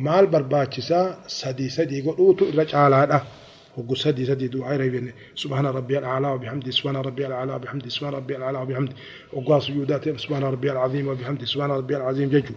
maal 0.05 0.25
barbaachisaa 0.33 1.05
sadii 1.39 1.69
sadii 1.77 2.01
godhuutu 2.07 2.43
irra 2.51 2.65
caalaadha. 2.73 3.19
وقو 3.77 3.95
سدي 3.95 4.25
سدي 4.25 4.47
دعاء 4.47 4.77
ريبين 4.77 5.13
سبحان 5.35 5.65
ربي 5.65 5.97
الأعلى 5.97 6.27
وبحمده 6.27 6.71
سبحان 6.71 6.95
ربي 7.07 7.23
الأعلى 7.27 7.51
وبحمده 7.55 7.89
سبحان 7.89 8.13
ربي 8.13 8.35
الأعلى 8.37 8.57
وبحمده 8.63 8.93
وقو 9.33 9.59
سجودات 9.59 10.05
سبحان 10.23 10.43
ربي 10.43 10.71
العظيم 10.71 11.07
وبحمده 11.07 11.45
سبحان 11.45 11.71
ربي 11.79 11.95
العظيم 11.97 12.29
ججو 12.29 12.53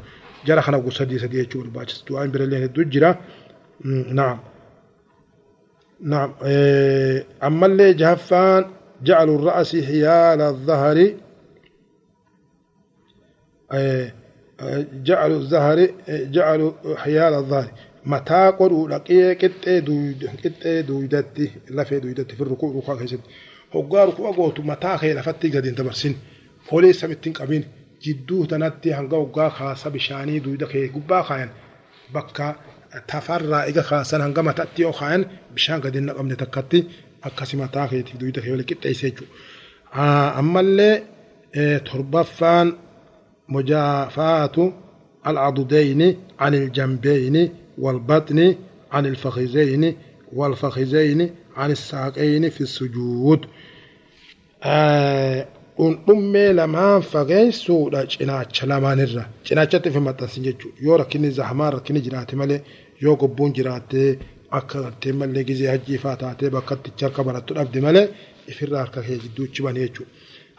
جرى 0.47 0.61
خنا 0.67 0.77
وقو 0.77 0.91
سدي 0.91 1.19
سدي 1.19 1.39
يجو 1.39 1.63
الباجس 1.63 2.05
دعاء 2.11 2.27
برلين 2.27 2.63
الدجرة 2.63 3.11
نعم. 4.19 4.39
نعم 6.01 6.31
إيه 6.43 7.27
أما 7.43 7.67
اللي 7.67 7.95
جهفان 7.95 8.63
جعلوا 9.03 9.37
الرأس 9.39 9.77
حيال 9.77 10.41
الظهر 10.41 10.99
إيه 13.75 14.15
جعلوا 15.09 15.39
الظهر 15.39 15.89
جعلوا 16.09 16.73
حيال 16.97 17.35
الظهر 17.35 17.69
mataa 18.13 18.53
godhuudha 18.59 18.99
qixxee 19.09 20.83
duwidatti 20.89 21.45
lafee 21.77 22.01
duwidatti 22.05 22.35
fi 22.39 22.45
rukuu 22.51 22.73
rukaa 22.77 22.97
keessatti 23.01 23.29
hoggaa 23.75 24.05
rukuu 24.09 24.33
gootu 24.39 24.63
mataa 24.71 24.99
kee 25.01 25.15
lafatti 25.19 25.51
gadi 25.55 25.69
hin 25.71 25.77
dabarsin 25.79 26.15
folee 26.69 26.93
samitti 27.01 27.27
hin 27.29 27.37
qabin 27.39 27.65
jidduu 28.05 28.43
tanatti 28.51 28.89
hanga 28.99 29.17
hoggaa 29.23 29.51
kaasa 29.59 29.91
bishaanii 29.95 30.41
duwida 30.45 30.67
kee 30.73 30.85
gubbaa 30.97 31.23
kaayan 31.29 31.51
bakka 32.15 32.47
tafarraa 33.11 33.63
ega 33.71 33.83
kaasan 33.91 34.21
hanga 34.27 34.43
mataatti 34.49 34.81
yoo 34.87 34.93
kaayan 35.01 35.23
bishaan 35.55 35.81
gadi 35.85 35.99
hin 35.99 36.07
naqamne 36.11 36.37
takkatti 36.43 36.79
akkasi 37.29 37.55
mataa 37.63 37.87
keetii 37.91 38.19
duwida 38.21 38.41
kee 38.45 38.53
wali 38.55 38.65
qixxeesse 38.71 39.07
jechuudha. 39.11 39.33
Ammallee 40.41 40.95
torbaffaan 41.91 42.69
mujaafaatu 43.49 44.73
al-adudayni 45.29 46.09
anil 46.39 46.71
jambayni 46.77 47.45
والبطن 47.79 48.55
عن 48.93 49.07
الفخذين 49.07 49.95
والفخذين 50.33 51.21
عن 51.57 51.71
الساقين 51.71 52.51
في 52.51 52.61
السجود 52.61 53.41
dhundhummee 55.79 56.53
lamaan 56.59 57.03
fageessuudha 57.13 58.01
cinaacha 58.13 58.65
lamaanirra 58.73 59.25
cinaachatti 59.47 59.91
fi 59.95 60.01
maxxansin 60.09 60.45
jechuudha 60.49 60.79
yoo 60.87 60.97
rakkinni 61.03 61.31
zahamaa 61.39 61.71
rakkinni 61.77 62.01
jiraate 62.07 62.35
malee 62.41 62.61
yoo 63.05 63.17
gobbuun 63.23 63.53
jiraatte 63.57 64.01
akka 64.59 64.77
gartee 64.85 65.13
malee 65.21 65.45
gizee 65.49 65.69
hajjiifaa 65.75 66.17
taatee 66.23 66.51
bakka 66.57 66.75
harka 67.03 67.21
barattu 67.29 67.55
dhabde 67.59 67.81
malee 67.87 68.07
ifirraa 68.51 68.83
harka 68.85 69.01
kee 69.07 69.19
jidduuchi 69.25 69.61
bane 69.67 69.81
jechuudha 69.87 70.13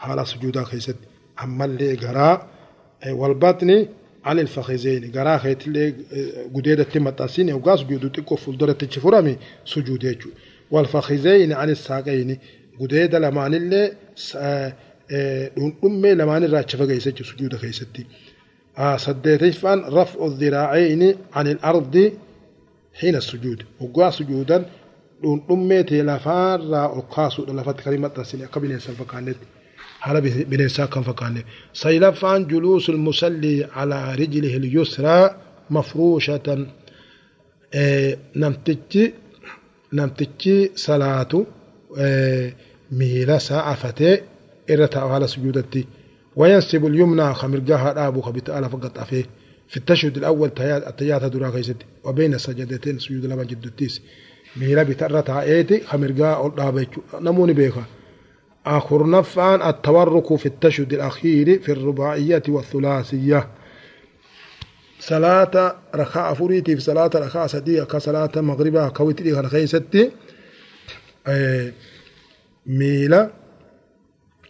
haala 0.04 0.22
sujuudaa 0.32 0.66
keessatti 0.70 1.06
ammallee 1.44 1.94
garaa 2.04 2.34
walbatni 3.04 3.86
عن 4.24 4.38
الفخذين. 4.38 5.12
غرا 5.14 5.38
خيت 5.38 5.66
اللي 5.66 5.94
غديدة 6.56 6.82
تمتاسين 6.82 7.50
أو 7.50 7.60
غاس 7.60 7.82
جودو 7.82 8.08
تكو 8.08 8.36
فولدر 8.36 8.72
تشفرامي 8.72 9.36
سجود 9.64 10.04
يجو 10.04 10.30
والفخذين 10.70 11.52
عن 11.52 11.70
الساقين 11.70 12.38
غديدة 12.80 13.18
لمان 13.18 13.54
اللي 13.54 13.92
دون 15.56 15.76
أمي 15.84 16.14
لمان 16.14 16.44
الراتش 16.44 16.76
فغيسة 16.76 17.14
سجود 17.22 17.56
خيستي. 17.56 18.06
آه 18.78 18.96
صديتيفان 18.96 19.80
رفع 19.80 20.26
الذراعين 20.26 21.16
عن 21.32 21.46
الأرض 21.46 22.12
حين 22.94 23.16
السجود. 23.16 23.62
وقوا 23.80 24.10
سجودا 24.10 24.64
دون 25.22 25.42
أمي 25.50 25.82
تلافان 25.82 26.60
را 26.70 26.84
أقاسو 26.84 27.44
لفت 27.44 27.80
كلمة 27.80 28.08
تسيني 28.08 28.44
قبل 28.44 28.70
ينسل 28.70 28.94
فكانت 30.06 30.26
على 30.26 30.44
بنساء 30.44 30.86
كم 30.86 31.02
فكان 31.02 31.42
سيلفان 31.72 32.46
جلوس 32.46 32.90
المصلي 32.90 33.64
على 33.64 34.14
رجله 34.14 34.56
اليسرى 34.56 35.36
مفروشة. 35.70 36.66
إيه 37.74 38.18
نمتجي 38.36 39.14
نمتجي 39.92 40.70
صلاة 40.74 41.46
إيه 41.98 42.54
ميلا 42.92 43.38
ساعة 43.38 43.74
فتي 43.74 44.20
إرتا 44.70 44.98
على 44.98 45.26
سجودتي 45.26 45.86
وينسب 46.36 46.86
اليمنى 46.86 47.34
خمرقاها 47.34 48.08
أبو 48.08 48.20
خبيت 48.20 48.50
ألف 48.50 48.72
فقط 48.72 48.98
أفيه. 48.98 49.24
في 49.68 49.76
التشهد 49.76 50.16
الأول 50.16 50.50
التيات 50.60 51.24
درا 51.24 51.50
خيست 51.50 51.76
وبين 52.04 52.34
السجدتين 52.34 52.98
سجود 52.98 53.26
لما 53.26 53.44
جدتيس. 53.44 54.02
ميلا 54.56 54.82
بترتا 54.82 55.42
ايتي 55.42 55.80
خمرقا 55.80 56.46
ألابيك 56.46 56.90
نموني 57.20 57.52
بيخا. 57.52 57.84
آخر 58.66 59.10
نفعاً 59.10 59.70
التورك 59.70 60.36
في 60.36 60.46
التشهد 60.46 60.92
الأخير 60.92 61.60
في 61.62 61.72
الرباعية 61.72 62.42
والثلاثية. 62.48 63.48
صلاة 65.00 65.76
ركعة 65.94 66.34
فريتي 66.34 66.76
في 66.76 66.82
صلاة 66.82 67.10
ركعة 67.14 67.46
سدية 67.46 67.82
كصلاة 67.82 68.30
مغربة 68.36 68.88
كويتري 68.88 69.32
غرخي 69.32 69.66
ستي 69.66 70.10
آه، 71.26 71.72
ميلا 72.66 73.30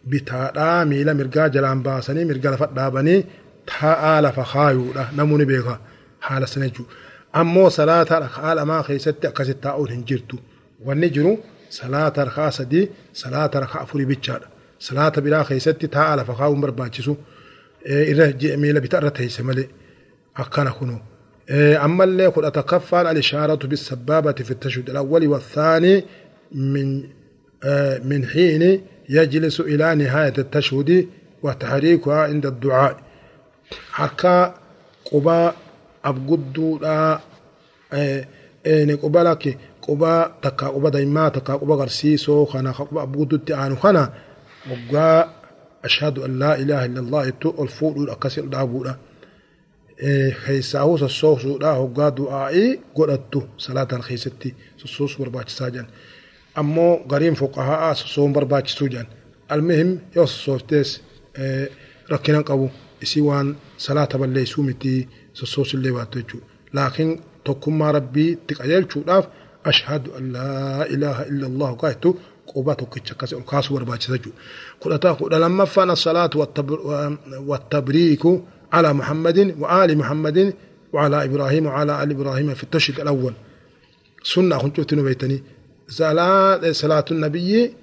بتاعة 0.07 0.85
ميلا 0.85 1.13
مرقا 1.13 1.47
جلان 1.47 1.83
باسني 1.83 2.25
مرقا 2.25 2.51
لفتنابني 2.55 3.25
تاعة 3.67 4.21
لفخايو 4.21 4.93
لا 4.95 5.07
نموني 5.17 5.45
بيغا 5.45 5.81
حالة 6.21 6.47
سنجو. 6.47 6.85
أمو 7.37 7.69
صلاة 7.69 8.07
ركعة 8.13 8.55
لما 8.55 8.83
خيستي 8.83 9.29
أكسي 9.29 9.53
تاؤل 9.53 9.91
هنجرتو. 9.93 10.37
ونجرو 10.85 11.39
salaata 11.69 12.25
raka'aa 12.29 12.51
sadii 12.59 12.85
salaata 13.13 13.61
raka'aa 13.61 13.83
afurii 13.87 14.07
bichaadha. 14.13 14.47
Salaata 14.79 15.21
biraa 15.21 15.45
keessatti 15.45 15.89
taa'aa 15.89 16.17
lafa 16.17 16.35
kaa'uun 16.41 16.61
barbaachisu 16.61 17.17
irra 18.11 18.27
miila 18.63 18.81
bitaa 18.81 19.01
irra 19.01 19.11
teesse 19.11 19.43
malee 19.43 19.69
akkana 20.43 20.73
kunu. 20.79 20.97
ammallee 21.87 22.31
kudha 22.35 22.51
takkaffaan 22.51 23.07
al-ishaaratu 23.07 23.69
bisabbaabati 23.69 24.45
fi 24.45 24.55
tashhud 24.55 24.87
al-awwali 24.91 25.27
والثاني 25.27 26.05
من 26.53 26.89
من 28.05 28.27
حين 28.27 28.83
يجلس 29.09 29.61
إلى 29.61 29.95
نهاية 29.95 30.35
التشهد 30.39 31.09
وتحريكها 31.43 32.23
عند 32.23 32.47
الدعاء 32.47 32.97
حكا 33.91 34.55
قبا 35.13 35.55
أبقدو 36.05 36.79
لا 36.79 37.21
إيه 37.93 38.95
قبا 39.03 39.19
لك 39.19 39.59
قبا 39.89 40.33
تكا 40.43 40.67
قبا 40.67 40.89
دايما 40.91 41.29
تكا 41.29 41.53
قبا 41.55 41.75
غرسيسو 41.75 42.45
خانا 42.45 42.73
قبا 42.73 43.03
أبقدو 43.03 43.37
التعانو 43.37 43.77
خانا 43.77 44.05
وقا 44.71 45.35
أشهد 45.85 46.19
أن 46.19 46.39
لا 46.39 46.53
إله 46.63 46.85
إلا 46.85 47.01
الله 47.01 47.31
تو 47.31 47.49
الفوق 47.65 47.95
الأكسر 47.97 48.45
دابولا 48.55 48.95
keessaa'uu 50.45 50.97
sossoobsuudha 51.03 51.71
hoggaa 51.81 52.11
du'aa'ii 52.19 52.69
godhattu 52.97 53.41
salaataan 53.65 54.03
keessatti 54.09 54.49
sossoosuu 54.83 55.21
barbaachisaa 55.25 55.71
jiran. 55.75 55.89
ammoo 56.61 56.93
gariin 57.11 57.37
fuqahaa 57.41 57.95
sosoon 57.95 58.33
barbaachisuu 58.37 58.89
jedhan 58.93 59.09
almuhim 59.55 59.91
yoo 60.17 60.27
sossooftees 60.33 60.91
rakkina 62.13 62.43
qabu 62.49 62.67
isii 63.05 63.25
waan 63.29 63.49
salaata 63.87 64.19
balleessuu 64.23 64.63
miti 64.69 64.93
sossoosillee 65.41 65.93
baattu 65.97 66.19
jechuudha 66.21 66.47
laakiin 66.77 67.11
tokkummaa 67.47 67.93
rabbii 67.99 68.31
itti 68.37 68.53
qajeelchuudhaaf 68.61 69.25
ashhadu 69.71 70.09
an 70.19 70.25
laa 70.37 70.85
ilaaha 70.95 71.23
illa 71.31 71.47
allahu 71.53 71.75
kaa'ettu 71.83 72.09
quba 72.51 72.73
tokkicha 72.81 73.13
akkas 73.15 73.31
ol 73.39 73.47
kaasuu 73.51 73.75
barbaachisa 73.77 74.13
jechuudha 74.17 74.39
kudhataa 74.83 75.15
kudha 75.21 75.37
lammaffaan 75.45 75.91
assalaatu 75.97 76.37
wattabriiku 77.51 78.33
على 78.73 78.93
محمد 78.93 79.39
وآل 79.63 79.99
محمد 79.99 80.39
وعلى 80.93 81.25
إبراهيم 81.25 81.67
وعلى 81.67 82.03
آل 82.03 82.11
إبراهيم 82.11 82.55
في 82.55 82.63
التشريق 82.63 83.01
الأول. 83.01 83.35
سنة 84.23 84.59
كنت 84.59 84.95
بيتني. 84.95 85.43
صلاة 85.89 86.73
صلاة 86.73 87.05
النبي 87.11 87.75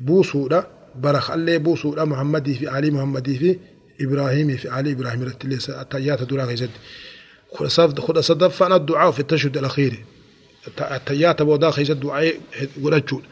بوسودا 0.00 0.66
برخ 1.04 1.30
الله 1.30 1.56
بوسودا 1.56 2.04
محمد 2.04 2.52
في 2.52 2.68
علي 2.68 2.90
محمد 2.90 3.28
في 3.40 3.58
إبراهيم 4.00 4.56
في 4.56 4.68
علي 4.68 4.92
إبراهيم. 4.92 5.22
رتلي 5.22 5.58
التيات 5.68 6.22
دورا 6.22 6.44
غيزد 6.44 6.70
خد 8.04 8.18
صدفنا 8.18 8.76
الدعاء 8.76 9.10
في 9.10 9.20
التشهد 9.20 9.56
الأخير. 9.56 10.04
التيات 10.68 11.42
بودا 11.42 11.68
غيزد 11.68 12.00
دعاء 12.00 12.34
ورجول 12.82 13.22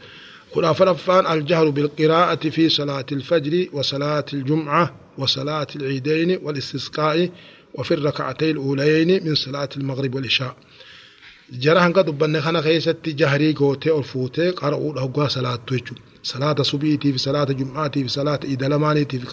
خد 0.55 0.71
فرفان 0.71 1.33
الجهر 1.33 1.69
بالقراءة 1.69 2.49
في 2.49 2.69
صلاة 2.69 3.05
الفجر 3.11 3.67
وصلاة 3.73 4.25
الجمعة 4.33 4.95
وصلاة 5.17 5.67
العيدين 5.75 6.39
والاستسقاء 6.43 7.29
وفي 7.73 7.93
الركعتين 7.93 8.49
الأولين 8.49 9.25
من 9.25 9.35
صلاة 9.35 9.69
المغرب 9.77 10.15
والعشاء 10.15 10.55
jara 11.59 11.81
hanga 11.81 12.03
dubbanne 12.03 12.41
kana 12.41 12.61
keessatti 12.61 13.13
jahrii 13.13 13.53
gootee 13.53 13.91
ol 13.91 14.03
fuutee 14.03 14.51
qara'uudha 14.59 15.01
hoggaa 15.01 15.29
salaattu 15.29 15.75
jechuudha. 15.75 16.01
Salaata 16.23 16.63
subiitiif, 16.63 17.17
salaata 17.17 17.53
jum'aatiif, 17.53 18.07
salaata 18.07 18.47
idalamaaniitiif, 18.47 19.23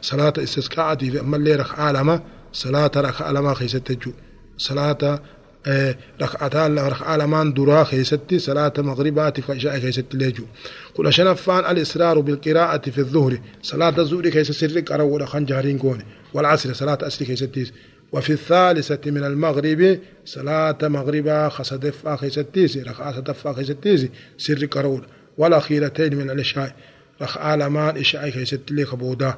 salaata 0.00 0.42
istisqaa'aatiif 0.46 1.20
ammallee 1.20 1.56
raka'aa 1.62 1.92
lama 1.92 2.16
salaata 2.62 3.02
raka'aa 3.02 3.34
lamaa 3.34 3.54
keessatti 3.54 3.96
jechuudha. 3.96 5.18
Salaata 5.64 6.68
raka'aa 6.68 7.18
lamaan 7.18 7.54
duraa 7.56 7.84
keessatti 7.84 8.40
salaata 8.40 8.82
maqribaatiif 8.82 9.46
kan 9.46 9.56
ishaa'a 9.56 9.80
keessatti 9.80 10.16
illee 10.16 10.30
jechuudha. 10.32 10.52
Kudha 10.94 11.12
shanaffaan 11.12 11.64
al-israaru 11.64 12.22
bilqiraa'ati 12.22 12.90
fi 12.92 13.02
dhuhri 13.02 13.42
salaata 13.62 14.04
zuhri 14.04 14.30
keessa 14.30 14.52
sirri 14.52 14.82
qara'uudha 14.82 15.26
kan 15.32 15.46
jahriin 15.46 15.78
goone. 15.78 16.04
Wal 16.34 16.46
asri 16.46 16.74
salaata 16.74 17.06
asri 17.06 17.26
keessattis. 17.26 17.72
وفي 18.12 18.32
الثالثة 18.32 19.10
من 19.10 19.24
المغرب 19.24 20.00
صلاة 20.24 20.78
مغربا 20.82 21.48
خصدفا 21.48 22.16
خيستيسي 22.16 22.82
رخاء 22.82 23.12
صدفا 23.12 23.52
خيستيسي 23.52 24.10
سر 24.38 24.66
قرول 24.66 25.06
والأخيرتين 25.38 26.14
من 26.16 26.30
العشاء 26.30 26.76
رخاء 27.22 27.56
لمان 27.56 27.96
إشاء 27.96 28.30
خيست 28.30 28.60
لي 28.70 28.84
خبودا 28.84 29.34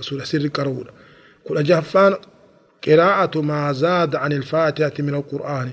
سر 0.00 0.48
قرول 0.48 0.90
كل 1.44 1.64
جهفان 1.64 2.14
قراءة 2.86 3.40
ما 3.40 3.72
زاد 3.72 4.16
عن 4.16 4.32
الفاتحة 4.32 4.92
من 4.98 5.14
القرآن. 5.14 5.70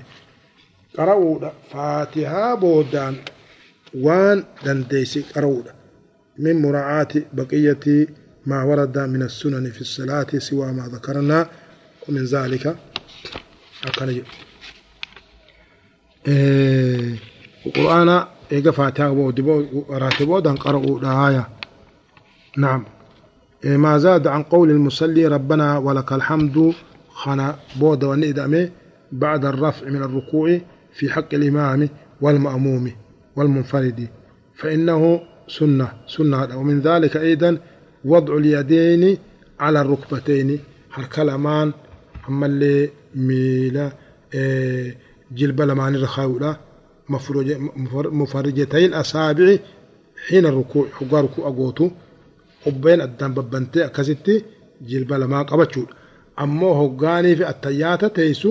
قرأوا 0.98 1.50
فاتحة 1.72 2.54
بودان. 2.54 3.16
وان 3.94 4.44
دنديسي 4.64 5.24
قرأوا 5.34 5.62
من 6.38 6.62
مراعاة 6.62 7.08
بقية 7.32 8.06
ما 8.46 8.62
ورد 8.62 8.98
من 8.98 9.22
السنن 9.22 9.70
في 9.70 9.80
الصلاة 9.80 10.26
سوى 10.38 10.72
ما 10.72 10.88
ذكرنا. 10.88 11.48
ومن 12.08 12.24
ذلك 12.24 12.76
أكن 13.86 14.22
إيه 16.28 17.18
القرآن 17.66 18.24
إيجا 18.52 18.70
فاتحة 18.70 19.10
بودبو 19.10 19.84
راتبو 19.90 20.38
دان 20.38 20.56
قرأوا 20.56 21.00
دعاية 21.00 21.48
نعم. 22.58 22.84
إيه 23.64 23.76
ما 23.76 23.98
زاد 23.98 24.26
عن 24.26 24.42
قول 24.42 24.70
المصلي 24.70 25.26
ربنا 25.26 25.78
ولك 25.78 26.12
الحمد 26.12 26.74
خنا 27.22 27.56
بودا 27.80 28.06
وندامي 28.06 28.70
بعد 29.12 29.44
الرفع 29.44 29.88
من 29.88 30.02
الركوع 30.02 30.60
في 30.92 31.10
حق 31.10 31.34
الإمام 31.34 31.88
والمأموم 32.20 32.92
والمنفرد. 33.36 34.08
فإنه 34.54 35.20
سنة 35.48 35.88
سنة 36.06 36.58
ومن 36.58 36.80
ذلك 36.80 37.16
أيضا 37.16 37.58
وضع 38.04 38.36
اليدين 38.36 39.18
على 39.60 39.80
الركبتين. 39.80 40.58
هركلمان 40.94 41.72
أما 42.28 42.46
اللي 42.46 42.90
ميلا 43.14 43.92
إيه، 44.34 44.96
جلب 45.32 45.62
لمان 45.62 45.94
الرخاولة 45.94 46.56
مفرجتي 48.12 48.86
الأصابع 48.86 49.56
حين 50.28 50.46
الركوع 50.46 50.86
حقا 50.88 51.20
ركوع 51.20 51.48
أقوته 51.48 51.90
وبين 52.66 53.00
الدم 53.00 53.34
ببنتي 53.34 53.84
أكسيتي 53.84 54.44
جلب 54.82 55.12
لمان 55.12 55.44
قبتشول. 55.44 55.86
Ammoo 56.44 56.74
hoggaanii 56.80 57.34
fi 57.38 57.44
attayyaata 57.52 58.08
teessu 58.18 58.50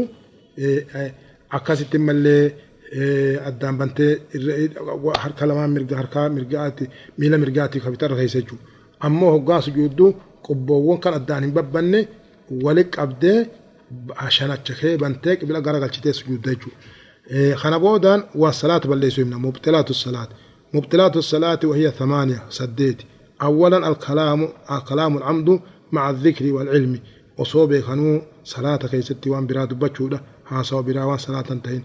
akkasitti 1.58 1.98
mallee 2.08 2.44
addaan 3.50 3.76
bantee 3.80 4.12
harka 5.24 5.44
lamaan 5.50 5.72
mirga 5.76 5.96
harkaa 6.02 6.28
mirgaatti 6.38 6.84
miila 7.20 7.38
mirgaatti 7.44 7.78
kabitarra 7.86 8.16
teessa 8.20 8.40
jechuudha 8.42 8.66
ammoo 9.08 9.32
hoggaa 9.36 9.62
sujuudduu 9.68 10.10
qubboowwan 10.48 11.00
kan 11.04 11.14
addaan 11.20 11.44
hin 11.46 11.54
babbanne 11.58 12.00
walitti 12.66 12.94
qabdee 12.98 13.40
shanachakee 14.38 14.94
bantee 15.04 15.34
qibila 15.40 15.60
gara 15.66 15.80
galchitee 15.84 16.14
sujuudda 16.20 16.50
jechuudha. 16.54 17.80
Boodaan 17.86 18.22
waa 18.42 18.54
salaata 18.62 18.88
balleessuu 18.92 19.22
himna 19.24 19.40
mubtilaatu 19.46 19.94
salaat. 19.94 20.32
مبطلات 20.74 21.18
الصلاة 21.18 21.60
وهي 21.64 21.92
ثمانية 21.92 22.44
سديت 22.50 22.98
أولا 23.42 23.88
الكلام 23.90 24.50
الكلام 24.72 25.18
العمد 25.18 25.60
مع 25.92 26.10
الذكر 26.10 26.46
والعلم 26.54 27.00
صلاة 28.44 28.76
كيست 28.78 29.28
وان 29.28 29.48
براد 29.48 29.74
بچودا 29.74 30.20
ها 30.48 30.64
سو 30.64 30.82
برا 30.82 31.04
وان 31.04 31.18
صلاة 31.18 31.42
تنتهين 31.42 31.84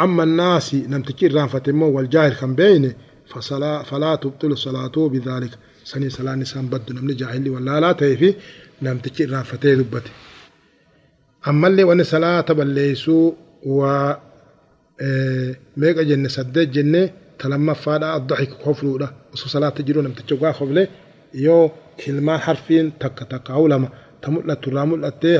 أما 0.00 0.22
الناس 0.22 0.74
لم 0.74 1.02
تكير 1.02 1.34
ران 1.34 1.46
فتمو 1.48 1.86
والجاهل 1.96 2.34
كان 2.34 2.54
بينه 2.54 2.94
فصلاة 3.26 3.82
فلا 3.82 4.14
تبطل 4.14 4.58
صلاته 4.58 5.08
بذلك 5.08 5.50
سني 5.84 6.10
صلاة 6.10 6.34
نسان 6.34 6.66
بدو 6.66 6.94
نمني 6.94 7.14
جاهل 7.14 7.48
ولا 7.50 7.80
لا 7.80 7.92
تيفي 7.92 8.34
namtichi 8.82 9.22
irraanfatee 9.26 9.76
dubbate 9.80 10.10
ammallee 11.50 11.84
wanni 11.90 12.04
salaata 12.04 12.54
balleeysuu 12.58 13.26
waa 13.78 14.08
meeqa 15.80 16.02
jenne 16.10 16.28
saddeet 16.36 16.70
jenne 16.76 17.02
ta 17.38 17.44
lammaffaadha 17.52 18.08
addaxik 18.18 18.52
kofluudha 18.64 19.06
osoo 19.34 19.48
salaata 19.54 19.82
jiru 19.86 20.02
namtichi 20.02 20.32
ogaa 20.36 20.52
kofle 20.58 20.82
yoo 21.46 21.64
kilmaan 22.00 22.40
harfiin 22.46 22.86
takka 23.02 23.24
takka 23.32 23.50
hawlama 23.56 23.88
ta 24.22 24.26
mul'attu 24.34 24.66
irraa 24.70 24.86
mul'attee 24.92 25.36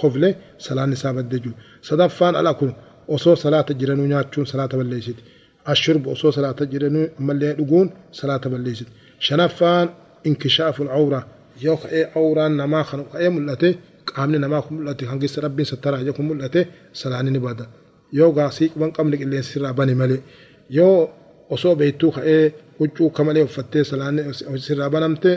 kofle 0.00 0.28
salaan 0.64 0.92
isaa 0.96 1.12
badde 1.16 1.36
jiru 1.42 1.54
sadaffaan 1.88 2.34
ala 2.40 2.52
kun 2.58 2.72
osoo 3.14 3.36
salaata 3.44 3.72
jiranuu 3.80 4.06
nyaachuun 4.12 4.46
salaata 4.52 4.74
balleessiti 4.80 5.22
ashurbu 5.72 6.06
osoo 6.14 6.32
salaata 6.36 6.64
jiranuu 6.72 7.04
ammallee 7.18 7.52
dhuguun 7.58 7.88
salaata 8.18 8.46
balleessiti 8.52 8.90
shanaffaan 9.26 9.86
inkishaafu 10.28 10.80
alcawraa 10.84 11.24
yoo 11.64 11.76
ka'ee 11.82 12.04
awraan 12.20 12.52
namaa 12.60 12.84
kan 12.90 13.00
ka'ee 13.12 13.30
mul'ate 13.36 13.68
qaamni 14.10 14.38
namaa 14.44 14.62
kun 14.64 14.74
mul'ate 14.78 15.04
hangissa 15.10 15.38
rabbiin 15.46 15.68
sattaraa 15.72 16.00
jedhu 16.04 16.14
kun 16.18 16.26
mul'ate 16.30 16.60
salaani 17.00 17.30
ni 17.34 17.40
bada 17.46 17.64
yoo 18.18 18.30
gaasii 18.38 18.68
quban 18.72 18.90
qabni 18.96 19.16
qilleensi 19.20 19.52
irraa 19.58 19.74
bane 19.78 19.94
malee 20.00 20.20
yoo 20.78 20.96
osoo 21.54 21.74
beektuu 21.80 22.10
huccuu 22.78 23.10
kamalee 23.10 23.42
uffattee 23.42 23.84
sirraa 24.66 24.90
banamte 24.90 25.30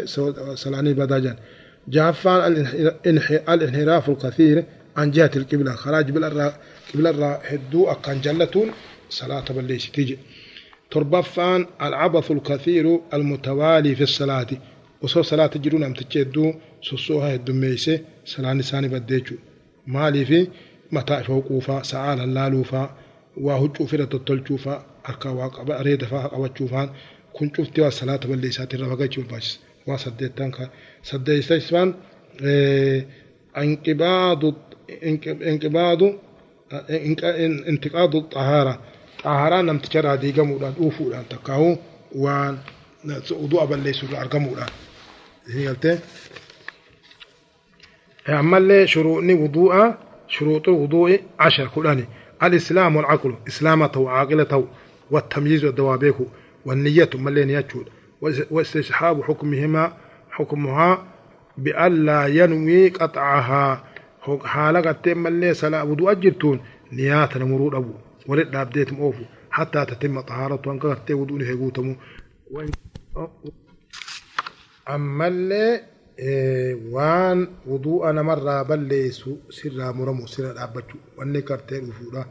salaanii 0.63 0.93
badaa 0.93 1.19
jedhan 1.19 1.37
جافان 1.87 2.39
الانحراف 3.53 4.09
الكثير 4.09 4.63
عن 4.97 5.11
جهة 5.11 5.31
القبلة 5.35 5.71
خراج 5.71 6.11
بالأرى 6.11 6.53
قبلة 6.93 7.09
الرا 7.09 7.39
هدو 7.45 7.87
أكان 7.87 8.21
جلتون 8.21 8.71
صلاة 9.09 9.45
بليش 9.49 9.89
تيجي 9.89 10.17
تربفان 10.91 11.65
العبث 11.81 12.31
الكثير 12.31 12.99
المتوالي 13.13 13.95
في 13.95 14.03
الصلاة 14.03 14.47
وصو 15.01 15.21
صلاة 15.21 15.51
جرون 15.55 15.83
أم 15.83 15.93
تجدو 15.93 16.53
سوسوها 16.81 17.35
الدميسة 17.35 17.99
صلاة 18.25 18.53
نساني 18.53 18.87
بديجو 18.87 19.35
مالي 19.87 20.25
في 20.25 20.47
متى 20.91 21.23
فوقوفا 21.23 21.83
سعال 21.83 22.19
اللالوفا 22.19 22.95
وهجو 23.37 23.85
فرة 23.85 24.09
التلجوفا 24.13 24.85
أركا 25.09 25.29
واقع 25.29 25.81
أريد 27.41 27.55
فاها 27.55 27.57
أوجوفان 27.57 27.57
كن 27.57 27.65
شفتي 27.65 27.81
والصلاة 27.81 28.15
بالليسات 28.17 28.73
الرفقة 28.73 29.23
باش 29.31 29.59
وصديتان 29.87 30.51
سديستان 31.03 31.93
انقباض 33.57 34.53
انقباض 35.03 36.03
انتقاض 37.69 38.15
الطهارة 38.15 38.79
طهارة 39.23 39.61
نم 39.61 39.77
تجرى 39.77 40.17
دي 40.17 40.31
قمودان 40.31 40.73
اوفودان 40.79 41.23
تكاو 41.29 41.77
وان 42.15 42.57
وضوء 43.31 43.65
بالليس 43.65 44.03
ارقمودان 44.03 44.67
هي 45.47 45.67
قلت 45.67 45.99
عمل 48.27 48.89
شروط 48.89 49.23
وضوء 49.23 49.93
شروط 50.27 50.69
الوضوء 50.69 51.19
عشر 51.39 51.67
كلاني 51.67 52.05
الإسلام 52.43 52.95
والعقل 52.95 53.35
إسلامته 53.47 53.99
وعاقلته 53.99 54.67
والتمييز 55.11 55.65
والدوابيك 55.65 56.15
والنية 56.65 57.09
ملين 57.15 57.49
يجود 57.49 57.85
واستصحاب 58.51 59.23
حكمهما 59.23 59.93
حكمها 60.31 61.07
بألا 61.57 62.25
ينوي 62.27 62.89
قطعها. 62.89 63.83
حالة 64.43 64.79
قتين 64.81 65.17
ملي 65.17 65.53
سلا 65.53 65.81
ودو 65.83 66.09
أجرتون 66.11 66.59
نيات 66.91 67.37
نمرود 67.37 67.73
أبو. 67.75 67.93
ولد 68.27 68.55
أبديت 68.55 68.93
موفو 68.93 69.23
حتى 69.51 69.85
تتم 69.85 70.19
طهارة 70.21 70.61
وانك 70.69 70.85
قتين 70.85 71.15
ودو 71.15 71.37
نهيقوتمو 71.37 71.95
أما 74.89 75.27
اللي 75.27 75.81
waan 76.95 77.39
wuduu'a 77.67 78.13
namarraa 78.13 78.63
balleessu 78.63 79.31
sirraa 79.57 79.93
muramu 79.93 80.27
sirra 80.27 80.53
dhaabbachuu 80.53 80.99
wanni 81.17 81.41
kartee 81.41 81.79
dhufuudha 81.79 82.25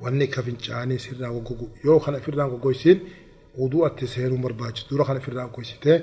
wanni 0.00 0.26
ka 0.28 0.42
fincaanii 0.42 0.98
sirraa 0.98 1.30
goggogu 1.30 1.68
yoo 1.84 2.00
kana 2.00 2.18
ofirraa 2.18 2.48
uduu 3.64 3.82
atti 3.88 4.06
seenuu 4.14 4.38
barbaachisu. 4.44 4.86
Dura 4.90 5.04
kana 5.08 5.20
firraa 5.26 5.48
qoysitee 5.56 5.96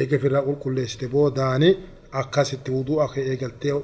eega 0.00 0.16
firraa 0.22 0.42
qulqulleessite 0.48 1.06
boodaani 1.14 1.70
akkasitti 2.20 2.70
uduu 2.80 2.98
akka 3.06 3.20
eegaltee 3.30 3.74